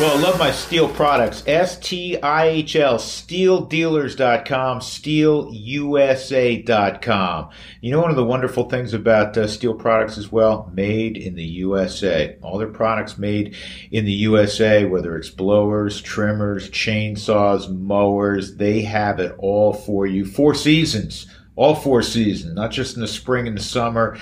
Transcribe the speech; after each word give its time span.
Well, 0.00 0.16
I 0.16 0.20
love 0.20 0.38
my 0.38 0.50
Stihl 0.50 0.94
products. 0.94 1.42
S 1.44 1.76
T 1.76 2.22
I 2.22 2.46
H 2.46 2.76
L, 2.76 2.98
stihldealers.com, 2.98 4.78
stihlusa.com. 4.78 7.48
You 7.80 7.90
know, 7.90 8.00
one 8.00 8.10
of 8.10 8.16
the 8.16 8.24
wonderful 8.24 8.68
things 8.68 8.94
about 8.94 9.36
uh, 9.36 9.46
Stihl 9.46 9.76
products 9.76 10.16
as 10.16 10.30
well, 10.30 10.70
made 10.72 11.16
in 11.16 11.34
the 11.34 11.42
USA. 11.42 12.36
All 12.42 12.58
their 12.58 12.68
products 12.68 13.18
made 13.18 13.56
in 13.90 14.04
the 14.04 14.12
USA, 14.12 14.84
whether 14.84 15.16
it's 15.16 15.30
blowers, 15.30 16.00
trimmers, 16.00 16.70
chainsaws, 16.70 17.68
mowers, 17.68 18.54
they 18.54 18.82
have 18.82 19.18
it 19.18 19.34
all 19.38 19.72
for 19.72 20.06
you. 20.06 20.24
Four 20.24 20.54
seasons, 20.54 21.26
all 21.56 21.74
four 21.74 22.02
seasons, 22.02 22.54
not 22.54 22.70
just 22.70 22.94
in 22.94 23.00
the 23.00 23.08
spring 23.08 23.48
and 23.48 23.58
the 23.58 23.62
summer. 23.62 24.16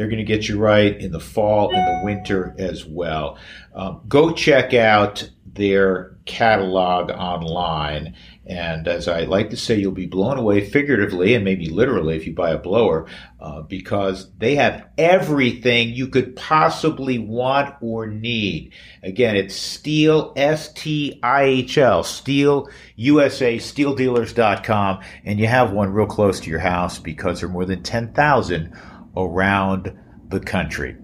They're 0.00 0.08
going 0.08 0.16
to 0.16 0.24
get 0.24 0.48
you 0.48 0.56
right 0.56 0.98
in 0.98 1.12
the 1.12 1.20
fall 1.20 1.74
and 1.74 1.86
the 1.86 2.00
winter 2.06 2.54
as 2.58 2.86
well. 2.86 3.36
Um, 3.74 4.00
go 4.08 4.32
check 4.32 4.72
out 4.72 5.28
their 5.44 6.16
catalog 6.24 7.10
online. 7.10 8.16
And 8.46 8.88
as 8.88 9.08
I 9.08 9.24
like 9.24 9.50
to 9.50 9.58
say, 9.58 9.76
you'll 9.76 9.92
be 9.92 10.06
blown 10.06 10.38
away 10.38 10.66
figuratively 10.66 11.34
and 11.34 11.44
maybe 11.44 11.68
literally 11.68 12.16
if 12.16 12.26
you 12.26 12.32
buy 12.32 12.48
a 12.48 12.56
blower, 12.56 13.08
uh, 13.40 13.60
because 13.60 14.30
they 14.38 14.54
have 14.54 14.88
everything 14.96 15.90
you 15.90 16.08
could 16.08 16.34
possibly 16.34 17.18
want 17.18 17.74
or 17.82 18.06
need. 18.06 18.72
Again, 19.02 19.36
it's 19.36 19.54
Stihl, 19.54 20.32
S 20.34 20.72
T 20.72 21.20
I 21.22 21.42
H 21.42 21.76
L, 21.76 22.02
Stihl 22.02 22.72
USA, 22.96 23.58
stihldealers.com, 23.58 25.00
and 25.26 25.38
you 25.38 25.46
have 25.46 25.72
one 25.72 25.92
real 25.92 26.06
close 26.06 26.40
to 26.40 26.48
your 26.48 26.58
house 26.58 26.98
because 26.98 27.40
there 27.40 27.50
are 27.50 27.52
more 27.52 27.66
than 27.66 27.82
10,000 27.82 28.74
around 29.16 29.96
the 30.28 30.40
country. 30.40 30.96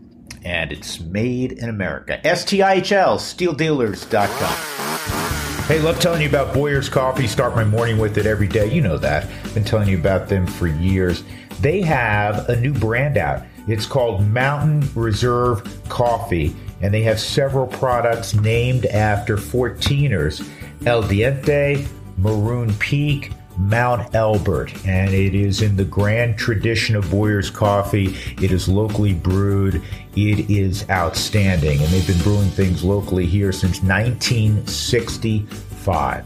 And 0.44 0.72
it's 0.72 1.00
made 1.00 1.52
in 1.52 1.68
America. 1.68 2.20
STIHL, 2.24 3.18
stihldealers.com. 3.18 5.66
Hey, 5.66 5.80
love 5.80 5.98
telling 5.98 6.22
you 6.22 6.28
about 6.28 6.54
Boyer's 6.54 6.88
Coffee. 6.88 7.26
Start 7.26 7.56
my 7.56 7.64
morning 7.64 7.98
with 7.98 8.18
it 8.18 8.26
every 8.26 8.46
day. 8.46 8.72
You 8.72 8.82
know 8.82 8.98
that. 8.98 9.28
Been 9.52 9.64
telling 9.64 9.88
you 9.88 9.98
about 9.98 10.28
them 10.28 10.46
for 10.46 10.68
years. 10.68 11.24
They 11.60 11.82
have 11.82 12.48
a 12.48 12.60
new 12.60 12.72
brand 12.72 13.18
out. 13.18 13.42
It's 13.66 13.84
called 13.84 14.24
Mountain 14.28 14.88
Reserve 14.94 15.82
Coffee, 15.88 16.54
and 16.80 16.94
they 16.94 17.02
have 17.02 17.18
several 17.18 17.66
products 17.66 18.34
named 18.34 18.86
after 18.86 19.36
14ers 19.36 20.48
El 20.86 21.02
Diente, 21.02 21.84
Maroon 22.16 22.72
Peak, 22.74 23.32
Mount 23.58 24.14
Elbert, 24.14 24.72
and 24.86 25.12
it 25.14 25.34
is 25.34 25.62
in 25.62 25.76
the 25.76 25.84
grand 25.84 26.38
tradition 26.38 26.94
of 26.96 27.10
Boyer's 27.10 27.50
Coffee. 27.50 28.16
It 28.42 28.52
is 28.52 28.68
locally 28.68 29.14
brewed. 29.14 29.82
It 30.14 30.50
is 30.50 30.88
outstanding, 30.90 31.80
and 31.80 31.88
they've 31.88 32.06
been 32.06 32.18
brewing 32.18 32.50
things 32.50 32.84
locally 32.84 33.24
here 33.26 33.52
since 33.52 33.82
1965. 33.82 36.24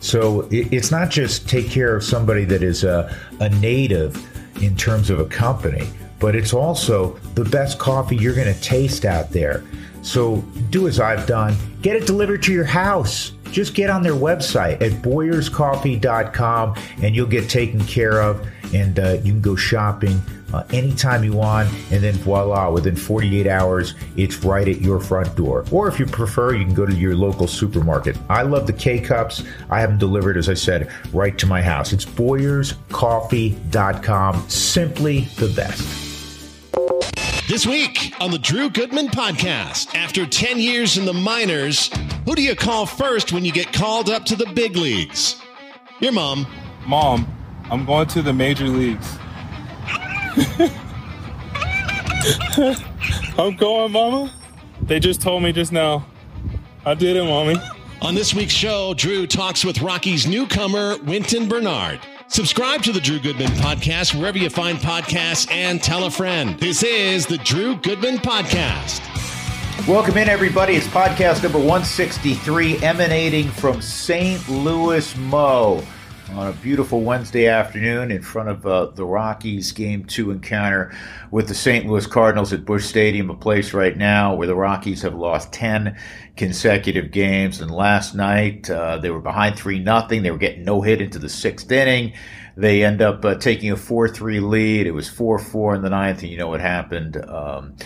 So 0.00 0.48
it's 0.50 0.90
not 0.90 1.10
just 1.10 1.48
take 1.48 1.70
care 1.70 1.94
of 1.94 2.02
somebody 2.02 2.44
that 2.46 2.62
is 2.62 2.82
a, 2.82 3.16
a 3.38 3.48
native 3.48 4.16
in 4.60 4.76
terms 4.76 5.10
of 5.10 5.20
a 5.20 5.26
company, 5.26 5.88
but 6.18 6.34
it's 6.34 6.52
also 6.52 7.12
the 7.34 7.44
best 7.44 7.78
coffee 7.78 8.16
you're 8.16 8.34
going 8.34 8.52
to 8.52 8.60
taste 8.60 9.04
out 9.04 9.30
there. 9.30 9.62
So 10.02 10.38
do 10.70 10.88
as 10.88 10.98
I've 10.98 11.26
done 11.26 11.54
get 11.80 11.96
it 11.96 12.06
delivered 12.06 12.42
to 12.44 12.52
your 12.52 12.64
house 12.64 13.32
just 13.52 13.74
get 13.74 13.90
on 13.90 14.02
their 14.02 14.14
website 14.14 14.80
at 14.82 14.92
boyerscoffee.com 15.02 16.74
and 17.02 17.14
you'll 17.14 17.26
get 17.26 17.50
taken 17.50 17.84
care 17.84 18.22
of 18.22 18.46
and 18.74 18.98
uh, 18.98 19.18
you 19.22 19.32
can 19.32 19.42
go 19.42 19.54
shopping 19.54 20.18
uh, 20.54 20.64
anytime 20.70 21.22
you 21.24 21.32
want 21.32 21.68
and 21.90 22.02
then 22.02 22.14
voila 22.14 22.70
within 22.70 22.96
48 22.96 23.46
hours 23.46 23.94
it's 24.16 24.42
right 24.44 24.66
at 24.68 24.80
your 24.80 24.98
front 25.00 25.36
door. 25.36 25.66
Or 25.70 25.88
if 25.88 25.98
you 25.98 26.06
prefer 26.06 26.54
you 26.54 26.64
can 26.64 26.72
go 26.74 26.86
to 26.86 26.94
your 26.94 27.14
local 27.14 27.46
supermarket. 27.46 28.16
I 28.28 28.42
love 28.42 28.66
the 28.66 28.72
k-cups. 28.72 29.44
I 29.70 29.80
have 29.80 29.90
them 29.90 29.98
delivered 29.98 30.36
as 30.36 30.48
i 30.48 30.54
said 30.54 30.90
right 31.12 31.36
to 31.38 31.46
my 31.46 31.62
house. 31.62 31.92
It's 31.92 32.04
boyerscoffee.com 32.04 34.48
simply 34.48 35.20
the 35.36 35.48
best 35.48 36.11
this 37.52 37.66
week 37.66 38.14
on 38.18 38.30
the 38.30 38.38
Drew 38.38 38.70
Goodman 38.70 39.08
Podcast, 39.08 39.94
after 39.94 40.24
10 40.24 40.58
years 40.58 40.96
in 40.96 41.04
the 41.04 41.12
minors, 41.12 41.90
who 42.24 42.34
do 42.34 42.42
you 42.42 42.56
call 42.56 42.86
first 42.86 43.30
when 43.30 43.44
you 43.44 43.52
get 43.52 43.74
called 43.74 44.08
up 44.08 44.24
to 44.24 44.36
the 44.36 44.46
big 44.54 44.74
leagues? 44.74 45.38
Your 46.00 46.12
mom. 46.12 46.46
Mom, 46.86 47.30
I'm 47.70 47.84
going 47.84 48.06
to 48.06 48.22
the 48.22 48.32
major 48.32 48.68
leagues. 48.68 49.18
I'm 53.38 53.54
going, 53.56 53.92
Mama. 53.92 54.32
They 54.80 54.98
just 54.98 55.20
told 55.20 55.42
me 55.42 55.52
just 55.52 55.72
now. 55.72 56.06
I 56.86 56.94
did 56.94 57.16
it, 57.16 57.24
Mommy. 57.24 57.56
On 58.00 58.14
this 58.14 58.32
week's 58.32 58.54
show, 58.54 58.94
Drew 58.94 59.26
talks 59.26 59.62
with 59.62 59.82
Rockies 59.82 60.26
newcomer, 60.26 60.96
Wynton 61.04 61.50
Bernard. 61.50 62.00
Subscribe 62.32 62.82
to 62.84 62.92
the 62.92 63.00
Drew 63.00 63.18
Goodman 63.18 63.50
Podcast 63.50 64.18
wherever 64.18 64.38
you 64.38 64.48
find 64.48 64.78
podcasts 64.78 65.52
and 65.52 65.82
tell 65.82 66.06
a 66.06 66.10
friend. 66.10 66.58
This 66.58 66.82
is 66.82 67.26
the 67.26 67.36
Drew 67.36 67.76
Goodman 67.76 68.16
Podcast. 68.16 69.06
Welcome 69.86 70.16
in, 70.16 70.30
everybody. 70.30 70.72
It's 70.72 70.86
podcast 70.86 71.42
number 71.42 71.58
163, 71.58 72.82
emanating 72.82 73.48
from 73.48 73.82
St. 73.82 74.48
Louis 74.48 75.14
Mo 75.18 75.84
on 76.30 76.48
a 76.48 76.52
beautiful 76.52 77.02
Wednesday 77.02 77.46
afternoon 77.46 78.10
in 78.10 78.22
front 78.22 78.48
of 78.48 78.66
uh, 78.66 78.86
the 78.86 79.04
Rockies 79.04 79.72
game 79.72 80.04
two 80.04 80.30
encounter 80.30 80.94
with 81.30 81.48
the 81.48 81.54
St. 81.54 81.86
Louis 81.86 82.06
Cardinals 82.06 82.52
at 82.52 82.64
Busch 82.64 82.84
Stadium, 82.84 83.28
a 83.30 83.34
place 83.34 83.74
right 83.74 83.96
now 83.96 84.34
where 84.34 84.46
the 84.46 84.54
Rockies 84.54 85.02
have 85.02 85.14
lost 85.14 85.52
10 85.52 85.98
consecutive 86.36 87.10
games. 87.10 87.60
And 87.60 87.70
last 87.70 88.14
night, 88.14 88.70
uh, 88.70 88.98
they 88.98 89.10
were 89.10 89.20
behind 89.20 89.56
3 89.56 89.80
nothing. 89.80 90.22
They 90.22 90.30
were 90.30 90.38
getting 90.38 90.64
no 90.64 90.80
hit 90.80 91.00
into 91.00 91.18
the 91.18 91.28
sixth 91.28 91.70
inning. 91.70 92.14
They 92.56 92.84
end 92.84 93.02
up 93.02 93.24
uh, 93.24 93.34
taking 93.36 93.70
a 93.70 93.76
4 93.76 94.08
3 94.08 94.40
lead. 94.40 94.86
It 94.86 94.92
was 94.92 95.08
4 95.08 95.38
4 95.38 95.74
in 95.74 95.82
the 95.82 95.90
ninth, 95.90 96.22
and 96.22 96.30
you 96.30 96.38
know 96.38 96.48
what 96.48 96.60
happened. 96.60 97.16
Um, 97.16 97.76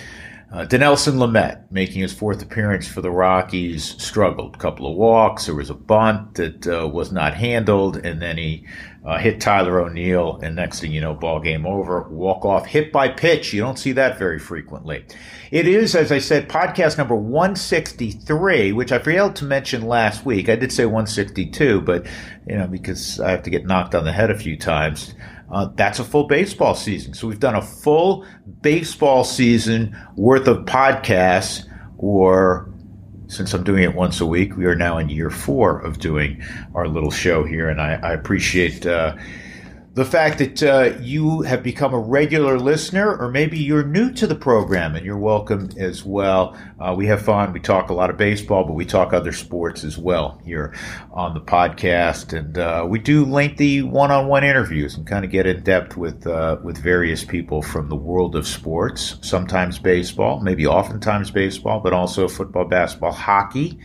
uh, 0.53 0.65
Dinelson 0.65 1.15
Lamet, 1.15 1.65
making 1.73 2.03
his 2.03 2.13
fourth 2.13 2.41
appearance 2.41 2.87
for 2.87 3.01
the 3.01 3.11
Rockies, 3.11 4.01
struggled. 4.01 4.55
A 4.55 4.59
couple 4.59 4.89
of 4.89 4.97
walks. 4.97 5.47
There 5.47 5.57
was 5.57 5.71
a 5.71 5.75
bunt 5.75 6.35
that 6.35 6.67
uh, 6.67 6.87
was 6.87 7.11
not 7.11 7.35
handled, 7.35 7.97
and 7.97 8.23
then 8.23 8.39
he 8.39 8.65
uh, 9.05 9.19
hit 9.19 9.41
Tyler 9.41 9.81
O'Neill. 9.81 10.39
And 10.43 10.55
next 10.55 10.79
thing 10.79 10.93
you 10.93 11.01
know, 11.01 11.15
ball 11.15 11.41
game 11.41 11.67
over. 11.67 12.03
Walk 12.09 12.45
off, 12.45 12.65
hit 12.65 12.93
by 12.93 13.09
pitch. 13.09 13.53
You 13.53 13.61
don't 13.61 13.79
see 13.79 13.91
that 13.93 14.19
very 14.19 14.39
frequently. 14.39 15.05
It 15.51 15.67
is, 15.67 15.97
as 15.97 16.13
I 16.13 16.21
said, 16.21 16.49
podcast 16.49 16.97
number 16.97 17.17
163, 17.17 18.71
which 18.71 18.93
I 18.93 19.01
failed 19.01 19.35
to 19.37 19.45
mention 19.45 19.83
last 19.83 20.25
week. 20.25 20.49
I 20.49 20.55
did 20.55 20.73
say 20.73 20.87
162, 20.87 21.81
but 21.81 22.07
you 22.47 22.57
know 22.57 22.69
because 22.69 23.19
I 23.19 23.33
have 23.33 23.43
to 23.43 23.51
get 23.51 23.67
knocked 23.67 23.97
on 23.97 24.05
the 24.05 24.13
head 24.13 24.31
a 24.31 24.39
few 24.39 24.57
times. 24.57 25.13
Uh, 25.51 25.69
that's 25.75 25.99
a 25.99 26.05
full 26.05 26.25
baseball 26.25 26.75
season. 26.75 27.15
So 27.15 27.29
we've 27.29 27.41
done 27.41 27.55
a 27.55 27.63
full 27.63 28.27
baseball 28.63 29.25
season 29.25 29.97
worth 30.17 30.49
of 30.49 30.65
podcasts, 30.65 31.65
or 31.99 32.69
since 33.29 33.55
I'm 33.55 33.65
doing 33.65 33.83
it 33.83 33.95
once 33.95 34.21
a 34.21 34.27
week, 34.27 34.57
we 34.57 34.67
are 34.67 34.75
now 34.75 34.99
in 34.99 35.09
year 35.09 35.31
four 35.31 35.81
of 35.81 35.99
doing 35.99 36.43
our 36.75 36.89
little 36.89 37.11
show 37.11 37.45
here, 37.45 37.69
and 37.69 37.81
I, 37.81 37.95
I 38.03 38.13
appreciate. 38.13 38.87
Uh, 38.87 39.17
the 39.97 40.05
fact 40.05 40.37
that 40.41 40.63
uh, 40.63 40.95
you 41.01 41.41
have 41.41 41.63
become 41.63 41.95
a 41.95 41.99
regular 41.99 42.59
listener, 42.59 43.17
or 43.17 43.31
maybe 43.31 43.59
you're 43.59 43.83
new 43.83 44.13
to 44.13 44.27
the 44.27 44.35
program 44.35 44.95
and 44.95 45.07
you're 45.07 45.17
welcome 45.17 45.71
as 45.79 46.05
well. 46.05 46.55
Uh, 46.79 46.95
we 46.95 47.07
have 47.07 47.23
fun. 47.23 47.51
We 47.55 47.61
talk 47.61 47.89
a 47.89 47.95
lot 47.95 48.11
of 48.11 48.19
baseball, 48.19 48.65
but 48.65 48.75
we 48.75 48.85
talk 48.85 49.15
other 49.15 49.33
sports 49.33 49.85
as 49.85 49.97
well 49.97 50.39
here 50.45 50.75
on 51.13 51.33
the 51.33 51.41
podcast. 51.41 52.37
And 52.37 52.59
uh, 52.59 52.85
we 52.87 52.99
do 52.99 53.25
lengthy 53.25 53.81
one 53.81 54.11
on 54.11 54.27
one 54.27 54.45
interviews 54.45 54.99
and 54.99 55.07
kind 55.07 55.25
of 55.25 55.31
get 55.31 55.47
in 55.47 55.63
depth 55.63 55.97
with, 55.97 56.27
uh, 56.27 56.59
with 56.63 56.77
various 56.77 57.25
people 57.25 57.63
from 57.63 57.89
the 57.89 57.97
world 57.97 58.37
of 58.37 58.47
sports, 58.47 59.17
sometimes 59.23 59.79
baseball, 59.79 60.41
maybe 60.41 60.67
oftentimes 60.67 61.31
baseball, 61.31 61.81
but 61.81 61.95
also 61.95 62.29
football, 62.29 62.67
basketball, 62.67 63.13
hockey 63.13 63.81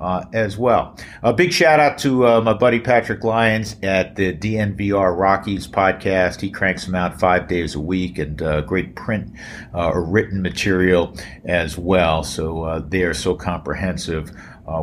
uh, 0.00 0.24
as 0.32 0.56
well. 0.56 0.96
A 1.22 1.32
big 1.32 1.52
shout 1.52 1.80
out 1.80 1.98
to 1.98 2.26
uh, 2.26 2.40
my 2.40 2.54
buddy 2.54 2.80
Patrick 2.80 3.24
Lyons 3.24 3.76
at 3.82 4.16
the 4.16 4.32
DNVR 4.32 5.18
Rockies 5.18 5.66
podcast. 5.66 6.40
He 6.40 6.50
cranks 6.50 6.86
them 6.86 6.94
out 6.94 7.18
five 7.18 7.48
days 7.48 7.74
a 7.74 7.80
week 7.80 8.18
and 8.18 8.40
uh, 8.40 8.60
great 8.62 8.94
print 8.94 9.32
uh, 9.74 9.90
or 9.90 10.04
written 10.04 10.42
material 10.42 11.16
as 11.44 11.76
well. 11.76 12.22
So 12.22 12.62
uh, 12.62 12.78
they 12.80 13.02
are 13.02 13.14
so 13.14 13.34
comprehensive 13.34 14.30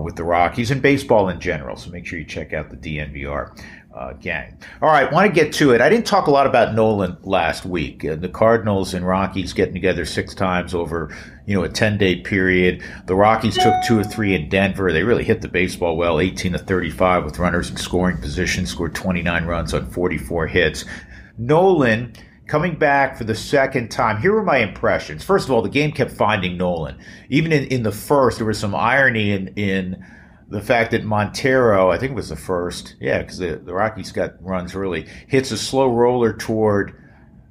with 0.02 0.16
the 0.16 0.24
Rockies 0.24 0.72
and 0.72 0.82
baseball 0.82 1.30
in 1.30 1.40
general. 1.40 1.76
So 1.76 1.92
make 1.92 2.08
sure 2.08 2.18
you 2.18 2.26
check 2.26 2.54
out 2.54 2.72
the 2.72 2.76
DNVR 2.76 3.56
uh, 3.96 4.14
gang. 4.14 4.58
All 4.82 4.90
right, 4.90 5.12
want 5.12 5.28
to 5.28 5.34
get 5.34 5.54
to 5.54 5.72
it. 5.72 5.80
I 5.80 5.90
didn't 5.90 6.06
talk 6.06 6.28
a 6.28 6.32
lot 6.32 6.46
about 6.46 6.76
Nolan 6.76 7.18
last 7.24 7.66
week. 7.66 8.04
Uh, 8.04 8.16
the 8.16 8.28
Cardinals 8.28 8.94
and 8.94 9.08
Rockies 9.08 9.54
getting 9.54 9.74
together 9.74 10.06
six 10.06 10.36
times 10.36 10.74
over, 10.74 11.16
you 11.46 11.56
know, 11.56 11.64
a 11.64 11.70
10 11.70 11.98
day 11.98 12.18
period. 12.18 12.84
The 13.06 13.16
Rockies 13.16 13.58
took 13.58 13.74
two 13.86 13.98
or 13.98 14.04
three 14.04 14.36
in 14.36 14.50
Denver. 14.50 14.92
They 14.92 15.04
really 15.04 15.24
hit 15.24 15.42
the 15.42 15.48
baseball 15.48 15.96
well, 15.96 16.20
18 16.20 16.54
to 16.54 16.60
35 16.60 17.24
with 17.24 17.40
runners 17.40 17.70
in 17.70 17.78
scoring 17.78 18.18
position, 18.18 18.66
scored 18.66 18.94
29 18.94 19.46
runs 19.46 19.74
on 19.74 19.90
44 19.90 20.48
hits. 20.48 20.86
Nolan 21.38 22.14
coming 22.48 22.76
back 22.78 23.18
for 23.18 23.24
the 23.24 23.36
second 23.36 23.90
time. 23.90 24.22
Here 24.22 24.34
were 24.34 24.44
my 24.44 24.58
impressions. 24.58 25.24
First 25.24 25.48
of 25.48 25.52
all, 25.52 25.62
the 25.62 25.70
game 25.70 25.92
kept 25.92 26.12
finding 26.12 26.58
Nolan. 26.58 26.98
Even 27.30 27.52
in, 27.52 27.64
in 27.66 27.84
the 27.84 27.92
first, 27.92 28.38
there 28.38 28.48
was 28.48 28.60
some 28.60 28.76
irony 28.76 29.32
in, 29.32 29.48
in 29.56 30.06
the 30.48 30.62
fact 30.62 30.92
that 30.92 31.04
Montero, 31.04 31.90
I 31.90 31.98
think 31.98 32.16
was 32.16 32.30
the 32.30 32.36
first, 32.36 32.96
yeah, 33.00 33.20
because 33.20 33.38
the, 33.40 33.56
the 33.56 33.74
Rockies 33.74 34.12
got 34.12 34.42
runs 34.44 34.76
early, 34.76 35.08
hits 35.28 35.52
a 35.52 35.58
slow 35.58 35.92
roller 35.92 36.34
toward 36.34 37.02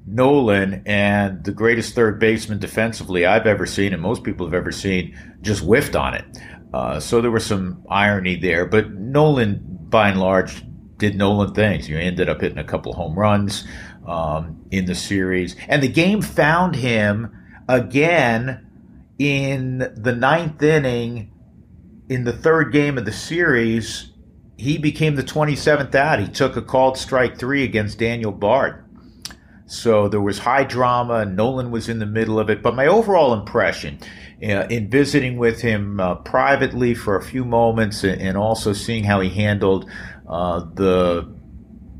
Nolan, 0.06 0.82
and 0.86 1.42
the 1.44 1.52
greatest 1.52 1.94
third 1.94 2.20
baseman 2.20 2.58
defensively 2.58 3.26
I've 3.26 3.46
ever 3.46 3.66
seen, 3.66 3.92
and 3.92 4.02
most 4.02 4.22
people 4.22 4.46
have 4.46 4.54
ever 4.54 4.70
seen, 4.70 5.18
just 5.40 5.62
whiffed 5.62 5.96
on 5.96 6.14
it. 6.14 6.24
Uh, 6.72 7.00
so 7.00 7.20
there 7.20 7.30
was 7.30 7.46
some 7.46 7.82
irony 7.88 8.36
there, 8.36 8.66
but 8.66 8.92
Nolan, 8.92 9.60
by 9.88 10.10
and 10.10 10.20
large, 10.20 10.64
did 10.98 11.16
Nolan 11.16 11.54
things. 11.54 11.88
You 11.88 11.98
ended 11.98 12.28
up 12.28 12.40
hitting 12.40 12.58
a 12.58 12.64
couple 12.64 12.92
home 12.92 13.18
runs 13.18 13.64
um, 14.06 14.64
in 14.70 14.84
the 14.84 14.94
series, 14.94 15.56
and 15.68 15.82
the 15.82 15.88
game 15.88 16.22
found 16.22 16.76
him 16.76 17.36
again 17.68 18.66
in 19.18 19.78
the 19.96 20.14
ninth 20.14 20.62
inning 20.62 21.30
in 22.08 22.24
the 22.24 22.32
third 22.32 22.72
game 22.72 22.98
of 22.98 23.04
the 23.04 23.12
series, 23.12 24.10
he 24.56 24.78
became 24.78 25.16
the 25.16 25.22
27th 25.22 25.94
out. 25.94 26.20
He 26.20 26.28
took 26.28 26.56
a 26.56 26.62
called 26.62 26.98
strike 26.98 27.38
three 27.38 27.64
against 27.64 27.98
Daniel 27.98 28.32
Bard. 28.32 28.84
So 29.66 30.08
there 30.08 30.20
was 30.20 30.38
high 30.38 30.64
drama. 30.64 31.14
And 31.14 31.36
Nolan 31.36 31.70
was 31.70 31.88
in 31.88 31.98
the 31.98 32.06
middle 32.06 32.38
of 32.38 32.50
it. 32.50 32.62
But 32.62 32.76
my 32.76 32.86
overall 32.86 33.32
impression 33.32 33.98
uh, 34.42 34.66
in 34.68 34.90
visiting 34.90 35.38
with 35.38 35.60
him 35.60 35.98
uh, 35.98 36.16
privately 36.16 36.94
for 36.94 37.16
a 37.16 37.22
few 37.22 37.44
moments 37.44 38.04
and, 38.04 38.36
also 38.36 38.72
seeing 38.72 39.04
how 39.04 39.20
he 39.20 39.30
handled 39.30 39.88
uh, 40.28 40.60
the 40.74 41.32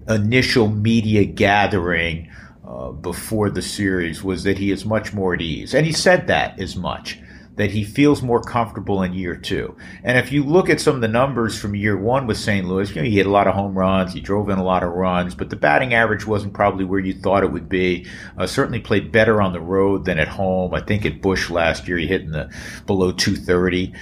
initial 0.08 0.68
media 0.68 1.24
gathering 1.24 2.30
uh, 2.66 2.90
before 2.90 3.48
the 3.48 3.62
series 3.62 4.22
was 4.22 4.42
that 4.44 4.58
he 4.58 4.70
is 4.70 4.84
much 4.84 5.14
more 5.14 5.34
at 5.34 5.40
ease. 5.40 5.74
And 5.74 5.86
he 5.86 5.92
said 5.92 6.26
that 6.26 6.60
as 6.60 6.76
much 6.76 7.18
that 7.56 7.70
he 7.70 7.84
feels 7.84 8.20
more 8.20 8.42
comfortable 8.42 9.02
in 9.02 9.12
year 9.12 9.36
two. 9.36 9.76
And 10.02 10.18
if 10.18 10.32
you 10.32 10.42
look 10.42 10.68
at 10.68 10.80
some 10.80 10.96
of 10.96 11.00
the 11.00 11.08
numbers 11.08 11.56
from 11.58 11.76
year 11.76 11.96
one 11.96 12.26
with 12.26 12.36
St. 12.36 12.66
Louis, 12.66 12.88
you 12.90 12.96
know, 12.96 13.08
he 13.08 13.16
hit 13.16 13.26
a 13.26 13.30
lot 13.30 13.46
of 13.46 13.54
home 13.54 13.78
runs, 13.78 14.12
he 14.12 14.20
drove 14.20 14.48
in 14.48 14.58
a 14.58 14.64
lot 14.64 14.82
of 14.82 14.92
runs, 14.92 15.34
but 15.34 15.50
the 15.50 15.56
batting 15.56 15.94
average 15.94 16.26
wasn't 16.26 16.52
probably 16.52 16.84
where 16.84 17.00
you 17.00 17.14
thought 17.14 17.44
it 17.44 17.52
would 17.52 17.68
be. 17.68 18.06
Uh, 18.36 18.46
certainly 18.46 18.80
played 18.80 19.12
better 19.12 19.40
on 19.40 19.52
the 19.52 19.60
road 19.60 20.04
than 20.04 20.18
at 20.18 20.28
home. 20.28 20.74
I 20.74 20.80
think 20.80 21.06
at 21.06 21.22
Busch 21.22 21.48
last 21.48 21.86
year 21.86 21.96
he 21.96 22.06
hit 22.06 22.22
in 22.22 22.32
the 22.32 22.52
below 22.86 23.12
230. 23.12 23.94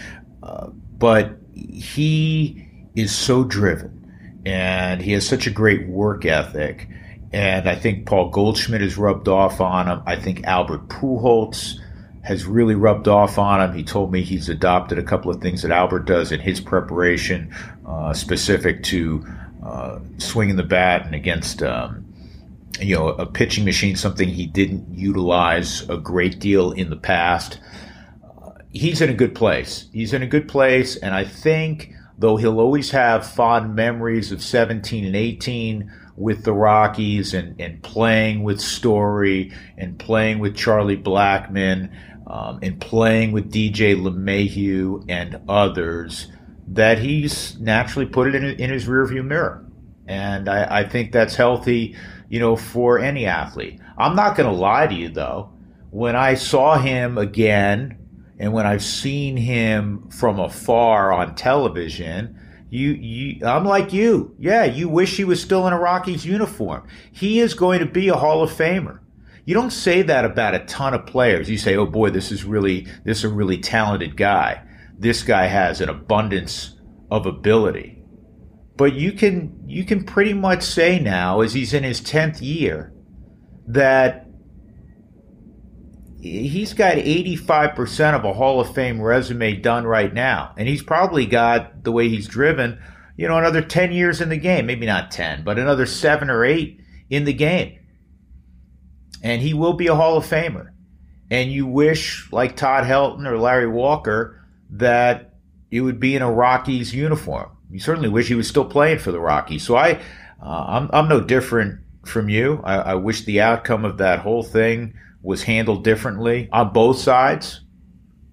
Uh, 0.43 0.69
but 0.70 1.37
he 1.52 2.66
is 2.94 3.14
so 3.14 3.44
driven 3.44 4.43
and 4.46 5.00
he 5.00 5.12
has 5.12 5.26
such 5.26 5.46
a 5.46 5.50
great 5.50 5.88
work 5.88 6.25
ethic. 6.25 6.88
And 7.32 7.69
I 7.69 7.75
think 7.75 8.06
Paul 8.06 8.31
Goldschmidt 8.31 8.81
has 8.81 8.98
rubbed 8.98 9.28
off 9.28 9.60
on 9.60 9.88
him. 9.88 10.02
I 10.06 10.16
think 10.16 10.44
Albert 10.44 10.88
Pujols 10.88 11.78
has 12.22 12.46
really 12.46 12.74
rubbed 12.74 13.08
off 13.08 13.38
on 13.38 13.60
him. 13.60 13.76
He 13.76 13.82
told 13.82 14.12
me 14.12 14.22
he's 14.22 14.48
adopted 14.48 14.98
a 14.98 15.02
couple 15.02 15.30
of 15.30 15.40
things 15.40 15.62
that 15.62 15.70
Albert 15.70 16.06
does 16.06 16.32
in 16.32 16.40
his 16.40 16.60
preparation, 16.60 17.54
uh, 17.86 18.14
specific 18.14 18.82
to 18.84 19.26
uh, 19.64 19.98
swinging 20.19 20.56
the 20.56 20.62
bat 20.62 21.04
and 21.04 21.14
against. 21.14 21.62
Um, 21.62 22.06
you 22.80 22.96
know, 22.96 23.08
a 23.08 23.26
pitching 23.26 23.64
machine, 23.64 23.96
something 23.96 24.28
he 24.28 24.46
didn't 24.46 24.86
utilize 24.96 25.88
a 25.88 25.98
great 25.98 26.38
deal 26.38 26.72
in 26.72 26.90
the 26.90 26.96
past. 26.96 27.60
Uh, 28.24 28.50
he's 28.72 29.00
in 29.00 29.10
a 29.10 29.14
good 29.14 29.34
place. 29.34 29.88
He's 29.92 30.12
in 30.12 30.22
a 30.22 30.26
good 30.26 30.48
place, 30.48 30.96
and 30.96 31.14
I 31.14 31.24
think 31.24 31.92
though 32.19 32.36
he'll 32.36 32.60
always 32.60 32.90
have 32.90 33.26
fond 33.26 33.74
memories 33.74 34.32
of 34.32 34.42
17 34.42 35.04
and 35.04 35.16
18 35.16 35.92
with 36.16 36.44
the 36.44 36.52
Rockies 36.52 37.34
and, 37.34 37.60
and 37.60 37.82
playing 37.82 38.42
with 38.42 38.60
Story 38.60 39.52
and 39.76 39.98
playing 39.98 40.38
with 40.38 40.56
Charlie 40.56 40.96
Blackmon 40.96 41.90
um, 42.26 42.58
and 42.62 42.80
playing 42.80 43.32
with 43.32 43.52
DJ 43.52 43.96
LeMahieu 43.96 45.04
and 45.08 45.40
others, 45.48 46.28
that 46.69 46.98
he's 46.98 47.58
naturally 47.58 48.06
put 48.06 48.28
it 48.28 48.34
in, 48.34 48.44
in 48.44 48.70
his 48.70 48.86
rearview 48.86 49.24
mirror. 49.24 49.64
And 50.06 50.48
I, 50.48 50.80
I 50.80 50.88
think 50.88 51.12
that's 51.12 51.34
healthy, 51.36 51.96
you 52.28 52.40
know, 52.40 52.56
for 52.56 52.98
any 52.98 53.26
athlete. 53.26 53.80
I'm 53.98 54.16
not 54.16 54.36
going 54.36 54.48
to 54.48 54.54
lie 54.54 54.86
to 54.86 54.94
you, 54.94 55.08
though. 55.08 55.52
When 55.90 56.16
I 56.16 56.34
saw 56.34 56.78
him 56.78 57.19
again, 57.19 57.98
and 58.38 58.52
when 58.52 58.66
I've 58.66 58.82
seen 58.82 59.36
him 59.36 60.08
from 60.08 60.40
afar 60.40 61.12
on 61.12 61.34
television, 61.34 62.38
you, 62.70 62.92
you, 62.92 63.46
I'm 63.46 63.64
like 63.64 63.92
you. 63.92 64.34
Yeah, 64.38 64.64
you 64.64 64.88
wish 64.88 65.16
he 65.16 65.24
was 65.24 65.42
still 65.42 65.66
in 65.66 65.74
a 65.74 65.78
Rockies 65.78 66.24
uniform. 66.24 66.88
He 67.12 67.38
is 67.38 67.52
going 67.52 67.80
to 67.80 67.86
be 67.86 68.08
a 68.08 68.14
Hall 68.14 68.42
of 68.42 68.50
Famer. 68.50 69.00
You 69.44 69.55
don't 69.55 69.73
say 69.73 70.03
that 70.03 70.25
about 70.25 70.55
a 70.55 70.61
ton 70.61 70.94
of 70.94 71.06
players. 71.06 71.50
You 71.50 71.59
say, 71.59 71.77
"Oh 71.77 71.87
boy, 71.87 72.11
this 72.11 72.31
is 72.31 72.44
really 72.44 72.87
this 73.05 73.19
is 73.19 73.25
a 73.25 73.29
really 73.29 73.59
talented 73.59 74.17
guy. 74.17 74.62
This 74.99 75.23
guy 75.23 75.47
has 75.47 75.81
an 75.81 75.89
abundance 75.89 76.79
of 77.11 77.27
ability." 77.27 78.03
But 78.77 78.94
you 78.94 79.12
can 79.12 79.65
you 79.67 79.85
can 79.85 80.05
pretty 80.05 80.33
much 80.33 80.62
say 80.62 81.00
now, 81.00 81.41
as 81.41 81.55
he's 81.55 81.75
in 81.75 81.83
his 81.83 82.00
tenth 82.00 82.41
year, 82.41 82.93
that 83.67 84.29
he's 86.21 86.73
got 86.73 86.97
85% 86.97 88.15
of 88.15 88.25
a 88.25 88.33
Hall 88.33 88.61
of 88.61 88.73
Fame 88.73 89.00
resume 89.00 89.56
done 89.56 89.85
right 89.85 90.15
now. 90.15 90.55
And 90.56 90.69
he's 90.69 90.83
probably 90.83 91.27
got, 91.27 91.83
the 91.83 91.91
way 91.91 92.09
he's 92.09 92.29
driven, 92.29 92.81
you 93.17 93.27
know, 93.27 93.37
another 93.37 93.61
10 93.61 93.91
years 93.91 94.21
in 94.21 94.29
the 94.29 94.37
game. 94.37 94.67
Maybe 94.67 94.87
not 94.87 95.11
10, 95.11 95.43
but 95.43 95.59
another 95.59 95.85
seven 95.85 96.31
or 96.31 96.44
eight 96.44 96.81
in 97.11 97.25
the 97.25 97.33
game 97.33 97.77
and 99.22 99.40
he 99.40 99.54
will 99.54 99.72
be 99.72 99.86
a 99.86 99.94
Hall 99.94 100.16
of 100.16 100.26
Famer. 100.26 100.70
And 101.30 101.50
you 101.50 101.66
wish, 101.66 102.30
like 102.32 102.56
Todd 102.56 102.84
Helton 102.84 103.26
or 103.26 103.38
Larry 103.38 103.69
Walker, 103.69 104.44
that 104.70 105.34
it 105.70 105.80
would 105.80 105.98
be 105.98 106.14
in 106.14 106.22
a 106.22 106.30
Rockies 106.30 106.94
uniform. 106.94 107.50
You 107.70 107.80
certainly 107.80 108.10
wish 108.10 108.28
he 108.28 108.34
was 108.34 108.48
still 108.48 108.66
playing 108.66 108.98
for 108.98 109.12
the 109.12 109.20
Rockies. 109.20 109.64
So 109.64 109.76
I, 109.76 109.92
uh, 110.42 110.64
I'm, 110.69 110.90
I'm 110.92 111.08
no 111.08 111.20
different 111.20 111.80
from 112.04 112.28
you. 112.28 112.60
I, 112.64 112.74
I 112.74 112.94
wish 112.96 113.24
the 113.24 113.40
outcome 113.40 113.84
of 113.84 113.98
that 113.98 114.19
whole 114.19 114.42
thing 114.42 114.94
was 115.22 115.42
handled 115.42 115.84
differently 115.84 116.48
on 116.52 116.72
both 116.72 116.98
sides. 116.98 117.60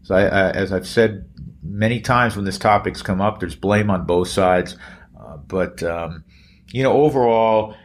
So 0.01 0.15
I, 0.15 0.23
I, 0.23 0.51
as 0.51 0.73
I've 0.73 0.87
said 0.87 1.29
many 1.63 2.01
times 2.01 2.35
when 2.35 2.45
this 2.45 2.57
topic's 2.57 3.01
come 3.01 3.21
up, 3.21 3.39
there's 3.39 3.55
blame 3.55 3.89
on 3.89 4.05
both 4.05 4.27
sides. 4.27 4.75
Uh, 5.17 5.37
but 5.37 5.81
um, 5.83 6.23
you 6.71 6.83
know, 6.83 6.93
overall, 6.93 7.75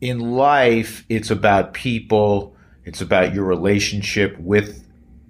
in 0.00 0.18
life, 0.18 1.04
it's 1.08 1.30
about 1.30 1.74
people, 1.74 2.56
it's 2.84 3.00
about 3.00 3.34
your 3.34 3.44
relationship 3.44 4.38
with 4.38 4.86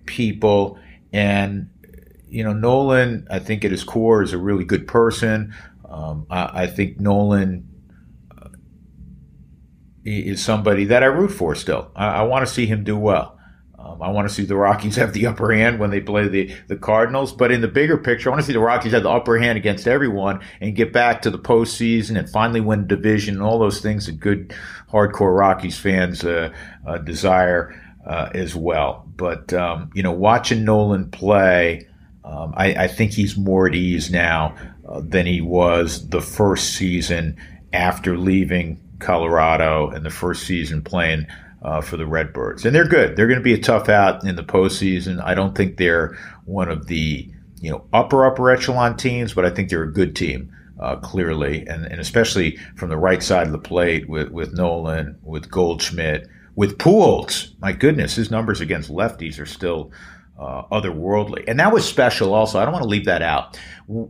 people. 0.07 0.79
And, 1.13 1.71
you 2.29 2.45
know, 2.45 2.53
Nolan, 2.53 3.27
I 3.31 3.41
think 3.41 3.65
at 3.65 3.71
his 3.71 3.83
core, 3.83 4.23
is 4.23 4.33
a 4.33 4.39
really 4.39 4.65
good 4.65 4.87
person. 4.87 5.55
Um, 5.89 6.27
I, 6.31 6.63
I, 6.63 6.67
think 6.69 7.01
Nolan 7.01 7.69
uh, 8.41 8.51
is 10.05 10.43
somebody 10.45 10.85
that 10.85 11.03
I 11.03 11.07
root 11.07 11.33
for 11.33 11.57
still. 11.57 11.91
I, 11.97 12.07
I 12.07 12.23
want 12.23 12.47
to 12.47 12.53
see 12.53 12.67
him 12.67 12.85
do 12.85 12.97
well. 12.97 13.40
Um, 13.83 14.03
I 14.03 14.11
want 14.11 14.29
to 14.29 14.35
see 14.35 14.45
the 14.45 14.57
Rockies 14.57 14.97
have 14.97 15.15
the 15.15 15.27
upper 15.27 15.53
hand 15.53 15.79
when 15.79 15.91
they 15.91 16.01
play 16.01 16.29
the, 16.29 16.55
the 16.67 16.77
Cardinals. 16.77 17.33
But 17.33 17.51
in 17.51 17.63
the 17.63 17.69
bigger 17.69 17.97
picture, 17.97 18.29
I 18.29 18.33
want 18.33 18.43
to 18.43 18.47
see 18.47 18.53
the 18.53 18.61
Rockies 18.61 18.93
have 18.93 19.05
the 19.05 19.11
upper 19.11 19.39
hand 19.39 19.57
against 19.57 19.87
everyone 19.87 20.41
and 20.61 20.77
get 20.77 20.93
back 20.93 21.23
to 21.23 21.31
the 21.31 21.39
postseason 21.39 22.19
and 22.19 22.29
finally 22.29 22.61
win 22.61 22.87
division 22.87 23.37
and 23.37 23.43
all 23.43 23.59
those 23.59 23.81
things 23.81 24.07
that 24.07 24.21
good 24.21 24.55
hardcore 24.91 25.37
Rockies 25.37 25.79
fans 25.79 26.25
uh, 26.25 26.53
uh, 26.87 26.99
desire 26.99 27.81
uh, 28.07 28.29
as 28.35 28.55
well. 28.55 29.07
But, 29.17 29.53
um, 29.55 29.91
you 29.95 30.03
know, 30.03 30.13
watching 30.13 30.65
Nolan 30.65 31.11
play, 31.11 31.87
um, 32.23 32.53
I, 32.57 32.85
I, 32.85 32.89
think 32.89 33.13
he's 33.13 33.37
more 33.37 33.67
at 33.67 33.75
ease 33.75 34.11
now 34.11 34.57
uh, 34.87 35.01
than 35.03 35.27
he 35.27 35.41
was 35.41 36.09
the 36.09 36.21
first 36.21 36.75
season 36.75 37.37
after 37.73 38.19
leaving 38.19 38.81
Colorado 38.99 39.89
and 39.89 40.05
the 40.05 40.11
first 40.11 40.43
season 40.43 40.83
playing– 40.83 41.27
uh, 41.63 41.81
for 41.81 41.97
the 41.97 42.07
Redbirds, 42.07 42.65
and 42.65 42.75
they're 42.75 42.87
good. 42.87 43.17
They're 43.17 43.27
going 43.27 43.39
to 43.39 43.45
be 43.45 43.55
a 43.55 43.61
tough 43.61 43.89
out 43.89 44.25
in 44.25 44.37
the 44.37 44.43
postseason. 44.43 45.23
I 45.23 45.35
don't 45.35 45.55
think 45.55 45.77
they're 45.77 46.17
one 46.45 46.71
of 46.71 46.87
the 46.87 47.31
you 47.61 47.71
know 47.71 47.85
upper 47.93 48.27
upper 48.27 48.51
echelon 48.51 48.97
teams, 48.97 49.35
but 49.35 49.45
I 49.45 49.51
think 49.51 49.69
they're 49.69 49.83
a 49.83 49.93
good 49.93 50.17
team. 50.17 50.53
Uh, 50.79 50.97
clearly, 50.97 51.67
and, 51.67 51.85
and 51.85 52.01
especially 52.01 52.57
from 52.75 52.89
the 52.89 52.97
right 52.97 53.23
side 53.23 53.45
of 53.45 53.53
the 53.53 53.59
plate 53.59 54.09
with, 54.09 54.31
with 54.31 54.55
Nolan, 54.55 55.19
with 55.23 55.51
Goldschmidt, 55.51 56.27
with 56.55 56.79
Pujols. 56.79 57.51
My 57.61 57.73
goodness, 57.73 58.15
his 58.15 58.31
numbers 58.31 58.63
against 58.63 58.91
lefties 58.91 59.39
are 59.39 59.45
still 59.45 59.93
uh, 60.39 60.63
otherworldly. 60.73 61.45
And 61.47 61.61
that 61.61 61.73
was 61.73 61.87
special 61.87 62.33
also. 62.33 62.59
I 62.59 62.65
don't 62.65 62.73
want 62.73 62.85
to 62.85 62.89
leave 62.89 63.05
that 63.05 63.21
out. 63.21 63.61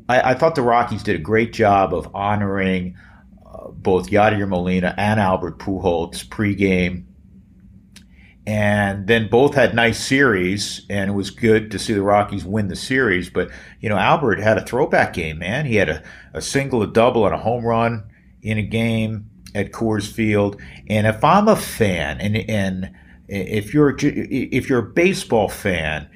I, 0.09 0.30
I 0.30 0.35
thought 0.35 0.54
the 0.54 0.62
Rockies 0.62 1.02
did 1.02 1.16
a 1.16 1.19
great 1.19 1.52
job 1.52 1.92
of 1.92 2.14
honoring 2.14 2.97
uh, 3.45 3.71
both 3.71 4.11
Yadier 4.11 4.49
Molina 4.49 4.95
and 4.97 5.19
Albert 5.19 5.59
Pujols 5.59 6.25
pregame 6.25 7.04
and 8.47 9.06
then 9.06 9.28
both 9.28 9.54
had 9.54 9.75
nice 9.75 10.02
series, 10.02 10.87
and 10.88 11.11
it 11.11 11.14
was 11.14 11.30
good 11.30 11.70
to 11.70 11.78
see 11.78 11.92
the 11.92 12.02
Rockies 12.02 12.44
win 12.44 12.68
the 12.68 12.76
series. 12.76 13.30
But 13.30 13.50
you 13.80 13.88
know, 13.88 13.97
Albert 13.97 14.40
had 14.40 14.59
a 14.59 14.64
throwback 14.64 15.12
game, 15.12 15.38
man. 15.38 15.66
He 15.66 15.76
had 15.76 15.88
a, 15.88 16.02
a 16.32 16.40
single, 16.40 16.82
a 16.82 16.87
double, 16.87 17.26
and 17.26 17.35
a 17.35 17.38
home 17.38 17.64
run 17.64 18.11
in 18.42 18.59
a 18.59 18.62
game 18.62 19.30
at 19.54 19.73
Coors 19.73 20.11
Field. 20.11 20.61
And 20.88 21.06
if 21.06 21.23
I'm 21.23 21.49
a 21.49 21.56
fan, 21.56 22.20
and 22.20 22.37
and 22.37 22.92
if 23.28 23.75
you're 23.75 23.97
if 24.00 24.68
you're 24.68 24.87
a 24.87 24.92
baseball 24.92 25.49
fan, 25.49 26.09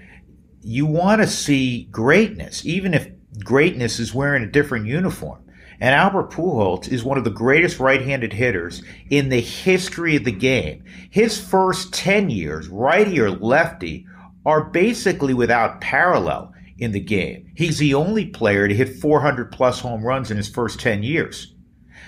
you 0.63 0.87
want 0.87 1.21
to 1.21 1.29
see 1.29 1.85
greatness, 1.91 2.65
even 2.65 2.95
if 2.95 3.09
greatness 3.45 4.01
is 4.01 4.15
wearing 4.15 4.43
a 4.43 4.51
different 4.51 4.87
uniform. 4.87 5.44
And 5.81 5.95
Albert 5.95 6.31
Pujols 6.31 6.89
is 6.89 7.05
one 7.05 7.19
of 7.19 7.25
the 7.25 7.31
greatest 7.31 7.81
right-handed 7.81 8.33
hitters 8.33 8.83
in 9.11 9.29
the 9.29 9.41
history 9.41 10.17
of 10.17 10.25
the 10.25 10.33
game. 10.33 10.85
His 11.11 11.41
first 11.41 11.93
10 11.93 12.31
years, 12.31 12.69
righty 12.69 13.21
or 13.21 13.31
lefty, 13.31 14.07
are 14.47 14.65
basically 14.65 15.35
without 15.35 15.81
parallel 15.81 16.53
in 16.79 16.93
the 16.93 17.01
game. 17.01 17.51
He's 17.57 17.79
the 17.79 17.95
only 17.95 18.27
player 18.27 18.69
to 18.69 18.75
hit 18.75 18.97
400 18.97 19.53
plus 19.53 19.81
home 19.81 20.05
runs 20.05 20.31
in 20.31 20.37
his 20.37 20.49
first 20.49 20.81
10 20.81 21.03
years. 21.03 21.55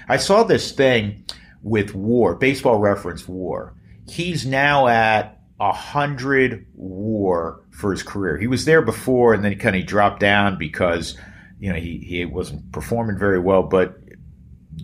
I 0.08 0.16
saw 0.16 0.42
this 0.42 0.72
thing 0.72 1.24
with 1.62 1.94
WAR, 1.94 2.34
baseball 2.34 2.78
reference 2.78 3.26
WAR. 3.26 3.74
He's 4.08 4.46
now 4.46 4.86
at 4.86 5.40
100 5.56 6.66
WAR 6.74 7.60
for 7.70 7.90
his 7.90 8.02
career. 8.02 8.36
He 8.36 8.46
was 8.46 8.64
there 8.64 8.82
before 8.82 9.34
and 9.34 9.44
then 9.44 9.52
he 9.52 9.58
kind 9.58 9.76
of 9.76 9.86
dropped 9.86 10.20
down 10.20 10.58
because 10.58 11.16
you 11.58 11.72
know, 11.72 11.78
he, 11.78 11.98
he 11.98 12.24
wasn't 12.24 12.70
performing 12.72 13.18
very 13.18 13.38
well, 13.38 13.62
but 13.62 13.98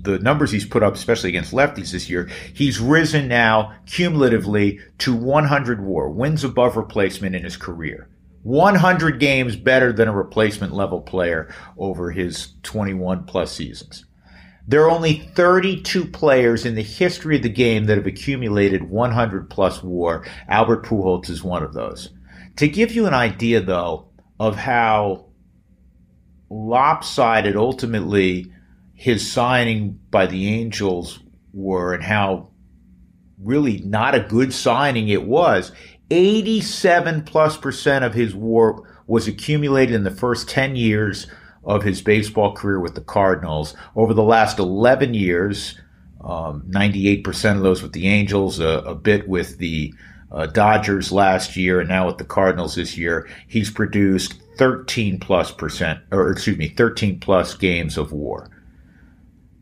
the 0.00 0.18
numbers 0.18 0.50
he's 0.50 0.64
put 0.64 0.82
up, 0.82 0.94
especially 0.94 1.28
against 1.30 1.52
lefties 1.52 1.92
this 1.92 2.08
year, 2.08 2.28
he's 2.54 2.80
risen 2.80 3.28
now 3.28 3.74
cumulatively 3.86 4.80
to 4.98 5.14
100 5.14 5.84
WAR, 5.84 6.08
wins 6.08 6.44
above 6.44 6.76
replacement 6.76 7.34
in 7.34 7.44
his 7.44 7.56
career. 7.56 8.08
100 8.42 9.20
games 9.20 9.54
better 9.54 9.92
than 9.92 10.08
a 10.08 10.12
replacement 10.12 10.72
level 10.72 11.00
player 11.00 11.54
over 11.78 12.10
his 12.10 12.54
21 12.62 13.24
plus 13.24 13.52
seasons. 13.52 14.04
There 14.66 14.82
are 14.82 14.90
only 14.90 15.18
32 15.34 16.06
players 16.06 16.64
in 16.64 16.74
the 16.74 16.82
history 16.82 17.36
of 17.36 17.42
the 17.42 17.48
game 17.48 17.84
that 17.84 17.98
have 17.98 18.06
accumulated 18.06 18.88
100 18.88 19.50
plus 19.50 19.82
WAR. 19.82 20.24
Albert 20.48 20.84
Pujols 20.84 21.28
is 21.28 21.44
one 21.44 21.62
of 21.62 21.74
those. 21.74 22.10
To 22.56 22.68
give 22.68 22.92
you 22.92 23.06
an 23.06 23.14
idea, 23.14 23.60
though, 23.60 24.08
of 24.38 24.56
how 24.56 25.26
lopsided 26.52 27.56
ultimately 27.56 28.52
his 28.94 29.30
signing 29.30 29.98
by 30.10 30.26
the 30.26 30.48
Angels 30.48 31.20
were 31.52 31.94
and 31.94 32.04
how 32.04 32.48
really 33.38 33.78
not 33.78 34.14
a 34.14 34.20
good 34.20 34.52
signing 34.52 35.08
it 35.08 35.24
was. 35.24 35.72
87 36.10 37.22
plus 37.22 37.56
percent 37.56 38.04
of 38.04 38.12
his 38.12 38.34
war 38.34 38.86
was 39.06 39.26
accumulated 39.26 39.94
in 39.94 40.04
the 40.04 40.10
first 40.10 40.48
10 40.48 40.76
years 40.76 41.26
of 41.64 41.82
his 41.82 42.02
baseball 42.02 42.52
career 42.52 42.78
with 42.78 42.94
the 42.94 43.00
Cardinals. 43.00 43.74
Over 43.96 44.12
the 44.12 44.22
last 44.22 44.58
11 44.58 45.14
years, 45.14 45.80
um, 46.20 46.62
98% 46.68 47.56
of 47.56 47.62
those 47.62 47.82
with 47.82 47.92
the 47.92 48.08
Angels, 48.08 48.60
a, 48.60 48.82
a 48.86 48.94
bit 48.94 49.26
with 49.26 49.58
the 49.58 49.94
uh, 50.30 50.46
Dodgers 50.46 51.12
last 51.12 51.56
year, 51.56 51.80
and 51.80 51.88
now 51.88 52.06
with 52.06 52.18
the 52.18 52.24
Cardinals 52.24 52.74
this 52.74 52.96
year. 52.96 53.28
He's 53.48 53.70
produced 53.70 54.41
13 54.58 55.18
plus 55.20 55.50
percent, 55.50 56.00
or 56.10 56.30
excuse 56.30 56.58
me, 56.58 56.68
13 56.68 57.20
plus 57.20 57.54
games 57.54 57.96
of 57.96 58.12
war. 58.12 58.50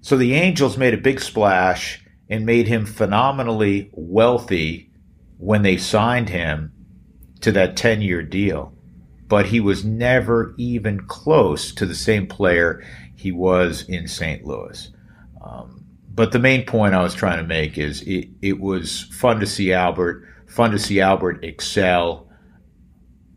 So 0.00 0.16
the 0.16 0.34
Angels 0.34 0.78
made 0.78 0.94
a 0.94 0.98
big 0.98 1.20
splash 1.20 2.04
and 2.28 2.46
made 2.46 2.68
him 2.68 2.86
phenomenally 2.86 3.90
wealthy 3.92 4.90
when 5.38 5.62
they 5.62 5.76
signed 5.76 6.28
him 6.28 6.72
to 7.40 7.52
that 7.52 7.76
10 7.76 8.02
year 8.02 8.22
deal. 8.22 8.72
But 9.28 9.46
he 9.46 9.60
was 9.60 9.84
never 9.84 10.54
even 10.58 11.06
close 11.06 11.72
to 11.74 11.86
the 11.86 11.94
same 11.94 12.26
player 12.26 12.84
he 13.14 13.30
was 13.30 13.82
in 13.88 14.08
St. 14.08 14.44
Louis. 14.44 14.90
Um, 15.42 15.84
but 16.12 16.32
the 16.32 16.38
main 16.38 16.66
point 16.66 16.94
I 16.94 17.02
was 17.02 17.14
trying 17.14 17.38
to 17.38 17.46
make 17.46 17.78
is 17.78 18.02
it, 18.02 18.28
it 18.42 18.60
was 18.60 19.02
fun 19.12 19.40
to 19.40 19.46
see 19.46 19.72
Albert, 19.72 20.26
fun 20.46 20.72
to 20.72 20.78
see 20.78 21.00
Albert 21.00 21.44
excel 21.44 22.29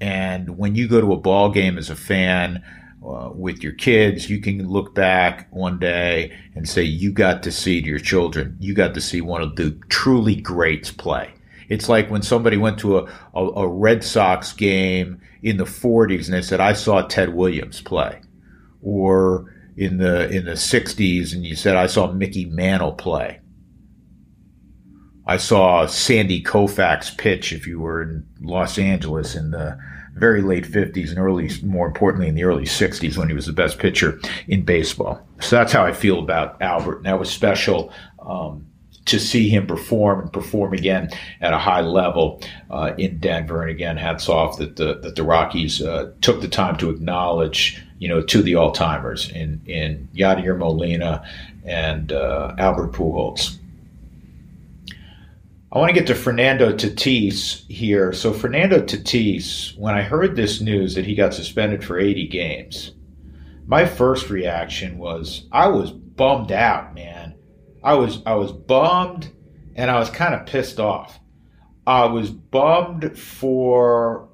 and 0.04 0.58
when 0.58 0.76
you 0.76 0.90
go 0.90 1.00
to 1.00 1.14
a 1.14 1.18
ball 1.18 1.50
game 1.50 1.78
as 1.78 1.90
a 1.90 1.96
fan 1.96 2.62
uh, 3.08 3.30
with 3.34 3.64
your 3.64 3.72
kids, 3.72 4.30
you 4.30 4.42
can 4.42 4.68
look 4.68 4.94
back 4.94 5.48
one 5.50 5.80
day 5.80 6.38
and 6.56 6.68
say, 6.68 6.84
you 6.84 7.10
got 7.10 7.42
to 7.44 7.54
see 7.54 7.82
your 7.82 8.00
children, 8.00 8.58
you 8.60 8.74
got 8.74 8.94
to 8.96 9.00
see 9.00 9.22
one 9.22 9.42
of 9.42 9.56
the 9.56 9.72
truly 9.88 10.36
greats 10.36 10.92
play. 10.92 11.32
It's 11.70 11.88
like 11.88 12.12
when 12.12 12.22
somebody 12.22 12.58
went 12.58 12.80
to 12.80 12.98
a, 12.98 13.04
a, 13.34 13.46
a 13.62 13.66
Red 13.66 14.04
Sox 14.04 14.52
game 14.52 15.22
in 15.42 15.56
the 15.56 15.64
40s 15.64 16.26
and 16.26 16.34
they 16.34 16.42
said, 16.42 16.60
I 16.60 16.74
saw 16.74 17.04
Ted 17.04 17.34
Williams 17.34 17.80
play. 17.80 18.20
Or 18.82 19.56
in 19.78 20.00
the 20.00 20.30
in 20.30 20.44
the 20.44 20.52
60s 20.52 21.32
and 21.32 21.46
you 21.46 21.56
said, 21.56 21.78
I 21.78 21.88
saw 21.88 22.12
Mickey 22.12 22.44
Mantle 22.44 22.92
play. 22.92 23.40
I 25.26 25.38
saw 25.38 25.86
Sandy 25.86 26.44
Koufax 26.44 27.18
pitch 27.18 27.54
if 27.54 27.66
you 27.66 27.80
were 27.80 28.02
in 28.02 28.26
Los 28.42 28.78
Angeles 28.78 29.36
in 29.36 29.52
the 29.52 29.78
very 30.16 30.42
late 30.42 30.66
50s 30.66 31.10
and 31.10 31.18
early, 31.18 31.50
more 31.64 31.88
importantly, 31.88 32.28
in 32.28 32.36
the 32.36 32.44
early 32.44 32.66
60s 32.66 33.18
when 33.18 33.30
he 33.30 33.34
was 33.34 33.46
the 33.46 33.54
best 33.54 33.80
pitcher 33.80 34.20
in 34.48 34.64
baseball. 34.64 35.26
So 35.40 35.56
that's 35.56 35.74
how 35.74 35.86
I 35.86 35.94
feel 35.94 36.20
about 36.20 36.62
Albert. 36.62 36.98
And 36.98 37.06
that 37.06 37.20
was 37.20 37.32
special 37.32 37.92
um, 38.20 38.68
to 39.06 39.20
see 39.20 39.50
him 39.50 39.66
perform 39.66 40.22
and 40.22 40.32
perform 40.32 40.74
again 40.74 41.10
at 41.42 41.54
a 41.54 41.58
high 41.58 41.82
level 41.82 42.42
uh, 42.70 42.94
in 42.98 43.18
Denver. 43.20 43.62
And 43.62 43.72
again, 43.72 43.98
hats 43.98 44.30
off 44.30 44.58
that 44.58 44.76
the, 44.76 45.00
that 45.00 45.16
the 45.16 45.24
Rockies 45.24 45.82
uh, 45.82 46.12
took 46.22 46.42
the 46.42 46.48
time 46.48 46.78
to 46.78 46.90
acknowledge, 46.90 47.82
you 47.98 48.08
know, 48.08 48.22
to 48.22 48.42
the 48.42 48.56
all 48.56 48.72
timers 48.72 49.30
in, 49.32 49.62
in 49.66 50.08
Yadier 50.14 50.58
Molina 50.58 51.24
and 51.66 52.12
uh, 52.12 52.54
Albert 52.58 52.92
Pujols. 52.92 53.58
I 55.74 55.80
want 55.80 55.90
to 55.90 56.00
get 56.00 56.06
to 56.08 56.16
Fernando 56.16 56.72
Tatis 56.72 57.68
here. 57.68 58.14
So, 58.14 58.32
Fernando 58.32 58.80
Tatis, 58.80 59.76
when 59.76 59.96
I 59.96 60.04
heard 60.04 60.36
this 60.36 60.62
news 60.62 60.94
that 60.94 61.08
he 61.08 61.16
got 61.16 61.34
suspended 61.34 61.84
for 61.84 61.98
80 61.98 62.28
games, 62.28 62.94
my 63.66 63.88
first 63.88 64.30
reaction 64.30 65.00
was 65.00 65.48
I 65.52 65.70
was 65.70 65.90
bummed 65.90 66.52
out, 66.52 66.94
man. 66.94 67.34
I 67.84 67.96
was 67.96 68.22
I 68.24 68.36
was 68.36 68.52
bummed 68.52 69.32
and 69.76 69.90
I 69.90 69.98
was 69.98 70.12
kind 70.12 70.36
of 70.36 70.46
pissed 70.46 70.80
off. 70.80 71.20
I 71.88 72.06
was 72.06 72.30
bummed 72.30 73.18
for 73.18 74.30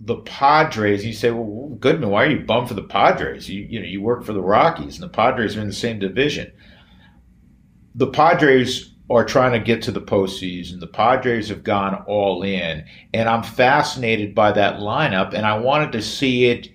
the 0.00 0.16
Padres. 0.16 1.06
You 1.06 1.14
say, 1.14 1.30
well, 1.30 1.76
Goodman, 1.80 2.10
why 2.10 2.24
are 2.24 2.30
you 2.30 2.40
bummed 2.40 2.68
for 2.68 2.74
the 2.74 2.82
Padres? 2.82 3.48
You 3.48 3.62
you 3.62 3.80
know 3.80 3.86
you 3.86 4.02
work 4.02 4.22
for 4.22 4.34
the 4.34 4.42
Rockies, 4.42 4.96
and 4.96 5.02
the 5.02 5.08
Padres 5.08 5.56
are 5.56 5.62
in 5.62 5.66
the 5.66 5.72
same 5.72 5.98
division. 5.98 6.52
The 7.94 8.08
Padres 8.08 8.93
are 9.10 9.24
trying 9.24 9.52
to 9.52 9.58
get 9.58 9.82
to 9.82 9.92
the 9.92 10.00
postseason. 10.00 10.80
The 10.80 10.86
Padres 10.86 11.48
have 11.48 11.62
gone 11.62 12.02
all 12.06 12.42
in, 12.42 12.84
and 13.12 13.28
I'm 13.28 13.42
fascinated 13.42 14.34
by 14.34 14.52
that 14.52 14.80
lineup, 14.80 15.34
and 15.34 15.44
I 15.44 15.58
wanted 15.58 15.92
to 15.92 16.02
see 16.02 16.46
it 16.46 16.68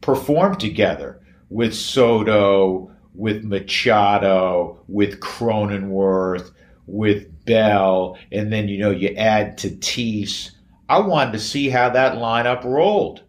perform 0.00 0.56
together 0.56 1.20
with 1.50 1.74
Soto, 1.74 2.90
with 3.14 3.44
Machado, 3.44 4.80
with 4.88 5.20
Cronenworth, 5.20 6.50
with 6.86 7.44
Bell, 7.44 8.18
and 8.32 8.52
then 8.52 8.68
you 8.68 8.78
know 8.78 8.90
you 8.90 9.08
add 9.16 9.58
Tatis. 9.58 10.50
I 10.88 11.00
wanted 11.00 11.32
to 11.32 11.38
see 11.38 11.68
how 11.68 11.90
that 11.90 12.16
lineup 12.16 12.64
rolled. 12.64 13.22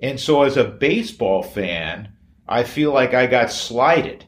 And 0.00 0.20
so 0.20 0.42
as 0.42 0.56
a 0.56 0.64
baseball 0.64 1.42
fan, 1.42 2.12
I 2.46 2.62
feel 2.62 2.92
like 2.92 3.14
I 3.14 3.26
got 3.26 3.50
slighted 3.50 4.24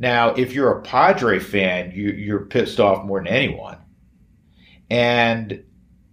now, 0.00 0.30
if 0.30 0.54
you're 0.54 0.72
a 0.72 0.80
Padre 0.80 1.38
fan, 1.38 1.92
you, 1.94 2.10
you're 2.12 2.46
pissed 2.46 2.80
off 2.80 3.04
more 3.04 3.20
than 3.20 3.28
anyone. 3.28 3.76
And 4.88 5.62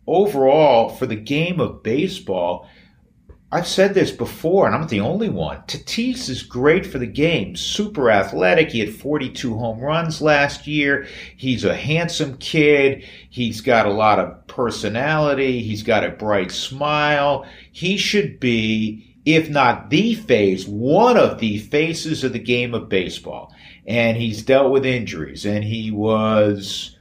overall, 0.06 0.89
for 0.89 1.06
the 1.06 1.15
game 1.15 1.62
of 1.62 1.84
baseball, 1.84 2.70
I've 3.50 3.65
said 3.65 3.94
this 3.94 4.12
before, 4.12 4.65
and 4.65 4.75
I'm 4.75 4.82
not 4.82 4.89
the 4.89 5.00
only 5.00 5.29
one. 5.29 5.60
Tatis 5.67 6.27
is 6.27 6.44
great 6.44 6.86
for 6.86 7.00
the 7.00 7.08
game. 7.08 7.56
Super 7.56 8.12
athletic. 8.12 8.72
He 8.72 8.82
had 8.82 8.94
42 8.94 9.58
home 9.58 9.79
runs 9.79 10.22
last 10.22 10.67
year. 10.67 11.08
He's 11.38 11.63
a 11.63 11.74
handsome 11.74 12.36
kid. 12.39 13.06
He's 13.29 13.62
got 13.62 13.86
a 13.86 13.94
lot 13.94 14.20
of 14.20 14.48
personality. 14.48 15.63
He's 15.63 15.82
got 15.82 16.03
a 16.03 16.10
bright 16.10 16.51
smile. 16.51 17.46
He 17.72 17.96
should 17.96 18.41
be, 18.41 19.15
if 19.24 19.50
not 19.50 19.91
the 19.91 20.15
face, 20.15 20.67
one 20.67 21.15
of 21.15 21.39
the 21.39 21.60
faces 21.60 22.25
of 22.25 22.34
the 22.34 22.39
game 22.39 22.74
of 22.74 22.89
baseball 22.89 23.53
and 23.88 24.17
he's 24.17 24.44
dealt 24.44 24.72
with 24.72 24.86
injuries 24.86 25.46
and 25.46 25.63
he 25.63 25.89
was 25.91 26.98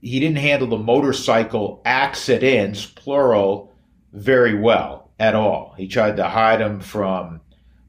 he 0.00 0.20
didn't 0.20 0.38
handle 0.38 0.68
the 0.68 0.76
motorcycle 0.76 1.80
accidents 1.84 2.84
plural 2.84 3.72
very 4.12 4.58
well 4.58 5.10
at 5.18 5.34
all. 5.34 5.74
He 5.78 5.86
tried 5.88 6.16
to 6.16 6.24
hide 6.24 6.60
them 6.60 6.80
from 6.80 7.40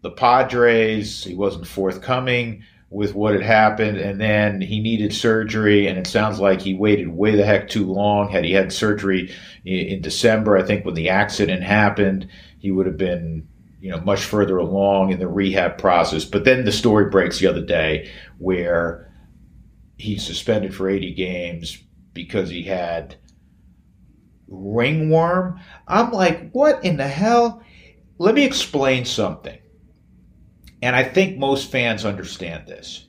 the 0.02 0.12
padres. 0.12 1.24
He 1.24 1.34
wasn't 1.34 1.68
forthcoming 1.68 2.64
with 2.92 3.16
what 3.16 3.34
had 3.34 3.42
happened 3.42 3.98
and 3.98 4.22
then 4.22 4.62
he 4.62 4.80
needed 4.80 5.12
surgery 5.12 5.88
and 5.88 5.98
it 5.98 6.06
sounds 6.06 6.40
like 6.40 6.62
he 6.62 6.76
waited 6.76 7.08
way 7.08 7.36
the 7.36 7.44
heck 7.44 7.68
too 7.68 7.92
long. 7.92 8.30
Had 8.30 8.46
he 8.46 8.54
had 8.54 8.72
surgery 8.72 9.34
in 9.66 10.02
december 10.02 10.58
i 10.58 10.62
think 10.62 10.86
when 10.86 10.94
the 10.94 11.10
accident 11.10 11.64
happened 11.64 12.28
he 12.60 12.70
would 12.70 12.86
have 12.86 12.98
been 12.98 13.48
you 13.84 13.90
know 13.90 14.00
much 14.00 14.24
further 14.24 14.58
along 14.60 15.12
in 15.12 15.20
the 15.20 15.28
rehab 15.28 15.78
process. 15.78 16.24
But 16.24 16.46
then 16.46 16.64
the 16.64 16.72
story 16.72 17.10
breaks 17.10 17.40
the 17.40 17.48
other 17.48 17.66
day 17.66 18.10
where 18.38 19.14
he's 19.98 20.26
suspended 20.26 20.74
for 20.74 20.90
80 20.90 21.14
games 21.14 21.84
because 22.14 22.50
he 22.50 22.64
had 22.64 23.18
ringworm. 24.48 25.60
I'm 25.86 26.12
like, 26.12 26.52
what 26.52 26.86
in 26.86 26.96
the 26.96 27.10
hell? 27.10 27.62
Let 28.20 28.36
me 28.36 28.46
explain 28.46 29.04
something. 29.04 29.60
And 30.82 30.96
I 30.96 31.04
think 31.04 31.38
most 31.38 31.70
fans 31.70 32.06
understand 32.06 32.66
this. 32.66 33.06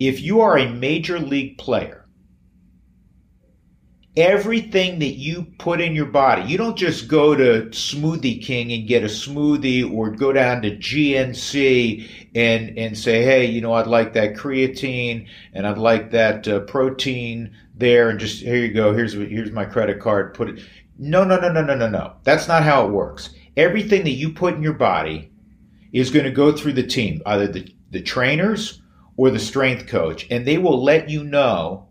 If 0.00 0.22
you 0.22 0.40
are 0.40 0.56
a 0.56 0.72
major 0.72 1.18
league 1.18 1.58
player, 1.58 1.97
everything 4.18 4.98
that 4.98 5.14
you 5.14 5.46
put 5.58 5.80
in 5.80 5.94
your 5.94 6.06
body, 6.06 6.42
you 6.42 6.58
don't 6.58 6.76
just 6.76 7.06
go 7.06 7.36
to 7.36 7.68
Smoothie 7.70 8.42
King 8.42 8.72
and 8.72 8.88
get 8.88 9.04
a 9.04 9.06
smoothie 9.06 9.88
or 9.88 10.10
go 10.10 10.32
down 10.32 10.60
to 10.62 10.76
GNC 10.76 12.28
and, 12.34 12.76
and 12.76 12.98
say, 12.98 13.22
hey, 13.22 13.46
you 13.46 13.60
know, 13.60 13.74
I'd 13.74 13.86
like 13.86 14.14
that 14.14 14.34
creatine 14.34 15.28
and 15.52 15.68
I'd 15.68 15.78
like 15.78 16.10
that 16.10 16.48
uh, 16.48 16.60
protein 16.60 17.54
there 17.76 18.10
and 18.10 18.18
just 18.18 18.42
here 18.42 18.56
you 18.56 18.72
go. 18.72 18.92
Here's 18.92 19.12
here's 19.12 19.52
my 19.52 19.64
credit 19.64 20.00
card. 20.00 20.34
Put 20.34 20.48
it. 20.48 20.64
No, 20.98 21.22
no, 21.22 21.38
no, 21.38 21.52
no, 21.52 21.62
no, 21.62 21.76
no, 21.76 21.88
no. 21.88 22.16
That's 22.24 22.48
not 22.48 22.64
how 22.64 22.86
it 22.86 22.90
works. 22.90 23.30
Everything 23.56 24.02
that 24.02 24.10
you 24.10 24.32
put 24.32 24.54
in 24.54 24.64
your 24.64 24.72
body 24.72 25.30
is 25.92 26.10
going 26.10 26.24
to 26.24 26.32
go 26.32 26.50
through 26.50 26.72
the 26.72 26.86
team, 26.86 27.22
either 27.24 27.46
the, 27.46 27.72
the 27.92 28.02
trainers 28.02 28.82
or 29.16 29.30
the 29.30 29.38
strength 29.38 29.86
coach, 29.86 30.26
and 30.28 30.44
they 30.44 30.58
will 30.58 30.82
let 30.82 31.08
you 31.08 31.22
know. 31.22 31.87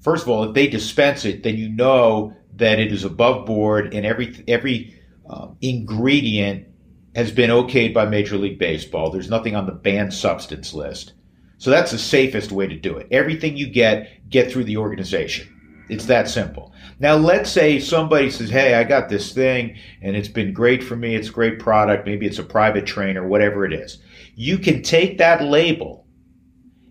First 0.00 0.24
of 0.24 0.30
all, 0.30 0.44
if 0.44 0.54
they 0.54 0.66
dispense 0.66 1.24
it, 1.24 1.42
then 1.42 1.56
you 1.56 1.68
know 1.68 2.34
that 2.56 2.78
it 2.78 2.92
is 2.92 3.04
above 3.04 3.46
board 3.46 3.94
and 3.94 4.04
every 4.06 4.44
every 4.48 5.00
um, 5.28 5.56
ingredient 5.60 6.66
has 7.14 7.30
been 7.32 7.50
okayed 7.50 7.92
by 7.92 8.04
Major 8.06 8.36
League 8.36 8.58
Baseball. 8.58 9.10
There's 9.10 9.30
nothing 9.30 9.56
on 9.56 9.66
the 9.66 9.72
banned 9.72 10.14
substance 10.14 10.72
list. 10.72 11.14
So 11.58 11.70
that's 11.70 11.90
the 11.90 11.98
safest 11.98 12.52
way 12.52 12.66
to 12.66 12.76
do 12.76 12.96
it. 12.96 13.08
Everything 13.10 13.56
you 13.56 13.68
get, 13.68 14.28
get 14.30 14.50
through 14.50 14.64
the 14.64 14.78
organization. 14.78 15.56
It's 15.90 16.06
that 16.06 16.28
simple. 16.28 16.72
Now, 17.00 17.16
let's 17.16 17.50
say 17.50 17.80
somebody 17.80 18.30
says, 18.30 18.48
Hey, 18.48 18.74
I 18.74 18.84
got 18.84 19.08
this 19.08 19.32
thing 19.32 19.76
and 20.00 20.16
it's 20.16 20.28
been 20.28 20.52
great 20.52 20.84
for 20.84 20.96
me. 20.96 21.16
It's 21.16 21.28
a 21.28 21.32
great 21.32 21.58
product. 21.58 22.06
Maybe 22.06 22.26
it's 22.26 22.38
a 22.38 22.44
private 22.44 22.86
trainer, 22.86 23.26
whatever 23.26 23.64
it 23.64 23.72
is. 23.72 23.98
You 24.36 24.56
can 24.56 24.82
take 24.82 25.18
that 25.18 25.42
label 25.42 26.06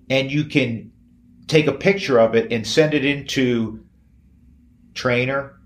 and 0.10 0.30
you 0.30 0.44
can 0.46 0.89
take 1.50 1.68
a 1.68 1.74
picture 1.74 2.20
of 2.20 2.36
it 2.36 2.52
and 2.52 2.66
send 2.66 2.94
it 2.94 3.04
into 3.04 3.84
trainer, 4.94 5.60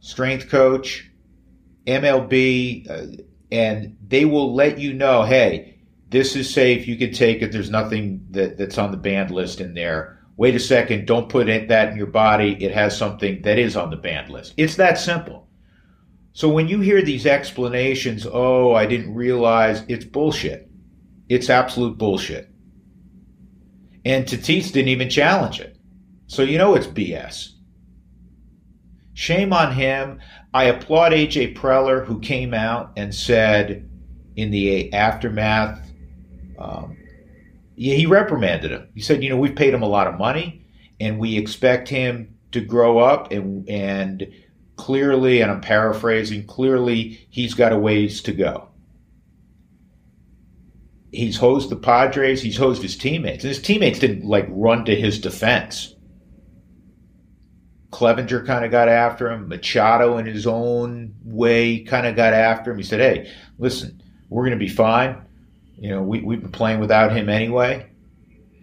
strength 0.00 0.48
coach, 0.48 1.10
MLB, 1.86 2.90
uh, 2.90 3.22
and 3.52 3.96
they 4.06 4.24
will 4.24 4.54
let 4.54 4.78
you 4.78 4.92
know, 4.92 5.22
Hey, 5.22 5.74
this 6.08 6.36
is 6.36 6.52
safe. 6.52 6.86
You 6.86 6.96
can 6.96 7.12
take 7.12 7.42
it. 7.42 7.52
There's 7.52 7.70
nothing 7.70 8.26
that, 8.30 8.56
that's 8.56 8.78
on 8.78 8.90
the 8.90 8.96
banned 8.96 9.30
list 9.30 9.60
in 9.60 9.74
there. 9.74 10.20
Wait 10.36 10.54
a 10.54 10.60
second. 10.60 11.06
Don't 11.06 11.28
put 11.28 11.46
that 11.46 11.88
in 11.88 11.96
your 11.96 12.06
body. 12.06 12.56
It 12.62 12.72
has 12.72 12.96
something 12.96 13.42
that 13.42 13.58
is 13.58 13.76
on 13.76 13.90
the 13.90 13.96
banned 13.96 14.30
list. 14.30 14.54
It's 14.56 14.76
that 14.76 14.98
simple. 14.98 15.48
So 16.32 16.48
when 16.48 16.68
you 16.68 16.80
hear 16.80 17.02
these 17.02 17.26
explanations, 17.26 18.26
oh, 18.30 18.74
I 18.74 18.86
didn't 18.86 19.14
realize, 19.14 19.84
it's 19.88 20.04
bullshit. 20.04 20.68
It's 21.28 21.50
absolute 21.50 21.96
bullshit. 21.98 22.50
And 24.04 24.26
Tatis 24.26 24.72
didn't 24.72 24.88
even 24.88 25.08
challenge 25.08 25.60
it. 25.60 25.76
So 26.26 26.42
you 26.42 26.58
know 26.58 26.74
it's 26.74 26.86
BS. 26.86 27.50
Shame 29.14 29.52
on 29.52 29.72
him. 29.72 30.20
I 30.52 30.64
applaud 30.64 31.12
AJ 31.12 31.56
Preller, 31.56 32.04
who 32.04 32.20
came 32.20 32.52
out 32.52 32.92
and 32.96 33.14
said 33.14 33.88
in 34.36 34.50
the 34.50 34.92
aftermath 34.92 35.84
um, 36.58 36.96
yeah, 37.76 37.94
he 37.94 38.06
reprimanded 38.06 38.70
him. 38.70 38.88
He 38.94 39.00
said, 39.00 39.22
you 39.22 39.30
know, 39.30 39.36
we've 39.36 39.56
paid 39.56 39.74
him 39.74 39.82
a 39.82 39.88
lot 39.88 40.06
of 40.06 40.18
money, 40.18 40.64
and 41.00 41.18
we 41.18 41.36
expect 41.36 41.88
him 41.88 42.36
to 42.52 42.60
grow 42.60 42.98
up 42.98 43.32
and 43.32 43.68
and 43.68 44.32
clearly, 44.76 45.40
and 45.40 45.50
I'm 45.50 45.60
paraphrasing, 45.60 46.46
clearly 46.46 47.26
he's 47.30 47.54
got 47.54 47.72
a 47.72 47.78
ways 47.78 48.22
to 48.22 48.32
go. 48.32 48.68
He's 51.14 51.36
hosed 51.36 51.70
the 51.70 51.76
Padres, 51.76 52.42
he's 52.42 52.56
hosed 52.56 52.82
his 52.82 52.96
teammates, 52.96 53.44
and 53.44 53.48
his 53.48 53.62
teammates 53.62 53.98
didn't 53.98 54.24
like 54.24 54.46
run 54.48 54.84
to 54.86 54.94
his 54.94 55.18
defense. 55.18 55.94
Clevinger 57.90 58.44
kind 58.44 58.64
of 58.64 58.72
got 58.72 58.88
after 58.88 59.30
him. 59.30 59.48
Machado, 59.48 60.18
in 60.18 60.26
his 60.26 60.46
own 60.46 61.14
way, 61.24 61.80
kind 61.80 62.06
of 62.06 62.16
got 62.16 62.34
after 62.34 62.72
him. 62.72 62.78
He 62.78 62.82
said, 62.82 63.00
"Hey, 63.00 63.32
listen, 63.58 64.02
we're 64.28 64.42
going 64.42 64.58
to 64.58 64.64
be 64.64 64.68
fine. 64.68 65.24
You 65.76 65.90
know, 65.90 66.02
we, 66.02 66.20
we've 66.20 66.40
been 66.40 66.50
playing 66.50 66.80
without 66.80 67.12
him 67.12 67.28
anyway. 67.28 67.90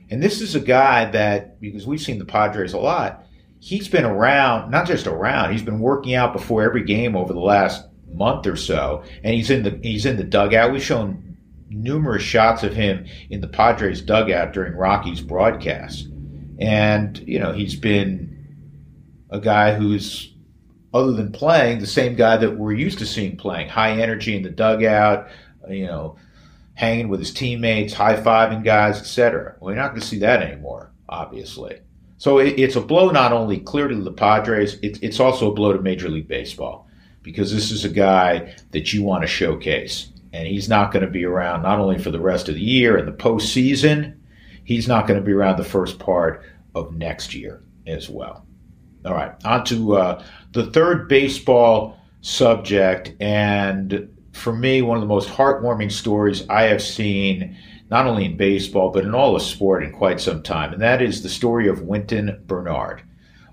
And 0.10 0.22
this 0.22 0.42
is 0.42 0.56
a 0.56 0.60
guy 0.60 1.06
that, 1.12 1.62
because 1.62 1.88
we've 1.88 2.02
seen 2.02 2.20
the 2.20 2.26
Padres 2.26 2.74
a 2.74 2.78
lot, 2.78 3.26
he's 3.60 3.88
been 3.88 4.04
around, 4.04 4.70
not 4.70 4.86
just 4.86 5.08
around, 5.08 5.54
he's 5.54 5.62
been 5.62 5.80
working 5.80 6.14
out 6.14 6.34
before 6.34 6.64
every 6.64 6.84
game 6.84 7.16
over 7.16 7.32
the 7.32 7.40
last 7.40 7.88
month 8.14 8.46
or 8.48 8.58
so. 8.58 9.04
And 9.24 9.34
he's 9.34 9.50
in 9.50 9.64
the 9.64 9.80
he's 9.82 10.06
in 10.06 10.18
the 10.18 10.26
dugout. 10.26 10.74
We've 10.74 10.84
shown 10.84 11.31
numerous 11.72 12.24
shots 12.24 12.64
of 12.64 12.74
him 12.74 13.06
in 13.30 13.42
the 13.42 13.48
Padres 13.48 14.02
dugout 14.02 14.54
during 14.54 14.74
Rocky's 14.74 15.22
broadcast. 15.22 16.08
And, 16.60 17.18
you 17.28 17.40
know, 17.40 17.54
he's 17.54 17.76
been 17.76 18.38
a 19.30 19.40
guy 19.40 19.74
who's 19.74 20.34
other 20.94 21.14
than 21.14 21.32
playing, 21.32 21.80
the 21.80 21.88
same 21.88 22.16
guy 22.16 22.38
that 22.38 22.58
we're 22.58 22.74
used 22.74 23.00
to 23.00 23.06
seeing 23.06 23.38
playing. 23.38 23.70
High 23.70 24.00
energy 24.02 24.36
in 24.36 24.44
the 24.44 24.50
dugout, 24.50 25.30
you 25.70 25.86
know, 25.86 26.18
hanging 26.74 27.08
with 27.08 27.20
his 27.20 27.34
teammates, 27.34 27.94
high 27.94 28.18
fiving 28.18 28.64
guys, 28.64 29.00
etc. 29.00 29.56
You're 29.62 29.76
not 29.76 29.90
going 29.90 30.02
to 30.02 30.08
see 30.08 30.20
that 30.20 30.42
anymore, 30.42 30.92
obviously. 31.08 31.80
So 32.18 32.40
it, 32.40 32.60
it's 32.60 32.76
a 32.76 32.82
blow 32.82 33.10
not 33.10 33.32
only 33.32 33.60
clearly 33.60 33.96
to 33.96 34.02
the 34.02 34.12
Padres, 34.12 34.76
it, 34.82 35.02
it's 35.02 35.20
also 35.20 35.50
a 35.50 35.54
blow 35.54 35.74
to 35.74 35.82
Major 35.82 36.10
League 36.10 36.28
Baseball 36.28 36.88
because 37.24 37.54
this 37.54 37.72
is 37.72 37.86
a 37.86 37.90
guy 37.90 38.56
that 38.72 38.94
you 38.94 39.04
want 39.04 39.22
to 39.22 39.28
showcase. 39.28 40.11
And 40.34 40.48
he's 40.48 40.70
not 40.70 40.92
going 40.92 41.06
to 41.06 41.12
be 41.12 41.26
around 41.26 41.64
not 41.64 41.80
only 41.80 41.98
for 41.98 42.12
the 42.12 42.20
rest 42.20 42.48
of 42.48 42.56
the 42.56 42.62
year 42.62 42.98
and 42.98 43.08
the 43.08 43.12
postseason, 43.12 44.18
he's 44.64 44.88
not 44.88 45.08
going 45.08 45.20
to 45.20 45.26
be 45.26 45.34
around 45.34 45.58
the 45.58 45.64
first 45.64 46.00
part 46.00 46.44
of 46.74 46.96
next 46.96 47.34
year 47.34 47.64
as 47.86 48.10
well. 48.10 48.46
All 49.04 49.14
right, 49.14 49.34
on 49.44 49.66
to 49.66 49.98
uh, 49.98 50.24
the 50.52 50.68
third 50.68 51.08
baseball 51.08 51.98
subject. 52.22 53.14
And 53.20 54.08
for 54.32 54.54
me, 54.54 54.82
one 54.82 54.98
of 54.98 55.02
the 55.02 55.08
most 55.08 55.30
heartwarming 55.30 55.92
stories 55.92 56.48
I 56.50 56.64
have 56.64 56.82
seen, 56.82 57.58
not 57.90 58.06
only 58.06 58.26
in 58.26 58.38
baseball, 58.38 58.92
but 58.92 59.04
in 59.04 59.16
all 59.16 59.36
of 59.36 59.42
sport 59.42 59.84
in 59.84 59.92
quite 59.92 60.20
some 60.20 60.44
time. 60.44 60.72
And 60.72 60.82
that 60.82 61.02
is 61.02 61.24
the 61.24 61.30
story 61.30 61.68
of 61.68 61.82
Wynton 61.82 62.44
Bernard. 62.48 63.02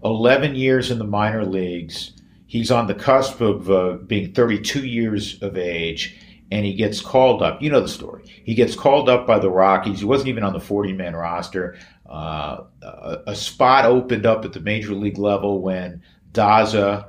11 0.05 0.55
years 0.55 0.91
in 0.91 0.99
the 0.99 1.05
minor 1.05 1.45
leagues. 1.45 2.13
He's 2.47 2.71
on 2.71 2.87
the 2.87 2.95
cusp 2.95 3.41
of 3.41 3.71
uh, 3.71 3.95
being 4.07 4.33
32 4.33 4.87
years 4.87 5.43
of 5.43 5.57
age, 5.59 6.17
and 6.51 6.65
he 6.65 6.75
gets 6.75 7.01
called 7.01 7.43
up. 7.43 7.61
You 7.63 7.71
know 7.71 7.81
the 7.81 7.89
story. 7.89 8.25
He 8.45 8.55
gets 8.55 8.75
called 8.75 9.09
up 9.09 9.27
by 9.27 9.39
the 9.39 9.51
Rockies. 9.51 10.01
He 10.01 10.05
wasn't 10.05 10.29
even 10.29 10.45
on 10.45 10.53
the 10.53 10.61
40 10.61 10.93
man 10.95 11.15
roster. 11.15 11.77
Uh, 12.09 12.65
a, 12.83 13.19
a 13.29 13.37
spot 13.37 13.85
opened 13.85 14.25
up 14.25 14.45
at 14.45 14.53
the 14.53 14.61
major 14.61 14.95
league 14.95 15.19
level 15.19 15.61
when 15.61 16.03
Daza 16.33 17.07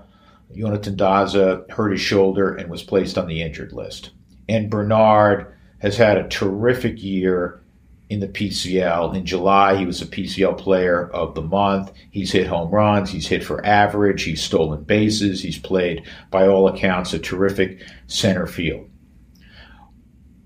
Jonathan 0.56 0.96
Daza 0.96 1.70
hurt 1.70 1.92
his 1.92 2.02
shoulder 2.02 2.56
and 2.56 2.70
was 2.70 2.84
placed 2.84 3.18
on 3.18 3.28
the 3.28 3.42
injured 3.42 3.72
list. 3.72 4.12
And 4.48 4.70
Bernard 4.70 5.54
has 5.80 5.96
had 5.96 6.18
a 6.18 6.28
terrific 6.28 7.02
year 7.02 7.62
in 8.10 8.20
the 8.20 8.28
PCL. 8.28 9.16
In 9.16 9.26
July, 9.26 9.76
he 9.76 9.86
was 9.86 10.02
a 10.02 10.08
PCL 10.08 10.58
player 10.58 11.10
of 11.12 11.36
the 11.36 11.44
month. 11.44 11.92
He's 12.10 12.32
hit 12.32 12.48
home 12.48 12.72
runs, 12.72 13.12
he's 13.12 13.28
hit 13.28 13.44
for 13.44 13.64
average, 13.64 14.24
he's 14.24 14.42
stolen 14.42 14.84
bases, 14.84 15.44
he's 15.44 15.60
played, 15.60 16.08
by 16.32 16.48
all 16.48 16.68
accounts, 16.68 17.14
a 17.14 17.20
terrific 17.20 17.82
center 18.08 18.48
field. 18.48 18.89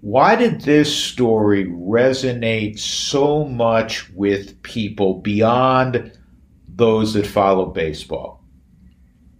Why 0.03 0.35
did 0.35 0.59
this 0.59 0.93
story 0.93 1.63
resonate 1.63 2.77
so 2.77 3.45
much 3.45 4.09
with 4.09 4.61
people 4.61 5.21
beyond 5.21 6.19
those 6.67 7.13
that 7.13 7.25
follow 7.25 7.67
baseball? 7.67 8.43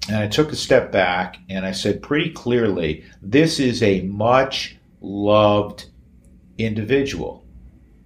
And 0.07 0.15
I 0.15 0.29
took 0.29 0.53
a 0.53 0.55
step 0.55 0.89
back 0.89 1.35
and 1.49 1.65
I 1.65 1.73
said 1.73 2.01
pretty 2.01 2.29
clearly 2.29 3.03
this 3.21 3.59
is 3.59 3.83
a 3.83 4.03
much 4.03 4.77
loved 5.01 5.87
individual, 6.57 7.45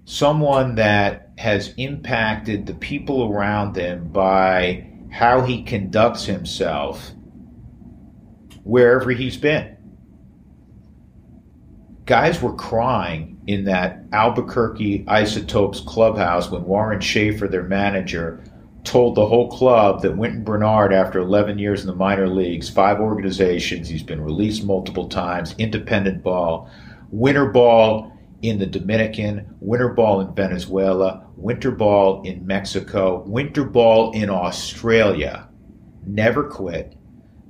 someone 0.06 0.74
that 0.76 1.34
has 1.38 1.76
impacted 1.78 2.66
the 2.66 2.74
people 2.74 3.32
around 3.32 3.76
him 3.76 4.08
by 4.08 4.90
how 5.12 5.42
he 5.42 5.62
conducts 5.62 6.26
himself 6.26 7.12
wherever 8.64 9.12
he's 9.12 9.38
been. 9.38 9.77
Guys 12.08 12.42
were 12.42 12.54
crying 12.54 13.38
in 13.48 13.66
that 13.66 14.00
Albuquerque 14.14 15.04
Isotopes 15.10 15.82
clubhouse 15.82 16.50
when 16.50 16.64
Warren 16.64 17.02
Schaeffer, 17.02 17.50
their 17.50 17.64
manager, 17.64 18.42
told 18.86 19.16
the 19.16 19.26
whole 19.26 19.52
club 19.52 20.02
that 20.02 20.16
Wynton 20.16 20.46
Bernard, 20.46 20.94
after 20.94 21.20
11 21.20 21.60
years 21.60 21.82
in 21.82 21.88
the 21.88 21.96
minor 21.96 22.30
leagues, 22.30 22.70
five 22.70 23.02
organizations, 23.02 23.90
he's 23.90 24.04
been 24.04 24.22
released 24.22 24.64
multiple 24.64 25.10
times, 25.10 25.54
independent 25.58 26.24
ball, 26.24 26.72
winter 27.12 27.48
ball 27.48 28.18
in 28.42 28.58
the 28.58 28.66
Dominican, 28.66 29.46
winter 29.60 29.90
ball 29.90 30.22
in 30.22 30.34
Venezuela, 30.34 31.28
winter 31.36 31.72
ball 31.72 32.22
in 32.22 32.48
Mexico, 32.48 33.22
winter 33.28 33.66
ball 33.66 34.14
in 34.14 34.30
Australia, 34.30 35.50
never 36.06 36.46
quit, 36.46 36.96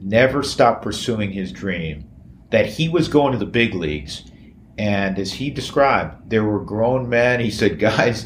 never 0.01 0.41
stopped 0.41 0.81
pursuing 0.81 1.31
his 1.31 1.51
dream, 1.51 2.09
that 2.49 2.65
he 2.65 2.89
was 2.89 3.07
going 3.07 3.33
to 3.33 3.37
the 3.37 3.45
big 3.45 3.75
leagues. 3.75 4.23
And 4.77 5.17
as 5.17 5.33
he 5.33 5.49
described, 5.49 6.29
there 6.29 6.43
were 6.43 6.63
grown 6.63 7.09
men, 7.09 7.39
he 7.39 7.51
said, 7.51 7.79
guys, 7.79 8.25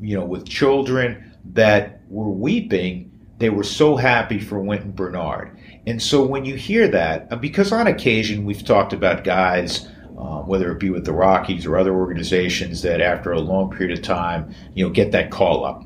you 0.00 0.18
know, 0.18 0.24
with 0.24 0.48
children 0.48 1.32
that 1.52 2.00
were 2.08 2.30
weeping. 2.30 3.06
They 3.38 3.50
were 3.50 3.64
so 3.64 3.96
happy 3.96 4.38
for 4.38 4.60
Wynton 4.60 4.92
Bernard. 4.92 5.58
And 5.86 6.02
so 6.02 6.22
when 6.24 6.44
you 6.44 6.56
hear 6.56 6.88
that, 6.88 7.28
uh, 7.30 7.36
because 7.36 7.72
on 7.72 7.86
occasion 7.86 8.44
we've 8.44 8.64
talked 8.64 8.92
about 8.92 9.24
guys, 9.24 9.88
uh, 10.18 10.42
whether 10.42 10.70
it 10.70 10.78
be 10.78 10.90
with 10.90 11.06
the 11.06 11.12
Rockies 11.12 11.64
or 11.64 11.78
other 11.78 11.94
organizations, 11.94 12.82
that 12.82 13.00
after 13.00 13.32
a 13.32 13.40
long 13.40 13.70
period 13.70 13.98
of 13.98 14.04
time, 14.04 14.54
you 14.74 14.84
know, 14.84 14.90
get 14.90 15.12
that 15.12 15.30
call 15.30 15.64
up, 15.64 15.84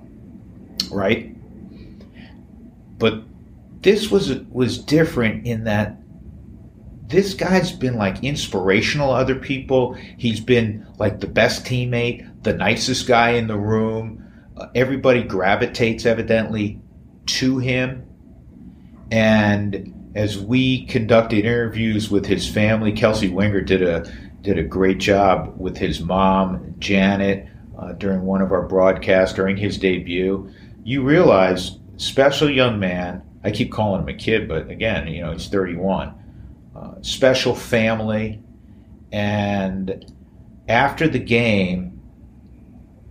right? 0.90 1.30
But 2.98 3.22
this 3.82 4.10
was 4.10 4.34
was 4.50 4.78
different 4.78 5.46
in 5.46 5.64
that 5.64 5.96
this 7.14 7.32
guy's 7.32 7.70
been 7.70 7.94
like 7.94 8.24
inspirational 8.24 9.10
to 9.10 9.14
other 9.14 9.36
people. 9.36 9.94
He's 10.18 10.40
been 10.40 10.84
like 10.98 11.20
the 11.20 11.28
best 11.28 11.64
teammate, 11.64 12.42
the 12.42 12.54
nicest 12.54 13.06
guy 13.06 13.30
in 13.30 13.46
the 13.46 13.56
room. 13.56 14.26
Uh, 14.56 14.66
everybody 14.74 15.22
gravitates 15.22 16.06
evidently 16.06 16.80
to 17.26 17.58
him. 17.58 18.04
And 19.12 20.10
as 20.16 20.38
we 20.38 20.86
conducted 20.86 21.44
interviews 21.44 22.10
with 22.10 22.26
his 22.26 22.48
family, 22.48 22.90
Kelsey 22.90 23.30
Wingert 23.30 23.66
did 23.66 23.82
a 23.82 24.12
did 24.40 24.58
a 24.58 24.64
great 24.64 24.98
job 24.98 25.54
with 25.56 25.76
his 25.76 26.00
mom, 26.00 26.74
Janet, 26.80 27.46
uh, 27.78 27.92
during 27.92 28.22
one 28.22 28.42
of 28.42 28.50
our 28.50 28.66
broadcasts 28.66 29.36
during 29.36 29.56
his 29.56 29.78
debut. 29.78 30.50
You 30.82 31.02
realize, 31.02 31.78
special 31.96 32.50
young 32.50 32.80
man. 32.80 33.22
I 33.44 33.52
keep 33.52 33.70
calling 33.70 34.02
him 34.02 34.08
a 34.08 34.14
kid, 34.14 34.48
but 34.48 34.68
again, 34.68 35.06
you 35.06 35.22
know, 35.22 35.30
he's 35.30 35.46
31 35.46 36.14
uh, 36.74 36.94
special 37.02 37.54
family. 37.54 38.42
And 39.12 40.12
after 40.68 41.08
the 41.08 41.18
game, 41.18 41.94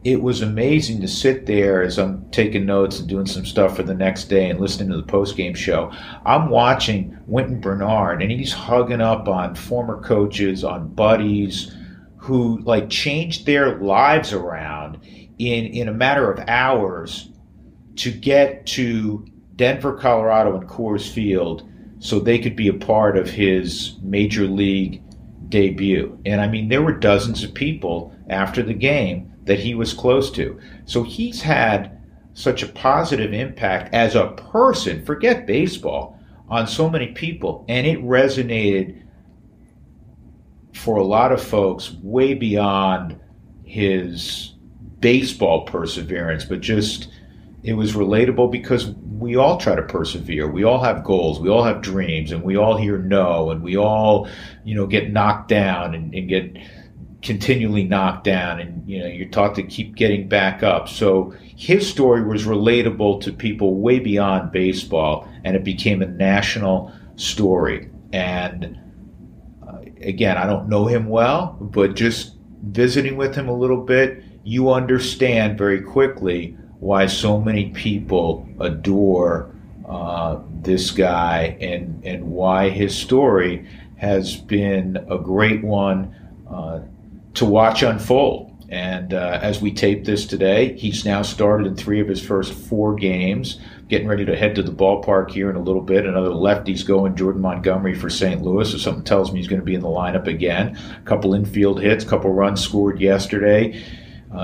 it 0.03 0.21
was 0.21 0.41
amazing 0.41 0.99
to 0.99 1.07
sit 1.07 1.45
there 1.45 1.81
as 1.81 1.97
I'm 1.97 2.29
taking 2.31 2.65
notes 2.65 2.99
and 2.99 3.07
doing 3.07 3.25
some 3.25 3.45
stuff 3.45 3.77
for 3.77 3.83
the 3.83 3.93
next 3.93 4.25
day 4.25 4.49
and 4.49 4.59
listening 4.59 4.89
to 4.89 4.97
the 4.97 5.03
post 5.03 5.37
game 5.37 5.53
show. 5.53 5.91
I'm 6.25 6.49
watching 6.49 7.17
Wynton 7.25 7.61
Bernard, 7.61 8.21
and 8.21 8.29
he's 8.29 8.51
hugging 8.51 8.99
up 8.99 9.29
on 9.29 9.55
former 9.55 10.01
coaches, 10.01 10.63
on 10.63 10.89
buddies 10.89 11.73
who 12.17 12.59
like 12.63 12.89
changed 12.89 13.45
their 13.45 13.79
lives 13.79 14.33
around 14.33 14.99
in 15.39 15.65
in 15.65 15.87
a 15.87 15.93
matter 15.93 16.31
of 16.31 16.43
hours 16.47 17.29
to 17.97 18.11
get 18.11 18.65
to 18.65 19.25
Denver, 19.55 19.93
Colorado, 19.93 20.57
and 20.57 20.67
Coors 20.67 21.09
Field 21.09 21.69
so 22.03 22.19
they 22.19 22.37
could 22.37 22.57
be 22.57 22.67
a 22.67 22.73
part 22.73 23.17
of 23.17 23.29
his 23.29 23.93
major 24.01 24.45
league 24.45 25.01
debut. 25.47 26.19
And 26.25 26.41
I 26.41 26.49
mean, 26.49 26.67
there 26.67 26.81
were 26.81 26.91
dozens 26.91 27.45
of 27.45 27.53
people 27.53 28.13
after 28.27 28.61
the 28.61 28.73
game 28.73 29.33
that 29.45 29.59
he 29.59 29.73
was 29.73 29.93
close 29.93 30.29
to. 30.31 30.59
So 30.83 31.03
he's 31.03 31.41
had 31.41 31.97
such 32.33 32.61
a 32.61 32.67
positive 32.67 33.33
impact 33.33 33.93
as 33.93 34.15
a 34.15 34.31
person, 34.31 35.05
forget 35.05 35.47
baseball, 35.47 36.19
on 36.49 36.67
so 36.67 36.89
many 36.89 37.07
people. 37.13 37.63
And 37.69 37.87
it 37.87 38.03
resonated 38.03 39.01
for 40.73 40.97
a 40.97 41.05
lot 41.05 41.31
of 41.31 41.41
folks 41.41 41.93
way 42.01 42.33
beyond 42.33 43.17
his 43.63 44.55
baseball 44.99 45.63
perseverance, 45.63 46.43
but 46.43 46.59
just 46.59 47.07
it 47.63 47.73
was 47.73 47.93
relatable 47.93 48.51
because 48.51 48.93
we 49.23 49.37
all 49.37 49.57
try 49.57 49.73
to 49.73 49.81
persevere. 49.81 50.51
We 50.51 50.65
all 50.65 50.83
have 50.83 51.03
goals. 51.03 51.39
We 51.39 51.49
all 51.49 51.63
have 51.63 51.81
dreams, 51.81 52.33
and 52.33 52.43
we 52.43 52.57
all 52.57 52.75
hear 52.75 52.97
no, 52.97 53.51
and 53.51 53.63
we 53.63 53.77
all, 53.77 54.27
you 54.65 54.75
know, 54.75 54.85
get 54.85 55.11
knocked 55.11 55.47
down 55.47 55.95
and, 55.95 56.13
and 56.13 56.27
get 56.27 56.57
continually 57.21 57.85
knocked 57.85 58.25
down, 58.25 58.59
and 58.59 58.87
you 58.87 58.99
know, 58.99 59.07
you're 59.07 59.29
taught 59.29 59.55
to 59.55 59.63
keep 59.63 59.95
getting 59.95 60.27
back 60.27 60.61
up. 60.61 60.89
So 60.89 61.33
his 61.55 61.89
story 61.89 62.21
was 62.21 62.43
relatable 62.43 63.21
to 63.21 63.31
people 63.31 63.79
way 63.79 63.99
beyond 63.99 64.51
baseball, 64.51 65.27
and 65.45 65.55
it 65.55 65.63
became 65.63 66.01
a 66.01 66.07
national 66.07 66.91
story. 67.15 67.89
And 68.11 68.77
uh, 69.65 69.79
again, 70.01 70.37
I 70.37 70.45
don't 70.45 70.67
know 70.67 70.85
him 70.85 71.07
well, 71.07 71.57
but 71.61 71.95
just 71.95 72.35
visiting 72.61 73.15
with 73.15 73.35
him 73.35 73.47
a 73.47 73.55
little 73.55 73.85
bit, 73.85 74.21
you 74.43 74.69
understand 74.71 75.57
very 75.57 75.81
quickly 75.81 76.57
why 76.83 77.05
so 77.05 77.39
many 77.39 77.69
people 77.69 78.45
adore 78.59 79.49
uh, 79.87 80.37
this 80.61 80.91
guy 80.91 81.57
and, 81.61 82.03
and 82.05 82.21
why 82.25 82.69
his 82.69 82.93
story 82.93 83.65
has 83.95 84.35
been 84.35 84.97
a 85.09 85.17
great 85.17 85.63
one 85.63 86.13
uh, 86.49 86.81
to 87.35 87.45
watch 87.45 87.83
unfold. 87.83 88.49
And 88.67 89.13
uh, 89.13 89.39
as 89.41 89.61
we 89.61 89.71
tape 89.71 90.03
this 90.03 90.25
today, 90.25 90.77
he's 90.77 91.05
now 91.05 91.21
started 91.21 91.67
in 91.67 91.77
three 91.77 92.01
of 92.01 92.07
his 92.09 92.21
first 92.21 92.51
four 92.51 92.95
games, 92.95 93.61
getting 93.87 94.07
ready 94.07 94.25
to 94.25 94.35
head 94.35 94.53
to 94.55 94.63
the 94.63 94.71
ballpark 94.71 95.31
here 95.31 95.49
in 95.49 95.55
a 95.55 95.61
little 95.61 95.81
bit. 95.81 96.05
Another 96.05 96.33
lefty's 96.33 96.83
going, 96.83 97.15
Jordan 97.15 97.41
Montgomery 97.41 97.95
for 97.95 98.09
St. 98.09 98.41
Louis. 98.41 98.69
So 98.69 98.77
something 98.77 99.05
tells 99.05 99.31
me 99.31 99.39
he's 99.39 99.47
going 99.47 99.61
to 99.61 99.65
be 99.65 99.75
in 99.75 99.81
the 99.81 99.87
lineup 99.87 100.27
again. 100.27 100.77
A 100.97 101.05
couple 101.05 101.33
infield 101.33 101.81
hits, 101.81 102.03
a 102.03 102.07
couple 102.07 102.33
runs 102.33 102.59
scored 102.61 102.99
yesterday 102.99 103.81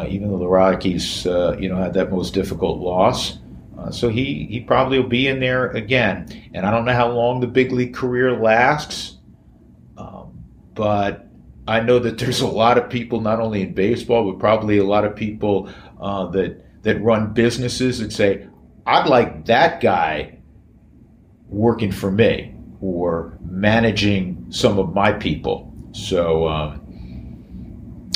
even 0.08 0.30
though 0.30 0.38
the 0.38 0.48
Rockies, 0.48 1.26
uh, 1.26 1.58
you 1.60 1.70
know, 1.70 1.78
had 1.78 1.94
that 1.96 2.12
most 2.12 2.34
difficult 2.34 2.80
loss. 2.80 3.40
Uh, 3.78 3.92
so 3.92 4.10
he, 4.10 4.46
he 4.50 4.60
probably 4.60 5.00
will 5.00 5.08
be 5.08 5.28
in 5.28 5.40
there 5.40 5.70
again. 5.72 6.28
And 6.54 6.66
I 6.66 6.72
don't 6.72 6.86
know 6.86 6.94
how 6.94 7.10
long 7.12 7.40
the 7.40 7.48
big 7.48 7.72
league 7.72 7.94
career 7.94 8.36
lasts, 8.36 9.18
um, 9.98 10.44
but 10.74 11.28
I 11.68 11.80
know 11.80 12.00
that 12.00 12.18
there's 12.18 12.42
a 12.42 12.48
lot 12.48 12.78
of 12.78 12.90
people, 12.90 13.22
not 13.22 13.40
only 13.40 13.62
in 13.62 13.74
baseball, 13.74 14.32
but 14.32 14.40
probably 14.40 14.78
a 14.78 14.84
lot 14.84 15.06
of 15.06 15.16
people 15.16 15.70
uh, 16.00 16.28
that 16.28 16.66
that 16.84 17.02
run 17.02 17.34
businesses 17.34 18.00
that 18.00 18.12
say, 18.12 18.48
"I'd 18.86 19.08
like 19.08 19.46
that 19.46 19.82
guy 19.82 20.40
working 21.48 21.92
for 21.92 22.10
me 22.10 22.56
or 22.82 23.38
managing 23.42 24.48
some 24.50 24.80
of 24.80 24.94
my 24.94 25.14
people." 25.14 25.74
So. 25.94 26.48
Um, 26.48 26.79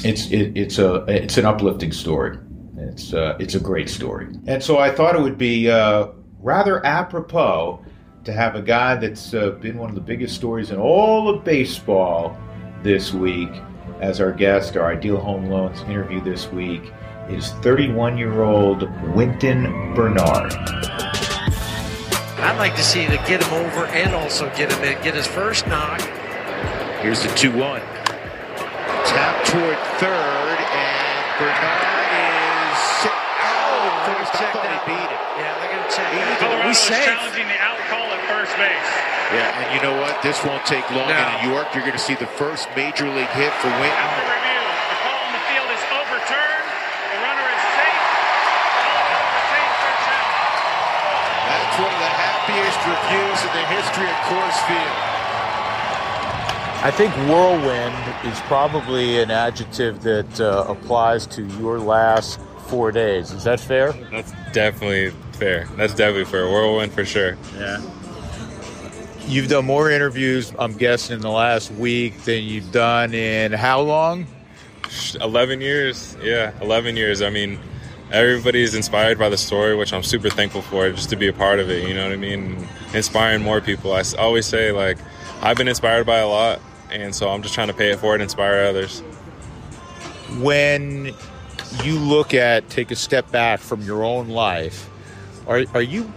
it's 0.04 0.28
it, 0.32 0.58
it's 0.58 0.80
a 0.80 1.06
it's 1.08 1.38
an 1.38 1.46
uplifting 1.46 1.92
story. 1.92 2.38
It's 2.78 3.14
uh, 3.14 3.38
it's 3.40 3.56
a 3.56 3.60
great 3.60 3.90
story, 3.90 4.28
and 4.48 4.62
so 4.62 4.78
I 4.78 4.92
thought 4.92 5.16
it 5.16 5.22
would 5.22 5.38
be 5.38 5.70
uh, 5.70 6.08
rather 6.40 6.86
apropos 6.86 7.84
to 8.26 8.34
have 8.34 8.56
a 8.56 8.62
guy 8.62 8.96
that's 8.96 9.34
uh, 9.34 9.52
been 9.52 9.78
one 9.78 9.90
of 9.90 9.96
the 9.96 10.02
biggest 10.02 10.36
stories 10.36 10.72
in 10.72 10.78
all 10.78 11.30
of 11.30 11.44
baseball 11.44 12.38
this 12.82 13.14
week 13.14 13.50
as 14.02 14.20
our 14.20 14.32
guest. 14.32 14.76
Our 14.76 14.92
ideal 14.92 15.18
home 15.18 15.50
loans 15.50 15.82
interview 15.82 16.22
this 16.22 16.52
week 16.52 16.92
is 17.30 17.52
31 17.62 18.18
year 18.18 18.44
old 18.44 18.90
Wynton 19.16 19.94
Bernard. 19.94 20.54
I'd 22.44 22.58
like 22.58 22.76
to 22.76 22.84
see 22.84 23.06
to 23.06 23.18
get 23.26 23.42
him 23.42 23.54
over 23.54 23.86
and 23.88 24.14
also 24.14 24.50
get 24.56 24.72
him 24.72 24.82
get 25.04 25.16
his 25.16 25.28
first 25.28 25.66
knock. 25.68 26.02
Here's 27.02 27.24
the 27.24 27.30
2 27.36 27.58
1 27.58 27.82
tap 27.82 28.13
toward 29.54 29.78
third, 30.02 30.58
and 30.58 31.22
Bernard 31.38 32.10
is. 32.10 32.82
Oh, 33.06 33.86
first 34.10 34.34
check 34.34 34.50
that. 34.58 34.66
He 34.66 34.98
beat 34.98 35.10
it. 35.14 35.22
Yeah, 35.38 35.54
they're 35.62 35.74
going 35.78 35.86
to 35.86 35.94
check. 35.94 36.08
He 36.10 36.20
Colorado's 36.42 36.78
safe. 36.82 37.06
challenging 37.06 37.46
the 37.48 37.60
out 37.62 37.78
call 37.94 38.08
at 38.10 38.22
first 38.26 38.54
base. 38.58 38.90
Yeah, 39.34 39.62
and 39.62 39.68
you 39.78 39.80
know 39.86 39.94
what? 40.02 40.18
This 40.26 40.42
won't 40.46 40.66
take 40.66 40.86
long 40.94 41.10
No. 41.10 41.18
in 41.18 41.26
New 41.46 41.54
York. 41.54 41.70
You're 41.78 41.86
going 41.86 41.98
to 41.98 42.02
see 42.02 42.18
the 42.18 42.30
first 42.38 42.66
major 42.78 43.06
league 43.10 43.30
hit 43.38 43.54
for 43.62 43.70
Wynton. 43.78 43.94
After 43.94 44.26
review, 44.26 44.62
the 44.90 44.98
call 45.06 45.22
on 45.22 45.32
the 45.38 45.44
field 45.54 45.70
is 45.74 45.84
overturned. 46.02 46.66
The 47.14 47.20
runner 47.22 47.48
is 47.54 47.64
safe. 47.78 48.02
Colorado 48.82 49.22
retains. 49.38 49.78
That's 51.46 51.76
one 51.78 51.94
of 51.94 52.02
the 52.02 52.14
happiest 52.14 52.80
reviews 52.90 53.40
in 53.46 53.52
the 53.54 53.66
history 53.74 54.08
of 54.10 54.18
Coors 54.30 54.58
Field. 54.66 54.98
I 56.84 56.92
think 56.92 57.16
whirlwind 57.30 57.96
is 58.26 58.38
probably 58.42 59.22
an 59.22 59.32
adjective 59.32 60.04
that 60.04 60.42
uh, 60.42 60.66
applies 60.68 61.26
to 61.28 61.46
your 61.58 61.80
last 61.80 62.42
four 62.68 62.92
days. 62.92 63.32
Is 63.32 63.46
that 63.46 63.62
fair? 63.62 63.94
That's 64.12 64.34
definitely 64.52 65.12
fair. 65.32 65.66
That's 65.78 65.94
definitely 65.94 66.26
fair. 66.26 66.50
Whirlwind 66.50 66.92
for 66.92 67.06
sure. 67.06 67.38
Yeah. 67.56 67.82
You've 69.28 69.48
done 69.48 69.64
more 69.64 69.90
interviews, 69.90 70.52
I'm 70.60 70.74
guessing, 70.74 71.16
in 71.16 71.22
the 71.22 71.32
last 71.32 71.72
week 71.72 72.22
than 72.24 72.44
you've 72.44 72.74
done 72.74 73.14
in 73.14 73.54
how 73.54 73.80
long? 73.80 74.28
11 75.22 75.62
years. 75.62 76.18
Yeah, 76.22 76.52
11 76.60 76.98
years. 76.98 77.22
I 77.22 77.30
mean, 77.30 77.60
everybody's 78.12 78.76
inspired 78.76 79.18
by 79.18 79.30
the 79.30 79.38
story, 79.38 79.74
which 79.78 79.94
I'm 79.94 80.04
super 80.04 80.30
thankful 80.30 80.62
for, 80.62 80.92
just 80.92 81.10
to 81.12 81.16
be 81.16 81.30
a 81.30 81.34
part 81.34 81.60
of 81.60 81.70
it. 81.70 81.88
You 81.88 81.94
know 81.94 82.04
what 82.04 82.12
I 82.12 82.18
mean? 82.18 82.68
Inspiring 82.94 83.42
more 83.42 83.62
people. 83.62 83.94
I 83.94 84.04
always 84.20 84.46
say, 84.46 84.74
like, 84.74 84.98
I've 85.42 85.56
been 85.56 85.70
inspired 85.70 86.06
by 86.06 86.18
a 86.18 86.28
lot, 86.28 86.60
and 86.94 87.14
so 87.16 87.30
I'm 87.30 87.42
just 87.42 87.54
trying 87.54 87.68
to 87.68 87.74
pay 87.74 87.92
it 87.92 88.00
forward 88.00 88.16
and 88.16 88.24
inspire 88.24 88.66
others. 88.66 89.00
When 90.40 91.14
you 91.84 91.98
look 91.98 92.34
at, 92.34 92.70
take 92.70 92.92
a 92.92 92.96
step 92.96 93.32
back 93.32 93.60
from 93.60 93.82
your 93.82 94.04
own 94.04 94.30
life, 94.30 94.90
are, 95.48 95.64
are 95.74 95.82
you 95.82 96.12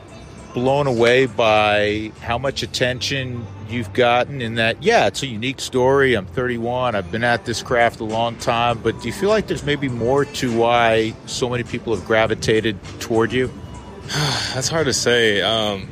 blown 0.55 0.87
away 0.87 1.27
by 1.27 2.13
how 2.23 2.39
much 2.39 2.63
attention 2.63 3.47
you've 3.69 3.93
gotten 3.93 4.41
in 4.41 4.55
that 4.55 4.83
yeah 4.83 5.07
it's 5.07 5.23
a 5.23 5.27
unique 5.27 5.61
story 5.61 6.15
i'm 6.15 6.25
31 6.25 6.95
i've 6.95 7.13
been 7.13 7.25
at 7.25 7.45
this 7.45 7.63
craft 7.63 8.01
a 8.01 8.05
long 8.05 8.35
time 8.37 8.79
but 8.79 8.99
do 9.03 9.07
you 9.07 9.13
feel 9.13 9.29
like 9.29 9.49
there's 9.49 9.65
maybe 9.65 9.87
more 9.87 10.25
to 10.25 10.57
why 10.57 11.13
so 11.27 11.51
many 11.51 11.63
people 11.63 11.95
have 11.95 12.07
gravitated 12.07 12.79
toward 13.01 13.33
you 13.33 13.53
that's 14.55 14.69
hard 14.69 14.87
to 14.87 14.95
say 14.95 15.43
um, 15.43 15.87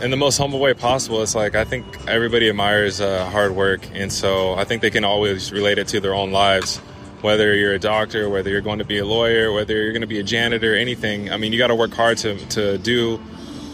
in 0.00 0.10
the 0.10 0.16
most 0.16 0.38
humble 0.38 0.60
way 0.60 0.74
possible 0.74 1.22
it's 1.22 1.34
like 1.34 1.54
i 1.54 1.64
think 1.64 1.84
everybody 2.06 2.48
admires 2.48 3.00
uh, 3.00 3.28
hard 3.30 3.54
work 3.54 3.80
and 3.94 4.12
so 4.12 4.54
i 4.54 4.64
think 4.64 4.82
they 4.82 4.90
can 4.90 5.04
always 5.04 5.52
relate 5.52 5.78
it 5.78 5.88
to 5.88 6.00
their 6.00 6.14
own 6.14 6.30
lives 6.32 6.78
whether 7.22 7.54
you're 7.54 7.74
a 7.74 7.78
doctor 7.78 8.28
whether 8.28 8.50
you're 8.50 8.60
going 8.60 8.78
to 8.78 8.84
be 8.84 8.98
a 8.98 9.06
lawyer 9.06 9.52
whether 9.52 9.74
you're 9.74 9.92
going 9.92 10.02
to 10.02 10.06
be 10.06 10.20
a 10.20 10.22
janitor 10.22 10.74
anything 10.74 11.30
i 11.32 11.36
mean 11.36 11.52
you 11.52 11.58
got 11.58 11.68
to 11.68 11.74
work 11.74 11.92
hard 11.92 12.18
to, 12.18 12.36
to 12.48 12.78
do 12.78 13.18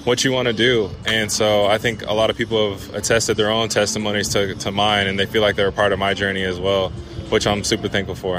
what 0.05 0.25
you 0.25 0.33
want 0.33 0.47
to 0.47 0.53
do. 0.53 0.91
And 1.07 1.31
so 1.31 1.67
I 1.67 1.79
think 1.79 2.03
a 2.03 2.13
lot 2.13 2.31
of 2.31 2.37
people 2.37 2.73
have 2.73 2.95
attested 2.95 3.37
their 3.37 3.51
own 3.51 3.69
testimonies 3.69 4.29
to, 4.31 4.55
to 4.57 4.71
mine, 4.71 5.07
and 5.07 5.19
they 5.19 5.27
feel 5.27 5.43
like 5.43 5.57
they're 5.57 5.69
a 5.69 5.73
part 5.73 5.93
of 5.93 5.99
my 5.99 6.15
journey 6.15 6.43
as 6.43 6.59
well, 6.59 6.91
which 7.31 7.47
I'm 7.47 7.63
super 7.65 7.89
thankful 7.89 8.15
for. 8.15 8.39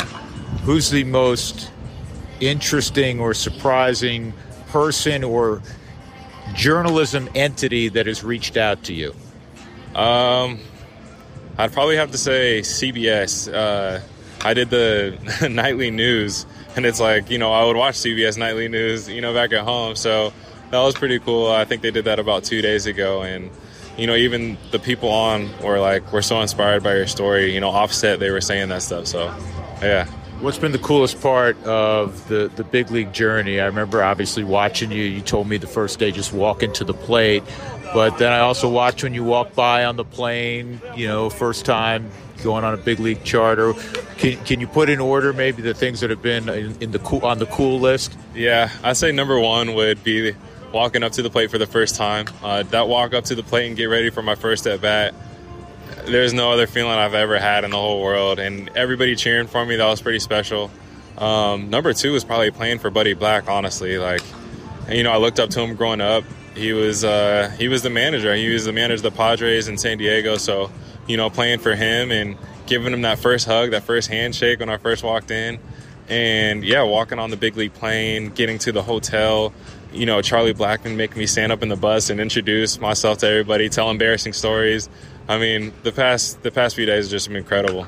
Who's 0.65 0.89
the 0.89 1.03
most 1.03 1.71
interesting 2.39 3.19
or 3.19 3.33
surprising 3.33 4.33
person 4.67 5.23
or 5.23 5.61
journalism 6.53 7.29
entity 7.35 7.89
that 7.89 8.07
has 8.07 8.23
reached 8.23 8.57
out 8.57 8.83
to 8.83 8.93
you? 8.93 9.13
Um, 9.95 10.59
I'd 11.57 11.71
probably 11.71 11.97
have 11.97 12.11
to 12.11 12.17
say 12.17 12.61
CBS. 12.61 13.53
Uh, 13.53 14.01
I 14.43 14.53
did 14.53 14.69
the 14.69 15.47
nightly 15.51 15.91
news, 15.91 16.45
and 16.75 16.85
it's 16.85 16.99
like, 16.99 17.29
you 17.29 17.37
know, 17.37 17.53
I 17.53 17.65
would 17.65 17.75
watch 17.75 17.95
CBS 17.95 18.37
nightly 18.37 18.67
news, 18.67 19.07
you 19.07 19.21
know, 19.21 19.33
back 19.33 19.53
at 19.53 19.63
home. 19.63 19.95
So 19.95 20.33
that 20.71 20.79
was 20.79 20.95
pretty 20.95 21.19
cool. 21.19 21.51
I 21.51 21.65
think 21.65 21.81
they 21.81 21.91
did 21.91 22.05
that 22.05 22.19
about 22.19 22.43
two 22.43 22.61
days 22.61 22.85
ago, 22.85 23.21
and 23.21 23.51
you 23.97 24.07
know, 24.07 24.15
even 24.15 24.57
the 24.71 24.79
people 24.79 25.09
on 25.09 25.51
were 25.61 25.79
like, 25.79 26.11
"We're 26.11 26.23
so 26.23 26.41
inspired 26.41 26.83
by 26.83 26.95
your 26.95 27.07
story." 27.07 27.53
You 27.53 27.61
know, 27.61 27.69
Offset, 27.69 28.19
they 28.19 28.31
were 28.31 28.41
saying 28.41 28.69
that 28.69 28.81
stuff. 28.81 29.05
So, 29.05 29.25
yeah. 29.81 30.07
What's 30.43 30.57
been 30.57 30.73
the 30.73 30.77
coolest 30.77 31.21
part 31.21 31.55
of 31.63 32.27
the, 32.27 32.51
the 32.53 32.65
big 32.65 32.91
league 32.91 33.13
journey? 33.13 33.61
I 33.61 33.65
remember 33.67 34.03
obviously 34.03 34.43
watching 34.43 34.91
you. 34.91 35.01
You 35.01 35.21
told 35.21 35.47
me 35.47 35.55
the 35.55 35.67
first 35.67 35.99
day 35.99 36.11
just 36.11 36.33
walking 36.33 36.73
to 36.73 36.83
the 36.83 36.93
plate, 36.93 37.43
but 37.93 38.17
then 38.17 38.33
I 38.33 38.39
also 38.39 38.67
watched 38.67 39.03
when 39.03 39.13
you 39.13 39.23
walked 39.23 39.55
by 39.55 39.85
on 39.85 39.95
the 39.95 40.03
plane. 40.03 40.81
You 40.97 41.07
know, 41.07 41.29
first 41.29 41.63
time 41.63 42.11
going 42.43 42.65
on 42.65 42.73
a 42.73 42.77
big 42.77 42.99
league 42.99 43.23
charter. 43.23 43.71
Can, 44.17 44.37
can 44.43 44.59
you 44.59 44.67
put 44.67 44.89
in 44.89 44.99
order 44.99 45.31
maybe 45.31 45.61
the 45.61 45.73
things 45.73 46.01
that 46.01 46.09
have 46.09 46.21
been 46.21 46.49
in, 46.49 46.75
in 46.81 46.91
the 46.91 46.99
cool 46.99 47.25
on 47.25 47.39
the 47.39 47.45
cool 47.45 47.79
list? 47.79 48.13
Yeah, 48.35 48.69
I 48.83 48.91
say 48.91 49.13
number 49.13 49.39
one 49.39 49.75
would 49.75 50.03
be 50.03 50.35
walking 50.73 51.03
up 51.03 51.13
to 51.13 51.21
the 51.21 51.29
plate 51.29 51.51
for 51.51 51.57
the 51.57 51.67
first 51.67 51.95
time. 51.95 52.25
Uh, 52.43 52.63
that 52.63 52.89
walk 52.89 53.13
up 53.13 53.23
to 53.25 53.35
the 53.35 53.43
plate 53.43 53.67
and 53.67 53.77
get 53.77 53.85
ready 53.85 54.09
for 54.09 54.21
my 54.21 54.35
first 54.35 54.67
at 54.67 54.81
bat. 54.81 55.13
There's 56.05 56.33
no 56.33 56.51
other 56.51 56.67
feeling 56.67 56.91
I've 56.91 57.13
ever 57.13 57.39
had 57.39 57.63
in 57.63 57.71
the 57.71 57.77
whole 57.77 58.01
world, 58.01 58.39
and 58.39 58.69
everybody 58.75 59.15
cheering 59.15 59.47
for 59.47 59.65
me. 59.65 59.75
That 59.75 59.87
was 59.87 60.01
pretty 60.01 60.19
special. 60.19 60.71
Um, 61.17 61.69
number 61.69 61.93
two 61.93 62.11
was 62.11 62.23
probably 62.23 62.51
playing 62.51 62.79
for 62.79 62.89
Buddy 62.89 63.13
Black. 63.13 63.49
Honestly, 63.49 63.97
like 63.97 64.21
you 64.89 65.03
know, 65.03 65.11
I 65.11 65.17
looked 65.17 65.39
up 65.39 65.49
to 65.51 65.61
him 65.61 65.75
growing 65.75 66.01
up. 66.01 66.23
He 66.55 66.73
was 66.73 67.03
uh, 67.03 67.53
he 67.57 67.67
was 67.67 67.81
the 67.81 67.89
manager. 67.89 68.33
He 68.35 68.49
was 68.49 68.65
the 68.65 68.73
manager 68.73 69.05
of 69.05 69.13
the 69.13 69.17
Padres 69.17 69.67
in 69.67 69.77
San 69.77 69.97
Diego. 69.97 70.37
So 70.37 70.71
you 71.07 71.17
know, 71.17 71.29
playing 71.29 71.59
for 71.59 71.75
him 71.75 72.11
and 72.11 72.37
giving 72.65 72.93
him 72.93 73.01
that 73.01 73.19
first 73.19 73.45
hug, 73.45 73.71
that 73.71 73.83
first 73.83 74.09
handshake 74.09 74.59
when 74.59 74.69
I 74.69 74.77
first 74.77 75.03
walked 75.03 75.31
in, 75.31 75.59
and 76.07 76.63
yeah, 76.63 76.83
walking 76.83 77.19
on 77.19 77.29
the 77.29 77.37
big 77.37 77.55
league 77.57 77.73
plane, 77.73 78.29
getting 78.29 78.57
to 78.59 78.71
the 78.71 78.81
hotel, 78.81 79.53
you 79.93 80.05
know, 80.05 80.21
Charlie 80.21 80.53
Blackmon 80.53 80.95
making 80.95 81.17
me 81.17 81.27
stand 81.27 81.51
up 81.51 81.61
in 81.61 81.69
the 81.69 81.75
bus 81.75 82.09
and 82.09 82.19
introduce 82.19 82.79
myself 82.79 83.19
to 83.19 83.27
everybody, 83.27 83.69
tell 83.69 83.89
embarrassing 83.89 84.33
stories. 84.33 84.89
I 85.27 85.37
mean, 85.37 85.73
the 85.83 85.91
past 85.91 86.43
the 86.43 86.51
past 86.51 86.75
few 86.75 86.85
days 86.85 87.05
have 87.05 87.11
just 87.11 87.27
been 87.27 87.37
incredible. 87.37 87.87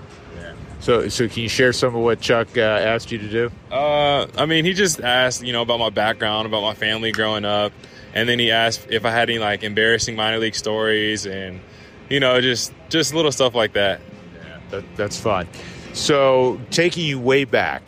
So, 0.85 1.09
so 1.09 1.27
can 1.27 1.41
you 1.41 1.49
share 1.49 1.73
some 1.73 1.95
of 1.95 2.01
what 2.03 2.21
Chuck 2.21 2.55
uh, 2.55 2.61
asked 2.61 3.11
you 3.11 3.17
to 3.17 3.27
do? 3.27 3.51
Uh, 3.71 4.27
I 4.37 4.45
mean, 4.45 4.65
he 4.65 4.73
just 4.73 5.01
asked, 5.01 5.41
you 5.43 5.51
know, 5.51 5.63
about 5.63 5.79
my 5.79 5.89
background, 5.89 6.45
about 6.45 6.61
my 6.61 6.75
family 6.75 7.11
growing 7.11 7.43
up, 7.43 7.73
and 8.13 8.29
then 8.29 8.37
he 8.37 8.51
asked 8.51 8.85
if 8.91 9.03
I 9.03 9.09
had 9.09 9.31
any 9.31 9.39
like 9.39 9.63
embarrassing 9.63 10.15
minor 10.15 10.37
league 10.37 10.53
stories, 10.53 11.25
and 11.25 11.59
you 12.07 12.19
know, 12.19 12.39
just 12.39 12.71
just 12.89 13.15
little 13.15 13.31
stuff 13.31 13.55
like 13.55 13.73
that. 13.73 13.99
Yeah, 14.35 14.59
that, 14.69 14.95
that's 14.95 15.19
fun. 15.19 15.47
So, 15.93 16.61
taking 16.69 17.03
you 17.03 17.19
way 17.19 17.45
back, 17.45 17.81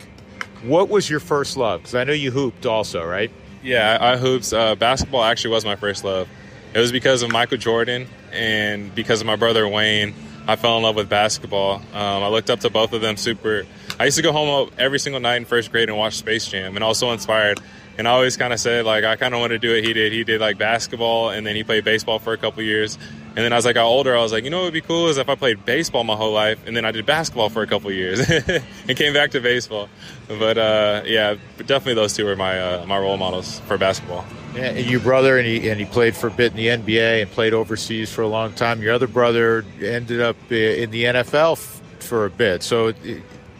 what 0.62 0.88
was 0.88 1.08
your 1.08 1.20
first 1.20 1.56
love? 1.56 1.82
Because 1.82 1.94
I 1.94 2.02
know 2.02 2.12
you 2.12 2.32
hooped 2.32 2.66
also, 2.66 3.04
right? 3.04 3.30
Yeah, 3.62 3.96
I, 4.00 4.16
hoops. 4.16 4.52
Uh, 4.52 4.74
basketball 4.74 5.22
actually 5.22 5.50
was 5.50 5.64
my 5.64 5.76
first 5.76 6.02
love. 6.02 6.28
It 6.74 6.78
was 6.78 6.92
because 6.92 7.22
of 7.22 7.30
Michael 7.32 7.56
Jordan 7.56 8.06
and 8.32 8.94
because 8.94 9.20
of 9.20 9.26
my 9.26 9.36
brother 9.36 9.66
Wayne. 9.66 10.14
I 10.46 10.56
fell 10.56 10.78
in 10.78 10.82
love 10.82 10.96
with 10.96 11.10
basketball. 11.10 11.74
Um, 11.74 12.22
I 12.22 12.28
looked 12.28 12.48
up 12.48 12.60
to 12.60 12.70
both 12.70 12.94
of 12.94 13.02
them 13.02 13.18
super. 13.18 13.66
I 14.00 14.06
used 14.06 14.16
to 14.16 14.22
go 14.22 14.32
home 14.32 14.70
every 14.78 14.98
single 14.98 15.20
night 15.20 15.36
in 15.36 15.44
first 15.44 15.70
grade 15.70 15.90
and 15.90 15.98
watch 15.98 16.14
Space 16.14 16.46
Jam, 16.46 16.74
and 16.74 16.82
I 16.82 16.88
was 16.88 16.96
so 16.98 17.12
inspired. 17.12 17.60
And 17.98 18.08
I 18.08 18.12
always 18.12 18.36
kind 18.36 18.52
of 18.52 18.60
said 18.60 18.86
like 18.86 19.04
I 19.04 19.16
kind 19.16 19.34
of 19.34 19.40
want 19.40 19.50
to 19.50 19.58
do 19.58 19.74
what 19.74 19.84
he 19.84 19.92
did. 19.92 20.12
He 20.12 20.24
did 20.24 20.40
like 20.40 20.56
basketball, 20.56 21.30
and 21.30 21.46
then 21.46 21.54
he 21.54 21.64
played 21.64 21.84
baseball 21.84 22.18
for 22.18 22.32
a 22.32 22.38
couple 22.38 22.62
years. 22.62 22.96
And 23.36 23.44
then 23.44 23.52
as 23.52 23.66
I 23.66 23.74
got 23.74 23.84
older, 23.84 24.16
I 24.16 24.22
was 24.22 24.32
like, 24.32 24.44
you 24.44 24.50
know 24.50 24.58
what 24.58 24.64
would 24.64 24.72
be 24.72 24.80
cool 24.80 25.08
is 25.08 25.18
if 25.18 25.28
I 25.28 25.34
played 25.34 25.66
baseball 25.66 26.02
my 26.02 26.16
whole 26.16 26.32
life, 26.32 26.66
and 26.66 26.74
then 26.74 26.86
I 26.86 26.92
did 26.92 27.04
basketball 27.04 27.50
for 27.50 27.62
a 27.62 27.66
couple 27.66 27.92
years, 27.92 28.20
and 28.30 28.96
came 28.96 29.12
back 29.12 29.32
to 29.32 29.40
baseball. 29.40 29.90
But 30.28 30.56
uh, 30.56 31.02
yeah, 31.04 31.34
definitely 31.58 31.94
those 31.94 32.14
two 32.14 32.24
were 32.24 32.36
my 32.36 32.58
uh, 32.58 32.86
my 32.86 32.98
role 32.98 33.18
models 33.18 33.60
for 33.60 33.76
basketball. 33.76 34.24
And 34.58 34.86
your 34.90 35.00
brother, 35.00 35.38
and 35.38 35.46
he 35.46 35.68
and 35.70 35.78
he 35.78 35.86
played 35.86 36.16
for 36.16 36.26
a 36.26 36.30
bit 36.30 36.52
in 36.52 36.56
the 36.56 36.66
NBA 36.66 37.22
and 37.22 37.30
played 37.30 37.54
overseas 37.54 38.12
for 38.12 38.22
a 38.22 38.28
long 38.28 38.52
time. 38.52 38.82
Your 38.82 38.94
other 38.94 39.06
brother 39.06 39.64
ended 39.80 40.20
up 40.20 40.36
in 40.50 40.90
the 40.90 41.04
NFL 41.04 41.52
f- 41.52 41.82
for 42.00 42.24
a 42.24 42.30
bit. 42.30 42.62
So 42.62 42.92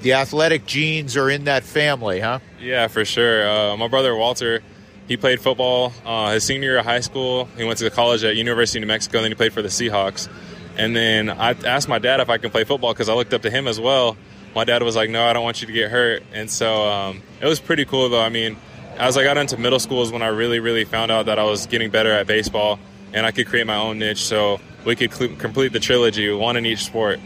the 0.03 0.13
athletic 0.13 0.67
genes 0.67 1.17
are 1.17 1.31
in 1.31 1.45
that 1.45 1.65
family, 1.65 2.21
huh? 2.21 2.41
Yeah, 2.61 2.89
for 2.89 3.05
sure. 3.05 3.49
Uh, 3.49 3.77
my 3.77 3.89
brother 3.89 4.15
Walter, 4.15 4.63
he 5.07 5.17
played 5.17 5.41
football 5.41 5.93
uh, 6.05 6.33
his 6.33 6.45
senior 6.45 6.71
year 6.71 6.79
of 6.79 6.85
high 6.85 7.01
school. 7.01 7.47
He 7.57 7.65
went 7.65 7.79
to 7.79 7.91
college 7.91 8.25
at 8.25 8.37
University 8.37 8.79
of 8.79 8.83
New 8.83 8.89
Mexico, 8.89 9.19
and 9.19 9.25
then 9.25 9.31
he 9.33 9.37
played 9.37 9.53
for 9.53 9.63
the 9.63 9.69
Seahawks. 9.69 10.29
And 10.77 10.95
then 10.95 11.29
I 11.29 11.51
asked 11.65 11.89
my 11.89 11.99
dad 11.99 12.21
if 12.21 12.31
I 12.31 12.39
can 12.39 12.51
play 12.51 12.65
football 12.65 12.93
because 12.93 13.09
I 13.09 13.15
looked 13.15 13.35
up 13.35 13.43
to 13.43 13.51
him 13.51 13.67
as 13.67 13.81
well. 13.81 14.17
My 14.55 14.65
dad 14.65 14.83
was 14.83 14.95
like, 14.97 15.11
"No, 15.11 15.25
I 15.25 15.33
don't 15.33 15.43
want 15.43 15.61
you 15.61 15.67
to 15.67 15.73
get 15.73 15.91
hurt." 15.91 16.23
And 16.33 16.51
so 16.51 16.89
um, 16.89 17.23
it 17.41 17.47
was 17.47 17.61
pretty 17.61 17.85
cool, 17.85 18.09
though. 18.09 18.23
I 18.23 18.29
mean, 18.29 18.57
as 18.99 19.17
I 19.17 19.25
got 19.25 19.37
into 19.37 19.57
middle 19.57 19.79
school 19.79 20.03
is 20.03 20.11
when 20.11 20.23
I 20.23 20.29
really, 20.29 20.61
really 20.61 20.85
found 20.85 21.11
out 21.11 21.27
that 21.27 21.39
I 21.39 21.45
was 21.45 21.67
getting 21.67 21.91
better 21.91 22.13
at 22.13 22.27
baseball 22.27 22.79
and 23.13 23.25
I 23.25 23.31
could 23.31 23.47
create 23.47 23.67
my 23.67 23.77
own 23.77 23.99
niche. 23.99 24.25
So 24.25 24.61
we 24.85 24.97
could 24.97 25.13
cl- 25.13 25.37
complete 25.37 25.73
the 25.73 25.81
trilogy, 25.81 26.31
one 26.33 26.57
in 26.57 26.67
each 26.67 26.85
sport. 26.85 27.21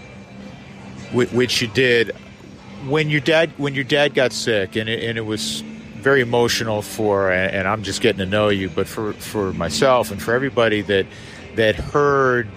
Which 1.12 1.61
you 1.61 1.68
did 1.68 2.12
when 2.88 3.11
your 3.11 3.20
dad 3.20 3.52
when 3.58 3.74
your 3.74 3.85
dad 3.85 4.14
got 4.14 4.32
sick, 4.32 4.76
and 4.76 4.88
it, 4.88 5.04
and 5.04 5.18
it 5.18 5.22
was 5.22 5.61
very 5.61 6.20
emotional 6.20 6.82
for, 6.82 7.30
and 7.30 7.68
I'm 7.68 7.82
just 7.82 8.00
getting 8.00 8.18
to 8.20 8.26
know 8.26 8.48
you, 8.48 8.70
but 8.70 8.88
for 8.88 9.12
for 9.14 9.52
myself 9.52 10.11
and 10.11 10.22
for 10.22 10.32
everybody 10.35 10.80
that 10.82 11.06
that 11.56 11.74
heard. 11.76 12.48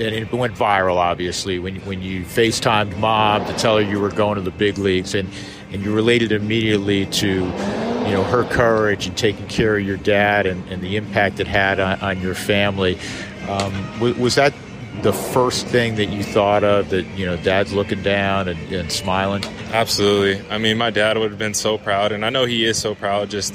And 0.00 0.14
it 0.14 0.32
went 0.32 0.54
viral, 0.54 0.96
obviously, 0.96 1.58
when 1.58 1.76
when 1.80 2.02
you 2.02 2.22
FaceTimed 2.22 2.96
mom 2.98 3.44
to 3.46 3.52
tell 3.54 3.76
her 3.76 3.82
you 3.82 3.98
were 4.00 4.10
going 4.10 4.36
to 4.36 4.42
the 4.42 4.52
big 4.52 4.78
leagues, 4.78 5.14
and, 5.14 5.28
and 5.72 5.82
you 5.82 5.92
related 5.92 6.30
immediately 6.30 7.06
to, 7.06 7.40
you 8.08 8.14
know, 8.14 8.24
her 8.24 8.44
courage 8.44 9.06
and 9.06 9.16
taking 9.16 9.46
care 9.48 9.76
of 9.76 9.84
your 9.84 9.98
dad 9.98 10.46
and, 10.46 10.66
and 10.72 10.80
the 10.82 10.96
impact 10.96 11.40
it 11.40 11.46
had 11.46 11.78
on, 11.78 12.00
on 12.00 12.20
your 12.20 12.34
family. 12.34 12.98
Um, 13.48 14.00
was, 14.00 14.16
was 14.16 14.34
that 14.36 14.54
the 15.02 15.12
first 15.12 15.66
thing 15.66 15.96
that 15.96 16.06
you 16.06 16.22
thought 16.22 16.64
of 16.64 16.90
that 16.90 17.04
you 17.16 17.24
know 17.24 17.36
dad's 17.36 17.72
looking 17.72 18.02
down 18.02 18.48
and, 18.48 18.72
and, 18.72 18.90
smiling? 18.90 19.44
Absolutely. 19.72 20.42
I 20.48 20.58
mean 20.58 20.78
my 20.78 20.90
dad 20.90 21.18
would 21.18 21.30
have 21.30 21.38
been 21.38 21.54
so 21.54 21.78
proud 21.78 22.10
and 22.12 22.24
i 22.24 22.30
know 22.30 22.46
he 22.46 22.64
is 22.64 22.78
so 22.78 22.94
proud. 22.94 23.30
Just 23.30 23.54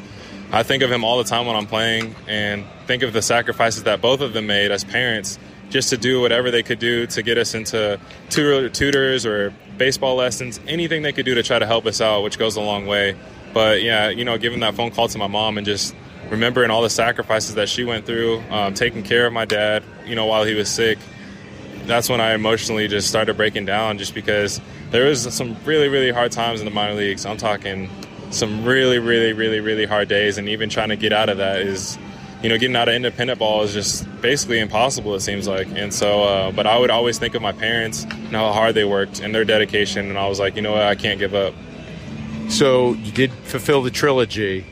i 0.51 0.63
think 0.63 0.83
of 0.83 0.91
him 0.91 1.03
all 1.03 1.17
the 1.17 1.23
time 1.25 1.45
when 1.45 1.55
i'm 1.55 1.65
playing 1.65 2.15
and 2.27 2.63
think 2.85 3.03
of 3.03 3.11
the 3.11 3.21
sacrifices 3.21 3.83
that 3.83 4.01
both 4.01 4.21
of 4.21 4.33
them 4.33 4.47
made 4.47 4.71
as 4.71 4.83
parents 4.83 5.37
just 5.69 5.89
to 5.89 5.97
do 5.97 6.21
whatever 6.21 6.51
they 6.51 6.63
could 6.63 6.79
do 6.79 7.07
to 7.07 7.23
get 7.23 7.37
us 7.37 7.55
into 7.55 7.99
tutors 8.29 9.25
or 9.25 9.53
baseball 9.77 10.15
lessons 10.15 10.59
anything 10.67 11.01
they 11.01 11.11
could 11.11 11.25
do 11.25 11.33
to 11.35 11.43
try 11.43 11.59
to 11.59 11.65
help 11.65 11.85
us 11.85 11.99
out 11.99 12.23
which 12.23 12.37
goes 12.37 12.55
a 12.55 12.61
long 12.61 12.85
way 12.85 13.15
but 13.53 13.81
yeah 13.81 14.09
you 14.09 14.25
know 14.25 14.37
giving 14.37 14.59
that 14.59 14.75
phone 14.75 14.91
call 14.91 15.07
to 15.07 15.17
my 15.17 15.27
mom 15.27 15.57
and 15.57 15.65
just 15.65 15.95
remembering 16.29 16.71
all 16.71 16.81
the 16.81 16.89
sacrifices 16.89 17.55
that 17.55 17.69
she 17.69 17.83
went 17.83 18.05
through 18.05 18.41
um, 18.49 18.73
taking 18.73 19.03
care 19.03 19.25
of 19.25 19.33
my 19.33 19.45
dad 19.45 19.83
you 20.05 20.15
know 20.15 20.25
while 20.25 20.43
he 20.43 20.53
was 20.53 20.69
sick 20.69 20.97
that's 21.85 22.09
when 22.09 22.21
I 22.21 22.33
emotionally 22.33 22.87
just 22.87 23.07
started 23.07 23.35
breaking 23.35 23.65
down 23.65 23.97
just 23.97 24.13
because 24.13 24.61
there 24.91 25.05
was 25.05 25.33
some 25.33 25.55
really, 25.65 25.89
really 25.89 26.11
hard 26.11 26.31
times 26.31 26.61
in 26.61 26.65
the 26.65 26.71
minor 26.71 26.93
leagues. 26.93 27.25
I'm 27.25 27.37
talking 27.37 27.89
some 28.31 28.63
really, 28.63 28.99
really, 28.99 29.33
really, 29.33 29.59
really 29.59 29.85
hard 29.85 30.07
days, 30.07 30.37
and 30.37 30.49
even 30.49 30.69
trying 30.69 30.89
to 30.89 30.95
get 30.95 31.13
out 31.13 31.29
of 31.29 31.37
that 31.37 31.61
is, 31.61 31.97
you 32.41 32.49
know, 32.49 32.57
getting 32.57 32.75
out 32.75 32.87
of 32.87 32.95
independent 32.95 33.39
ball 33.39 33.63
is 33.63 33.73
just 33.73 34.09
basically 34.21 34.59
impossible, 34.59 35.13
it 35.15 35.19
seems 35.21 35.47
like. 35.47 35.67
And 35.75 35.93
so, 35.93 36.23
uh, 36.23 36.51
but 36.51 36.65
I 36.65 36.77
would 36.77 36.89
always 36.89 37.19
think 37.19 37.35
of 37.35 37.41
my 37.41 37.51
parents 37.51 38.03
and 38.03 38.31
how 38.31 38.51
hard 38.51 38.75
they 38.75 38.85
worked 38.85 39.19
and 39.19 39.35
their 39.35 39.45
dedication, 39.45 40.09
and 40.09 40.17
I 40.17 40.27
was 40.27 40.39
like, 40.39 40.55
you 40.55 40.61
know 40.61 40.71
what, 40.71 40.83
I 40.83 40.95
can't 40.95 41.19
give 41.19 41.35
up. 41.35 41.53
So 42.49 42.93
you 42.93 43.11
did 43.11 43.31
fulfill 43.31 43.81
the 43.81 43.91
trilogy. 43.91 44.65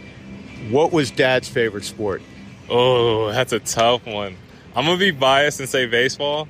What 0.69 0.91
was 0.91 1.11
dad's 1.11 1.47
favorite 1.49 1.83
sport? 1.83 2.21
Oh, 2.69 3.31
that's 3.31 3.53
a 3.53 3.59
tough 3.59 4.05
one. 4.05 4.37
I'm 4.75 4.85
gonna 4.85 4.97
be 4.97 5.11
biased 5.11 5.59
and 5.59 5.67
say 5.67 5.85
baseball, 5.85 6.47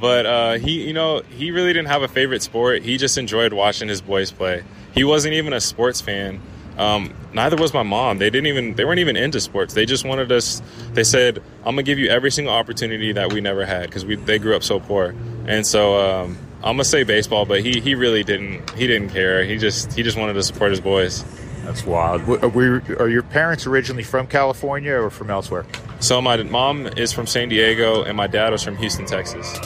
but 0.00 0.26
uh, 0.26 0.52
he, 0.54 0.86
you 0.86 0.92
know, 0.92 1.22
he 1.30 1.50
really 1.50 1.72
didn't 1.72 1.88
have 1.88 2.02
a 2.02 2.08
favorite 2.08 2.42
sport. 2.42 2.82
He 2.82 2.98
just 2.98 3.16
enjoyed 3.16 3.52
watching 3.52 3.88
his 3.88 4.02
boys 4.02 4.30
play. 4.30 4.64
He 4.94 5.04
wasn't 5.04 5.34
even 5.34 5.52
a 5.52 5.60
sports 5.60 6.00
fan. 6.00 6.40
Um, 6.76 7.14
neither 7.32 7.56
was 7.56 7.72
my 7.72 7.82
mom. 7.82 8.18
They 8.18 8.30
didn't 8.30 8.46
even 8.46 8.74
they 8.74 8.84
weren't 8.84 8.98
even 8.98 9.16
into 9.16 9.40
sports. 9.40 9.74
They 9.74 9.86
just 9.86 10.04
wanted 10.04 10.32
us. 10.32 10.60
They 10.92 11.04
said, 11.04 11.38
"I'm 11.58 11.74
gonna 11.74 11.82
give 11.82 11.98
you 11.98 12.08
every 12.08 12.30
single 12.30 12.52
opportunity 12.52 13.12
that 13.12 13.32
we 13.32 13.40
never 13.40 13.64
had 13.64 13.86
because 13.86 14.04
we 14.04 14.16
they 14.16 14.38
grew 14.38 14.56
up 14.56 14.62
so 14.62 14.80
poor." 14.80 15.14
And 15.46 15.66
so 15.66 15.96
um, 15.98 16.38
I'm 16.64 16.76
gonna 16.76 16.84
say 16.84 17.02
baseball, 17.02 17.44
but 17.44 17.60
he 17.60 17.80
he 17.80 17.94
really 17.94 18.22
didn't 18.22 18.70
he 18.70 18.86
didn't 18.86 19.10
care. 19.10 19.44
He 19.44 19.58
just 19.58 19.92
he 19.92 20.02
just 20.02 20.16
wanted 20.16 20.34
to 20.34 20.42
support 20.42 20.70
his 20.70 20.80
boys. 20.80 21.24
That's 21.64 21.84
wild. 21.84 22.22
Are, 22.42 22.48
we, 22.48 22.66
are 22.66 23.08
your 23.08 23.22
parents 23.22 23.66
originally 23.66 24.02
from 24.02 24.26
California 24.26 24.94
or 24.94 25.10
from 25.10 25.30
elsewhere? 25.30 25.64
So 26.00 26.20
my 26.20 26.36
mom 26.42 26.88
is 26.88 27.12
from 27.12 27.26
San 27.26 27.48
Diego, 27.48 28.02
and 28.02 28.16
my 28.16 28.26
dad 28.26 28.50
was 28.50 28.64
from 28.64 28.76
Houston, 28.76 29.06
Texas. 29.06 29.56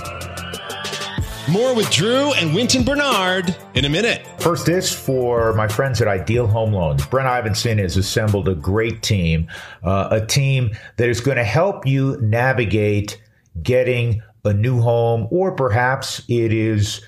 More 1.48 1.74
with 1.74 1.90
Drew 1.90 2.32
and 2.34 2.54
Wynton 2.54 2.82
Bernard 2.82 3.56
in 3.74 3.84
a 3.84 3.88
minute. 3.88 4.26
First 4.40 4.68
is 4.68 4.92
for 4.92 5.52
my 5.54 5.68
friends 5.68 6.02
at 6.02 6.08
Ideal 6.08 6.46
Home 6.46 6.72
Loans. 6.72 7.06
Brent 7.06 7.28
Ivinson 7.28 7.78
has 7.78 7.96
assembled 7.96 8.48
a 8.48 8.54
great 8.54 9.02
team, 9.02 9.48
uh, 9.84 10.08
a 10.10 10.26
team 10.26 10.76
that 10.96 11.08
is 11.08 11.20
going 11.20 11.36
to 11.36 11.44
help 11.44 11.86
you 11.86 12.18
navigate 12.20 13.22
getting 13.62 14.22
a 14.46 14.54
new 14.54 14.80
home, 14.80 15.28
or 15.30 15.52
perhaps 15.52 16.22
it 16.28 16.52
is 16.52 17.02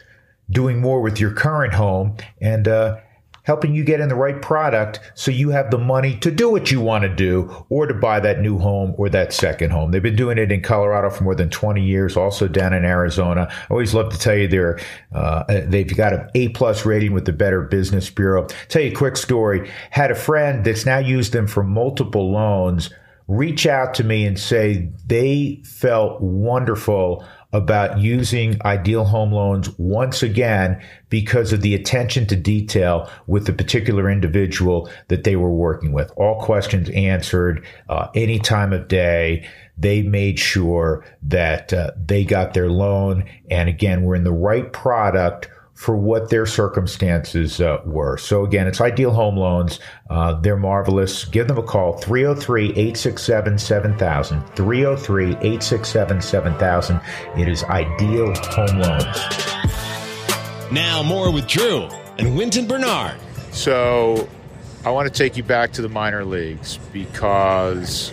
doing 0.50 0.80
more 0.80 1.00
with 1.00 1.20
your 1.20 1.30
current 1.32 1.74
home 1.74 2.16
and 2.40 2.66
uh, 2.66 2.96
helping 3.48 3.74
you 3.74 3.82
get 3.82 3.98
in 3.98 4.10
the 4.10 4.14
right 4.14 4.42
product 4.42 5.00
so 5.14 5.30
you 5.30 5.48
have 5.48 5.70
the 5.70 5.78
money 5.78 6.18
to 6.18 6.30
do 6.30 6.50
what 6.50 6.70
you 6.70 6.82
want 6.82 7.00
to 7.02 7.08
do 7.08 7.64
or 7.70 7.86
to 7.86 7.94
buy 7.94 8.20
that 8.20 8.40
new 8.40 8.58
home 8.58 8.94
or 8.98 9.08
that 9.08 9.32
second 9.32 9.70
home. 9.70 9.90
They've 9.90 10.02
been 10.02 10.16
doing 10.16 10.36
it 10.36 10.52
in 10.52 10.60
Colorado 10.60 11.08
for 11.08 11.24
more 11.24 11.34
than 11.34 11.48
20 11.48 11.82
years, 11.82 12.14
also 12.14 12.46
down 12.46 12.74
in 12.74 12.84
Arizona. 12.84 13.48
I 13.50 13.66
always 13.70 13.94
love 13.94 14.12
to 14.12 14.18
tell 14.18 14.36
you 14.36 14.48
they're, 14.48 14.78
uh, 15.14 15.44
they've 15.66 15.96
got 15.96 16.12
an 16.12 16.28
A 16.34 16.50
plus 16.50 16.84
rating 16.84 17.14
with 17.14 17.24
the 17.24 17.32
Better 17.32 17.62
Business 17.62 18.10
Bureau. 18.10 18.46
Tell 18.68 18.82
you 18.82 18.90
a 18.90 18.94
quick 18.94 19.16
story. 19.16 19.70
Had 19.90 20.10
a 20.10 20.14
friend 20.14 20.62
that's 20.62 20.84
now 20.84 20.98
used 20.98 21.32
them 21.32 21.46
for 21.46 21.62
multiple 21.62 22.30
loans 22.30 22.90
reach 23.28 23.66
out 23.66 23.92
to 23.94 24.04
me 24.04 24.24
and 24.24 24.38
say 24.38 24.90
they 25.06 25.62
felt 25.64 26.20
wonderful 26.20 27.24
about 27.52 27.98
using 27.98 28.60
ideal 28.64 29.04
home 29.04 29.32
loans 29.32 29.70
once 29.78 30.22
again 30.22 30.82
because 31.08 31.52
of 31.52 31.62
the 31.62 31.74
attention 31.74 32.26
to 32.26 32.36
detail 32.36 33.10
with 33.26 33.46
the 33.46 33.52
particular 33.52 34.10
individual 34.10 34.90
that 35.08 35.24
they 35.24 35.36
were 35.36 35.50
working 35.50 35.92
with. 35.92 36.10
All 36.16 36.40
questions 36.40 36.90
answered, 36.90 37.64
uh, 37.88 38.08
any 38.14 38.38
time 38.38 38.72
of 38.72 38.88
day. 38.88 39.48
They 39.78 40.02
made 40.02 40.38
sure 40.38 41.04
that 41.22 41.72
uh, 41.72 41.92
they 41.96 42.24
got 42.24 42.52
their 42.52 42.68
loan. 42.68 43.24
And 43.50 43.68
again, 43.68 44.02
we're 44.02 44.16
in 44.16 44.24
the 44.24 44.32
right 44.32 44.70
product 44.72 45.48
for 45.78 45.96
what 45.96 46.28
their 46.28 46.44
circumstances 46.44 47.60
uh, 47.60 47.80
were. 47.84 48.18
So 48.18 48.44
again, 48.44 48.66
it's 48.66 48.80
Ideal 48.80 49.12
Home 49.12 49.36
Loans. 49.36 49.78
Uh, 50.10 50.34
they're 50.34 50.56
marvelous. 50.56 51.24
Give 51.24 51.46
them 51.46 51.56
a 51.56 51.62
call, 51.62 52.00
303-867-7000, 52.00 54.56
303-867-7000. 54.56 57.38
It 57.38 57.46
is 57.46 57.62
Ideal 57.62 58.34
Home 58.34 58.80
Loans. 58.80 59.18
Now 60.72 61.04
more 61.04 61.30
with 61.30 61.46
Drew 61.46 61.84
and 62.18 62.36
Wynton 62.36 62.66
Bernard. 62.66 63.20
So 63.52 64.28
I 64.84 64.90
want 64.90 65.06
to 65.06 65.14
take 65.16 65.36
you 65.36 65.44
back 65.44 65.70
to 65.74 65.82
the 65.82 65.88
minor 65.88 66.24
leagues 66.24 66.80
because 66.92 68.12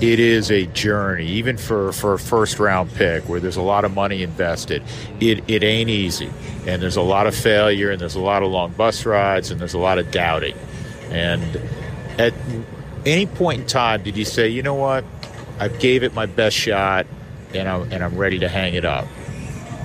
it 0.00 0.18
is 0.18 0.50
a 0.50 0.66
journey, 0.66 1.28
even 1.28 1.56
for, 1.56 1.92
for 1.92 2.14
a 2.14 2.18
first 2.18 2.58
round 2.58 2.92
pick 2.94 3.28
where 3.28 3.38
there's 3.38 3.54
a 3.54 3.62
lot 3.62 3.84
of 3.84 3.94
money 3.94 4.24
invested. 4.24 4.82
It, 5.20 5.44
it 5.46 5.62
ain't 5.62 5.88
easy. 5.88 6.28
And 6.66 6.80
there's 6.80 6.96
a 6.96 7.02
lot 7.02 7.26
of 7.26 7.34
failure, 7.34 7.90
and 7.90 8.00
there's 8.00 8.14
a 8.14 8.20
lot 8.20 8.42
of 8.42 8.50
long 8.50 8.72
bus 8.72 9.04
rides, 9.04 9.50
and 9.50 9.60
there's 9.60 9.74
a 9.74 9.78
lot 9.78 9.98
of 9.98 10.10
doubting. 10.10 10.54
And 11.10 11.60
at 12.18 12.34
any 13.04 13.26
point 13.26 13.62
in 13.62 13.66
time, 13.66 14.02
did 14.02 14.16
you 14.16 14.24
say, 14.24 14.48
you 14.48 14.62
know 14.62 14.74
what, 14.74 15.04
I 15.58 15.68
gave 15.68 16.02
it 16.02 16.14
my 16.14 16.26
best 16.26 16.56
shot, 16.56 17.06
and 17.52 17.68
I'm, 17.68 17.92
and 17.92 18.04
I'm 18.04 18.16
ready 18.16 18.38
to 18.40 18.48
hang 18.48 18.74
it 18.74 18.84
up? 18.84 19.06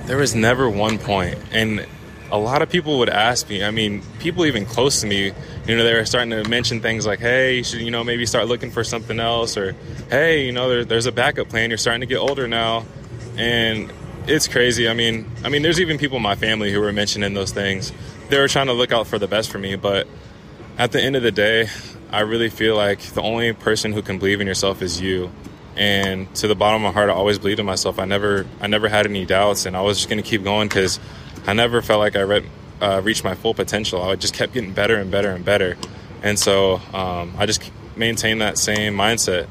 There 0.06 0.16
was 0.16 0.34
never 0.34 0.70
one 0.70 0.98
point, 0.98 1.38
and 1.52 1.84
a 2.30 2.38
lot 2.38 2.62
of 2.62 2.70
people 2.70 2.98
would 2.98 3.08
ask 3.08 3.48
me. 3.48 3.64
I 3.64 3.70
mean, 3.70 4.02
people 4.20 4.46
even 4.46 4.64
close 4.64 5.00
to 5.00 5.06
me, 5.06 5.32
you 5.66 5.76
know, 5.76 5.84
they 5.84 5.94
were 5.94 6.04
starting 6.04 6.30
to 6.30 6.48
mention 6.48 6.80
things 6.80 7.06
like, 7.06 7.18
"Hey, 7.20 7.56
you 7.56 7.64
should, 7.64 7.80
you 7.80 7.90
know, 7.90 8.04
maybe 8.04 8.24
start 8.26 8.48
looking 8.48 8.70
for 8.70 8.84
something 8.84 9.18
else," 9.18 9.56
or 9.56 9.74
"Hey, 10.10 10.46
you 10.46 10.52
know, 10.52 10.68
there, 10.68 10.84
there's 10.84 11.06
a 11.06 11.12
backup 11.12 11.48
plan. 11.48 11.70
You're 11.70 11.78
starting 11.78 12.00
to 12.00 12.06
get 12.06 12.18
older 12.18 12.46
now," 12.48 12.84
and 13.36 13.90
it's 14.28 14.46
crazy. 14.46 14.88
I 14.88 14.94
mean, 14.94 15.30
I 15.42 15.48
mean, 15.48 15.62
there's 15.62 15.80
even 15.80 15.98
people 15.98 16.18
in 16.18 16.22
my 16.22 16.36
family 16.36 16.72
who 16.72 16.80
were 16.80 16.92
mentioning 16.92 17.34
those 17.34 17.50
things. 17.50 17.92
They 18.28 18.38
were 18.38 18.48
trying 18.48 18.66
to 18.66 18.74
look 18.74 18.92
out 18.92 19.06
for 19.06 19.18
the 19.18 19.26
best 19.26 19.50
for 19.50 19.58
me, 19.58 19.76
but 19.76 20.06
at 20.76 20.92
the 20.92 21.00
end 21.00 21.16
of 21.16 21.22
the 21.22 21.32
day, 21.32 21.68
I 22.12 22.20
really 22.20 22.50
feel 22.50 22.76
like 22.76 23.00
the 23.00 23.22
only 23.22 23.52
person 23.52 23.92
who 23.92 24.02
can 24.02 24.18
believe 24.18 24.40
in 24.40 24.46
yourself 24.46 24.82
is 24.82 25.00
you. 25.00 25.30
And 25.76 26.32
to 26.36 26.48
the 26.48 26.54
bottom 26.54 26.84
of 26.84 26.88
my 26.88 26.92
heart, 26.92 27.08
I 27.08 27.12
always 27.12 27.38
believed 27.38 27.60
in 27.60 27.66
myself. 27.66 27.98
I 27.98 28.04
never, 28.04 28.46
I 28.60 28.66
never 28.66 28.88
had 28.88 29.06
any 29.06 29.24
doubts, 29.24 29.64
and 29.64 29.76
I 29.76 29.80
was 29.80 29.98
just 29.98 30.08
going 30.08 30.22
to 30.22 30.28
keep 30.28 30.44
going 30.44 30.68
because 30.68 31.00
I 31.46 31.52
never 31.52 31.82
felt 31.82 32.00
like 32.00 32.16
I 32.16 32.22
read, 32.22 32.44
uh, 32.80 33.00
reached 33.02 33.24
my 33.24 33.34
full 33.34 33.54
potential. 33.54 34.02
I 34.02 34.16
just 34.16 34.34
kept 34.34 34.52
getting 34.54 34.72
better 34.72 34.96
and 34.96 35.10
better 35.10 35.30
and 35.30 35.44
better, 35.44 35.76
and 36.22 36.38
so 36.38 36.80
um, 36.92 37.34
I 37.38 37.46
just 37.46 37.70
maintained 37.96 38.40
that 38.40 38.58
same 38.58 38.94
mindset. 38.94 39.46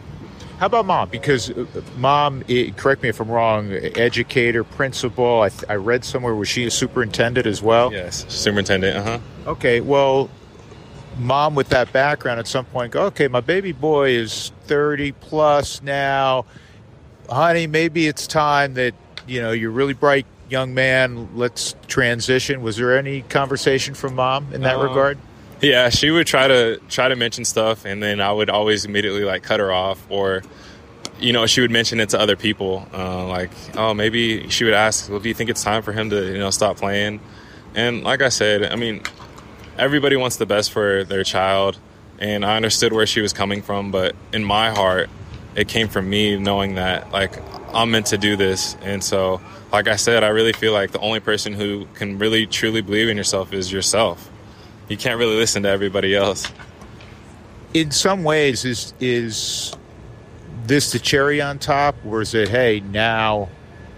How 0.58 0.66
about 0.66 0.86
mom? 0.86 1.10
Because 1.10 1.52
uh, 1.52 1.66
mom, 1.98 2.44
correct 2.78 3.04
me 3.04 3.10
if 3.10 3.20
I'm 3.20 3.30
wrong, 3.30 3.72
educator, 3.72 4.64
principal. 4.64 5.44
I, 5.44 5.52
I 5.70 5.76
read 5.76 6.04
somewhere 6.04 6.34
was 6.34 6.48
she 6.48 6.66
a 6.66 6.72
superintendent 6.72 7.46
as 7.46 7.62
well? 7.62 7.92
Yes, 7.94 8.26
superintendent. 8.28 8.98
Uh 8.98 9.04
huh. 9.04 9.20
Okay, 9.52 9.82
well, 9.82 10.32
mom 11.20 11.54
with 11.54 11.70
that 11.70 11.94
background 11.94 12.40
at 12.40 12.48
some 12.48 12.66
point 12.66 12.92
go, 12.92 13.04
okay, 13.06 13.28
my 13.28 13.40
baby 13.40 13.72
boy 13.72 14.12
is 14.12 14.52
30 14.64 15.12
plus 15.14 15.82
now. 15.84 16.46
Honey, 17.30 17.68
maybe 17.68 18.08
it's 18.08 18.26
time 18.26 18.74
that 18.76 18.96
you 19.28 19.42
know 19.42 19.52
you're 19.52 19.72
really 19.72 19.94
bright 19.94 20.26
young 20.50 20.74
man. 20.74 21.38
Let's 21.38 21.76
transition. 21.88 22.62
Was 22.62 22.78
there 22.78 22.98
any 22.98 23.22
conversation 23.22 23.94
from 23.94 24.16
mom 24.16 24.54
in 24.54 24.62
that 24.62 24.78
uh, 24.78 24.84
regard? 24.88 25.20
Yeah, 25.62 25.90
she 25.90 26.12
would 26.12 26.28
try 26.28 26.48
to 26.48 26.80
try 26.88 27.08
to 27.10 27.16
mention 27.16 27.44
stuff, 27.44 27.86
and 27.86 28.02
then 28.02 28.22
I 28.22 28.32
would 28.32 28.50
always 28.50 28.86
immediately 28.86 29.24
like 29.24 29.42
cut 29.42 29.60
her 29.60 29.72
off, 29.72 30.06
or 30.08 30.44
you 31.20 31.34
know, 31.34 31.48
she 31.48 31.62
would 31.62 31.72
mention 31.72 32.00
it 32.00 32.10
to 32.10 32.20
other 32.20 32.36
people, 32.36 32.88
uh, 32.94 33.26
like, 33.28 33.50
oh, 33.76 33.96
maybe 33.96 34.48
she 34.50 34.66
would 34.66 34.76
ask, 34.76 35.10
well, 35.10 35.20
do 35.20 35.28
you 35.28 35.34
think 35.34 35.50
it's 35.50 35.64
time 35.64 35.82
for 35.82 35.94
him 35.94 36.12
to 36.12 36.32
you 36.32 36.38
know 36.38 36.52
stop 36.52 36.78
playing? 36.78 37.20
And 37.74 38.04
like 38.04 38.22
I 38.22 38.30
said, 38.30 38.72
I 38.72 38.76
mean, 38.76 39.02
everybody 39.80 40.16
wants 40.16 40.36
the 40.36 40.46
best 40.46 40.72
for 40.72 41.04
their 41.04 41.24
child, 41.24 41.80
and 42.20 42.46
I 42.46 42.56
understood 42.56 42.94
where 42.94 43.08
she 43.08 43.22
was 43.22 43.34
coming 43.34 43.64
from, 43.64 43.90
but 43.90 44.16
in 44.32 44.44
my 44.44 44.70
heart, 44.70 45.10
it 45.56 45.68
came 45.68 45.88
from 45.88 46.08
me 46.08 46.38
knowing 46.38 46.76
that 46.76 47.12
like 47.12 47.34
I'm 47.74 47.90
meant 47.90 48.06
to 48.08 48.18
do 48.20 48.36
this, 48.36 48.78
and 48.84 49.04
so 49.04 49.42
like 49.72 49.88
I 49.88 49.96
said, 49.96 50.24
I 50.24 50.28
really 50.28 50.54
feel 50.54 50.72
like 50.72 50.92
the 50.92 51.00
only 51.00 51.20
person 51.20 51.54
who 51.54 51.88
can 51.96 52.20
really 52.20 52.46
truly 52.46 52.82
believe 52.82 53.10
in 53.10 53.18
yourself 53.18 53.54
is 53.54 53.72
yourself 53.72 54.30
you 54.88 54.98
can't 54.98 55.20
really 55.20 55.36
listen 55.36 55.64
to 55.64 55.70
everybody 55.70 56.16
else. 56.16 56.52
In 57.74 57.92
some 57.92 58.24
ways, 58.24 58.66
is 58.66 58.94
is 59.00 59.74
this 60.66 60.92
the 60.92 61.00
cherry 61.00 61.42
on 61.42 61.60
top, 61.60 61.96
or 62.06 62.22
is 62.22 62.34
it 62.34 62.50
hey 62.50 62.80
now 62.80 63.50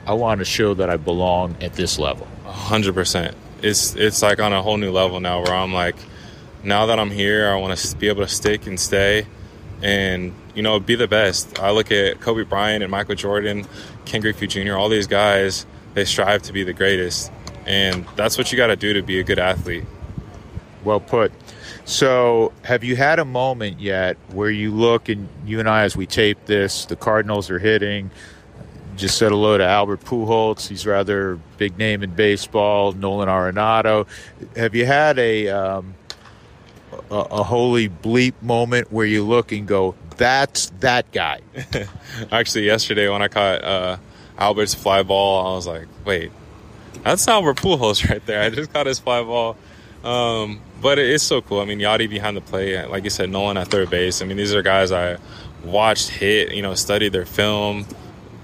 I 0.06 0.14
want 0.14 0.40
to 0.40 0.46
show 0.46 0.74
that 0.74 0.90
I 0.90 0.98
belong 0.98 1.56
at 1.62 1.74
this 1.74 2.00
level? 2.00 2.28
hundred 2.46 2.94
percent. 2.94 3.36
It's 3.62 3.96
it's 3.96 4.22
like 4.22 4.40
on 4.40 4.54
a 4.54 4.62
whole 4.62 4.78
new 4.78 4.92
level 4.92 5.20
now 5.20 5.42
where 5.44 5.54
I'm 5.54 5.74
like, 5.74 5.96
now 6.64 6.88
that 6.88 7.00
I'm 7.00 7.12
here, 7.12 7.50
I 7.50 7.56
want 7.56 7.78
to 7.78 7.98
be 7.98 8.08
able 8.08 8.24
to 8.24 8.28
stick 8.28 8.66
and 8.68 8.80
stay, 8.80 9.28
and 9.82 10.34
you 10.56 10.64
know 10.64 10.80
be 10.80 10.96
the 10.96 11.08
best. 11.08 11.60
I 11.60 11.72
look 11.72 11.92
at 11.92 12.20
Kobe 12.20 12.44
Bryant 12.44 12.84
and 12.84 12.92
Michael 12.92 13.16
Jordan, 13.16 13.66
Ken 14.06 14.22
Griffey 14.22 14.48
Jr. 14.48 14.74
All 14.74 14.90
these 14.90 15.08
guys, 15.08 15.66
they 15.94 16.06
strive 16.06 16.42
to 16.44 16.54
be 16.54 16.64
the 16.64 16.74
greatest, 16.74 17.32
and 17.66 18.06
that's 18.16 18.38
what 18.38 18.52
you 18.52 18.58
got 18.58 18.68
to 18.68 18.76
do 18.76 18.94
to 18.94 19.04
be 19.04 19.20
a 19.20 19.24
good 19.24 19.40
athlete. 19.40 19.86
Well 20.84 21.00
put. 21.00 21.32
So, 21.86 22.54
have 22.64 22.84
you 22.84 22.96
had 22.96 23.20
a 23.20 23.26
moment 23.26 23.80
yet 23.80 24.18
where 24.32 24.50
you 24.50 24.72
look 24.72 25.10
and 25.10 25.28
you 25.46 25.60
and 25.60 25.68
I, 25.68 25.84
as 25.84 25.98
we 25.98 26.06
tape 26.06 26.46
this, 26.46 26.86
the 26.86 26.96
Cardinals 26.96 27.50
are 27.50 27.60
hitting? 27.60 28.12
Just 28.96 29.18
said 29.18 29.32
hello 29.32 29.58
to 29.58 29.66
Albert 29.66 30.02
Pujols. 30.02 30.68
He's 30.68 30.86
rather 30.86 31.40
big 31.58 31.78
name 31.78 32.04
in 32.04 32.12
baseball. 32.12 32.92
Nolan 32.92 33.30
Arenado. 33.30 34.08
Have 34.56 34.76
you 34.76 34.86
had 34.86 35.18
a 35.18 35.48
um, 35.48 35.96
a, 37.10 37.16
a 37.16 37.44
holy 37.44 37.90
bleep 37.90 38.34
moment 38.42 38.92
where 38.92 39.06
you 39.06 39.24
look 39.24 39.52
and 39.52 39.68
go, 39.68 39.96
"That's 40.18 40.70
that 40.82 41.12
guy"? 41.12 41.42
Actually, 42.32 42.66
yesterday 42.66 43.10
when 43.10 43.22
I 43.22 43.30
caught 43.30 43.64
uh, 43.64 43.98
Albert's 44.38 44.74
fly 44.74 45.04
ball, 45.04 45.48
I 45.48 45.56
was 45.56 45.66
like, 45.68 45.88
"Wait, 46.06 46.32
that's 47.04 47.28
Albert 47.28 47.58
Pujols 47.58 48.08
right 48.10 48.26
there." 48.26 48.42
I 48.42 48.50
just 48.50 48.74
caught 48.74 48.86
his 48.86 49.00
fly 49.00 49.24
ball 49.24 49.56
Um, 50.04 50.62
but 50.82 50.98
it's 50.98 51.24
so 51.24 51.42
cool. 51.42 51.60
I 51.60 51.66
mean, 51.66 51.80
Yadi 51.80 52.10
behind 52.10 52.38
the 52.38 52.42
plate, 52.42 52.86
like 52.90 53.04
you 53.04 53.10
said, 53.10 53.30
Nolan 53.30 53.58
at 53.58 53.68
third 53.68 53.90
base. 53.90 54.22
I 54.22 54.26
mean, 54.26 54.38
these 54.38 54.54
are 54.54 54.62
guys 54.62 54.92
I 54.92 55.18
watched 55.64 56.10
hit, 56.10 56.54
you 56.54 56.62
know, 56.62 56.74
studied 56.76 57.12
their 57.12 57.26
film, 57.26 57.86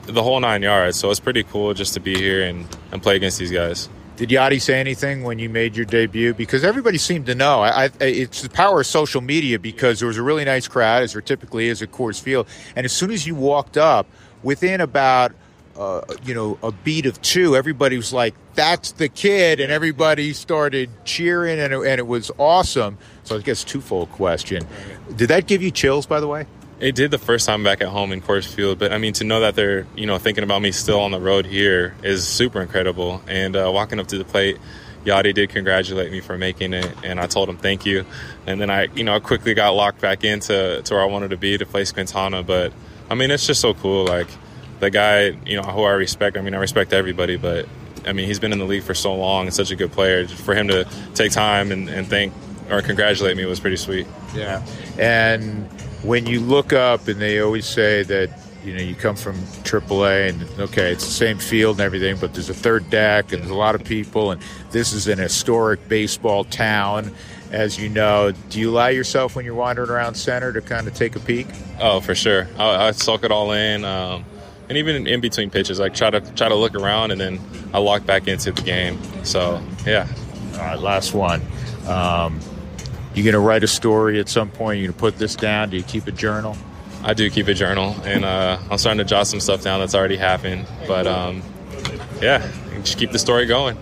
the 0.03 0.21
whole 0.21 0.39
nine 0.39 0.61
yards. 0.61 0.99
So 0.99 1.11
it's 1.11 1.19
pretty 1.19 1.43
cool 1.43 1.73
just 1.73 1.93
to 1.93 1.99
be 1.99 2.15
here 2.15 2.43
and, 2.43 2.67
and 2.91 3.01
play 3.01 3.15
against 3.15 3.39
these 3.39 3.51
guys. 3.51 3.89
Did 4.17 4.29
Yadi 4.29 4.61
say 4.61 4.79
anything 4.79 5.23
when 5.23 5.39
you 5.39 5.49
made 5.49 5.75
your 5.75 5.85
debut? 5.85 6.33
Because 6.33 6.63
everybody 6.63 6.97
seemed 6.97 7.25
to 7.25 7.35
know. 7.35 7.61
I, 7.61 7.85
I, 7.85 7.89
it's 7.99 8.41
the 8.41 8.49
power 8.49 8.79
of 8.79 8.87
social 8.87 9.19
media 9.19 9.59
because 9.59 9.99
there 9.99 10.07
was 10.07 10.17
a 10.17 10.23
really 10.23 10.45
nice 10.45 10.69
crowd, 10.69 11.03
as 11.03 11.13
there 11.13 11.21
typically 11.21 11.67
is 11.67 11.81
at 11.81 11.91
Coors 11.91 12.21
Field. 12.21 12.47
And 12.77 12.85
as 12.85 12.93
soon 12.93 13.11
as 13.11 13.27
you 13.27 13.35
walked 13.35 13.77
up, 13.77 14.07
within 14.41 14.79
about 14.79 15.33
uh, 15.77 16.01
you 16.23 16.33
know 16.33 16.57
a 16.63 16.71
beat 16.71 17.05
of 17.05 17.21
two, 17.21 17.55
everybody 17.55 17.97
was 17.97 18.13
like, 18.13 18.33
"That's 18.53 18.93
the 18.93 19.09
kid," 19.09 19.59
and 19.59 19.71
everybody 19.71 20.33
started 20.33 20.89
cheering, 21.03 21.59
and 21.59 21.73
it, 21.73 21.77
and 21.77 21.99
it 21.99 22.07
was 22.07 22.31
awesome. 22.37 22.97
So 23.23 23.37
I 23.37 23.41
guess 23.41 23.63
twofold 23.63 24.11
question: 24.11 24.65
Did 25.15 25.29
that 25.29 25.47
give 25.47 25.61
you 25.61 25.71
chills? 25.71 26.05
By 26.05 26.19
the 26.19 26.27
way. 26.27 26.45
It 26.77 26.93
did 26.93 27.09
the 27.09 27.17
first 27.17 27.45
time 27.45 27.63
back 27.63 27.81
at 27.81 27.87
home 27.87 28.11
in 28.11 28.21
Coors 28.21 28.45
Field, 28.45 28.79
but 28.79 28.91
I 28.91 28.97
mean 28.97 29.13
to 29.13 29.23
know 29.23 29.39
that 29.39 29.55
they're 29.55 29.87
you 29.95 30.05
know 30.05 30.17
thinking 30.17 30.43
about 30.43 30.61
me 30.61 30.71
still 30.71 30.99
on 30.99 31.11
the 31.11 31.19
road 31.19 31.45
here 31.45 31.95
is 32.03 32.27
super 32.27 32.61
incredible. 32.61 33.21
And 33.27 33.55
uh, 33.55 33.71
walking 33.73 33.99
up 33.99 34.07
to 34.07 34.17
the 34.17 34.25
plate, 34.25 34.57
Yadi 35.05 35.33
did 35.33 35.49
congratulate 35.49 36.11
me 36.11 36.19
for 36.19 36.37
making 36.37 36.73
it, 36.73 36.91
and 37.03 37.19
I 37.19 37.27
told 37.27 37.47
him 37.47 37.57
thank 37.57 37.85
you. 37.85 38.05
And 38.45 38.59
then 38.59 38.69
I 38.69 38.87
you 38.93 39.05
know 39.05 39.15
I 39.15 39.19
quickly 39.19 39.53
got 39.53 39.69
locked 39.69 40.01
back 40.01 40.23
into 40.25 40.81
to 40.81 40.93
where 40.93 41.01
I 41.01 41.05
wanted 41.05 41.29
to 41.29 41.37
be 41.37 41.57
to 41.57 41.65
face 41.65 41.91
Quintana. 41.93 42.43
But 42.43 42.73
I 43.09 43.15
mean 43.15 43.31
it's 43.31 43.47
just 43.47 43.61
so 43.61 43.73
cool. 43.73 44.05
Like 44.05 44.27
the 44.79 44.89
guy 44.89 45.37
you 45.45 45.59
know 45.59 45.63
who 45.63 45.83
I 45.83 45.91
respect. 45.91 46.37
I 46.37 46.41
mean 46.41 46.53
I 46.53 46.57
respect 46.57 46.93
everybody, 46.93 47.37
but 47.37 47.67
I 48.05 48.13
mean 48.13 48.27
he's 48.27 48.39
been 48.39 48.51
in 48.51 48.59
the 48.59 48.65
league 48.65 48.83
for 48.83 48.93
so 48.93 49.15
long 49.15 49.45
and 49.45 49.53
such 49.53 49.71
a 49.71 49.75
good 49.75 49.91
player. 49.91 50.27
For 50.27 50.55
him 50.55 50.67
to 50.69 50.87
take 51.13 51.31
time 51.31 51.71
and, 51.71 51.89
and 51.89 52.07
thank 52.07 52.33
or 52.69 52.81
congratulate 52.81 53.37
me 53.37 53.45
was 53.45 53.59
pretty 53.59 53.77
sweet. 53.77 54.07
Yeah, 54.35 54.65
and 54.97 55.69
when 56.03 56.25
you 56.27 56.39
look 56.39 56.71
up 56.71 57.07
and 57.07 57.19
they 57.19 57.39
always 57.39 57.65
say 57.65 58.03
that 58.03 58.29
you 58.63 58.73
know 58.73 58.81
you 58.81 58.95
come 58.95 59.15
from 59.15 59.35
AAA 59.63 60.29
and 60.29 60.59
okay 60.59 60.91
it's 60.91 61.05
the 61.05 61.11
same 61.11 61.37
field 61.37 61.77
and 61.77 61.85
everything 61.85 62.17
but 62.17 62.33
there's 62.33 62.49
a 62.49 62.53
third 62.53 62.89
deck 62.89 63.31
and 63.31 63.41
there's 63.41 63.51
a 63.51 63.55
lot 63.55 63.75
of 63.75 63.83
people 63.83 64.31
and 64.31 64.41
this 64.71 64.91
is 64.91 65.07
an 65.07 65.19
historic 65.19 65.87
baseball 65.87 66.43
town 66.45 67.13
as 67.51 67.79
you 67.79 67.89
know 67.89 68.31
do 68.49 68.59
you 68.59 68.71
allow 68.71 68.87
yourself 68.87 69.35
when 69.35 69.45
you're 69.45 69.53
wandering 69.53 69.89
around 69.89 70.15
center 70.15 70.51
to 70.51 70.61
kind 70.61 70.87
of 70.87 70.95
take 70.95 71.15
a 71.15 71.19
peek 71.19 71.47
oh 71.79 71.99
for 71.99 72.15
sure 72.15 72.47
i, 72.57 72.87
I 72.87 72.91
soak 72.91 73.23
it 73.23 73.31
all 73.31 73.51
in 73.51 73.85
um, 73.85 74.25
and 74.69 74.77
even 74.77 75.07
in 75.07 75.21
between 75.21 75.49
pitches 75.49 75.79
like 75.79 75.93
try 75.93 76.09
to 76.09 76.21
try 76.35 76.49
to 76.49 76.55
look 76.55 76.75
around 76.75 77.11
and 77.11 77.21
then 77.21 77.39
i 77.73 77.77
lock 77.77 78.05
back 78.05 78.27
into 78.27 78.51
the 78.51 78.61
game 78.61 78.97
so 79.23 79.61
yeah 79.85 80.07
all 80.53 80.59
right 80.59 80.79
last 80.79 81.13
one 81.13 81.41
um, 81.87 82.39
you 83.15 83.23
gonna 83.23 83.39
write 83.39 83.63
a 83.63 83.67
story 83.67 84.19
at 84.19 84.27
some 84.27 84.49
point? 84.49 84.79
You 84.79 84.87
gonna 84.87 84.97
put 84.97 85.17
this 85.17 85.35
down? 85.35 85.69
Do 85.69 85.77
you 85.77 85.83
keep 85.83 86.07
a 86.07 86.11
journal? 86.11 86.57
I 87.03 87.13
do 87.13 87.29
keep 87.29 87.47
a 87.47 87.53
journal, 87.53 87.95
and 88.03 88.25
uh, 88.25 88.57
I'm 88.69 88.77
starting 88.77 88.97
to 88.97 89.05
jot 89.05 89.27
some 89.27 89.39
stuff 89.39 89.61
down 89.61 89.79
that's 89.79 89.95
already 89.95 90.17
happened. 90.17 90.65
But 90.87 91.07
um, 91.07 91.41
yeah, 92.21 92.45
just 92.81 92.97
keep 92.97 93.11
the 93.11 93.19
story 93.19 93.45
going. 93.45 93.77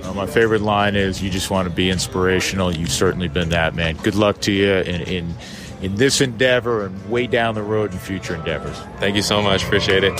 Well, 0.00 0.14
my 0.14 0.26
favorite 0.26 0.62
line 0.62 0.94
is, 0.94 1.20
"You 1.22 1.28
just 1.28 1.50
want 1.50 1.68
to 1.68 1.74
be 1.74 1.90
inspirational." 1.90 2.74
You've 2.74 2.92
certainly 2.92 3.28
been 3.28 3.48
that, 3.48 3.74
man. 3.74 3.96
Good 3.96 4.14
luck 4.14 4.40
to 4.42 4.52
you 4.52 4.72
in 4.72 5.00
in, 5.02 5.34
in 5.82 5.94
this 5.94 6.20
endeavor 6.20 6.86
and 6.86 7.10
way 7.10 7.26
down 7.26 7.54
the 7.54 7.62
road 7.62 7.92
in 7.92 7.98
future 7.98 8.34
endeavors. 8.34 8.76
Thank 8.98 9.16
you 9.16 9.22
so 9.22 9.40
much. 9.40 9.64
Appreciate 9.64 10.04
it. 10.04 10.12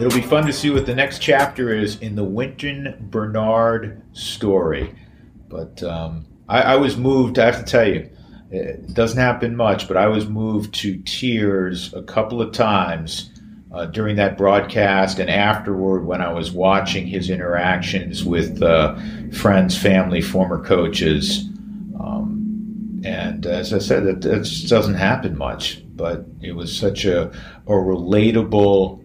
It'll 0.00 0.16
be 0.16 0.22
fun 0.22 0.46
to 0.46 0.52
see 0.52 0.70
what 0.70 0.86
the 0.86 0.94
next 0.94 1.20
chapter 1.20 1.74
is 1.74 1.98
in 2.00 2.14
the 2.14 2.22
Wynton 2.22 3.08
Bernard 3.10 4.00
story. 4.12 4.94
But 5.48 5.82
um, 5.82 6.24
I, 6.48 6.62
I, 6.62 6.76
was 6.76 6.96
moved. 6.96 7.38
I 7.38 7.46
have 7.46 7.58
to 7.58 7.64
tell 7.64 7.88
you, 7.88 8.08
it 8.52 8.94
doesn't 8.94 9.18
happen 9.18 9.56
much, 9.56 9.88
but 9.88 9.96
I 9.96 10.06
was 10.06 10.28
moved 10.28 10.72
to 10.76 10.98
tears 10.98 11.92
a 11.94 12.02
couple 12.02 12.40
of 12.40 12.52
times 12.52 13.30
uh, 13.72 13.86
during 13.86 14.14
that 14.16 14.38
broadcast 14.38 15.18
and 15.18 15.28
afterward 15.28 16.06
when 16.06 16.22
I 16.22 16.32
was 16.32 16.52
watching 16.52 17.06
his 17.06 17.28
interactions 17.28 18.24
with 18.24 18.62
uh, 18.62 18.96
friends, 19.32 19.76
family, 19.76 20.20
former 20.20 20.62
coaches. 20.64 21.47
And 23.04 23.46
as 23.46 23.72
I 23.72 23.78
said, 23.78 24.04
it, 24.04 24.24
it 24.24 24.68
doesn't 24.68 24.94
happen 24.94 25.36
much, 25.36 25.82
but 25.96 26.24
it 26.40 26.52
was 26.52 26.76
such 26.76 27.04
a, 27.04 27.28
a 27.28 27.72
relatable 27.72 29.04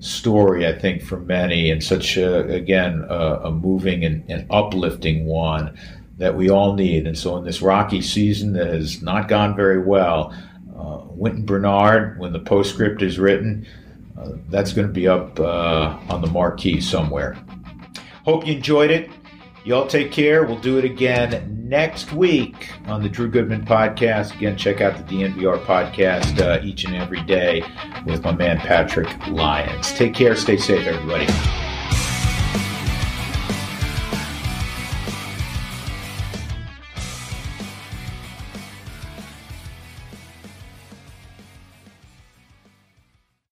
story, 0.00 0.66
I 0.66 0.78
think, 0.78 1.02
for 1.02 1.18
many, 1.18 1.70
and 1.70 1.82
such 1.82 2.16
a, 2.16 2.48
again 2.48 3.04
a, 3.08 3.40
a 3.44 3.50
moving 3.50 4.04
and, 4.04 4.24
and, 4.30 4.46
uplifting 4.50 5.26
one 5.26 5.76
that 6.18 6.36
we 6.36 6.50
all 6.50 6.74
need. 6.74 7.06
And 7.06 7.18
so, 7.18 7.36
in 7.36 7.44
this 7.44 7.60
rocky 7.60 8.00
season 8.00 8.52
that 8.52 8.68
has 8.68 9.02
not 9.02 9.28
gone 9.28 9.56
very 9.56 9.82
well, 9.82 10.34
uh, 10.78 11.00
Wynton 11.08 11.44
Bernard, 11.44 12.18
when 12.18 12.32
the 12.32 12.38
postscript 12.38 13.02
is 13.02 13.18
written, 13.18 13.66
uh, 14.18 14.32
that's 14.48 14.72
going 14.72 14.86
to 14.86 14.92
be 14.92 15.08
up 15.08 15.38
uh, 15.38 15.98
on 16.08 16.20
the 16.20 16.28
marquee 16.28 16.80
somewhere. 16.80 17.36
Hope 18.24 18.46
you 18.46 18.54
enjoyed 18.54 18.90
it. 18.90 19.10
Y'all 19.68 19.86
take 19.86 20.10
care. 20.10 20.44
We'll 20.44 20.58
do 20.58 20.78
it 20.78 20.84
again 20.86 21.66
next 21.68 22.14
week 22.14 22.70
on 22.86 23.02
the 23.02 23.08
Drew 23.10 23.28
Goodman 23.28 23.66
podcast. 23.66 24.34
Again, 24.34 24.56
check 24.56 24.80
out 24.80 24.96
the 24.96 25.02
DNVR 25.02 25.62
podcast 25.66 26.40
uh, 26.40 26.64
each 26.64 26.84
and 26.84 26.96
every 26.96 27.22
day 27.24 27.62
with 28.06 28.24
my 28.24 28.32
man 28.32 28.56
Patrick 28.56 29.14
Lyons. 29.26 29.92
Take 29.92 30.14
care. 30.14 30.34
Stay 30.36 30.56
safe, 30.56 30.86
everybody. 30.86 31.26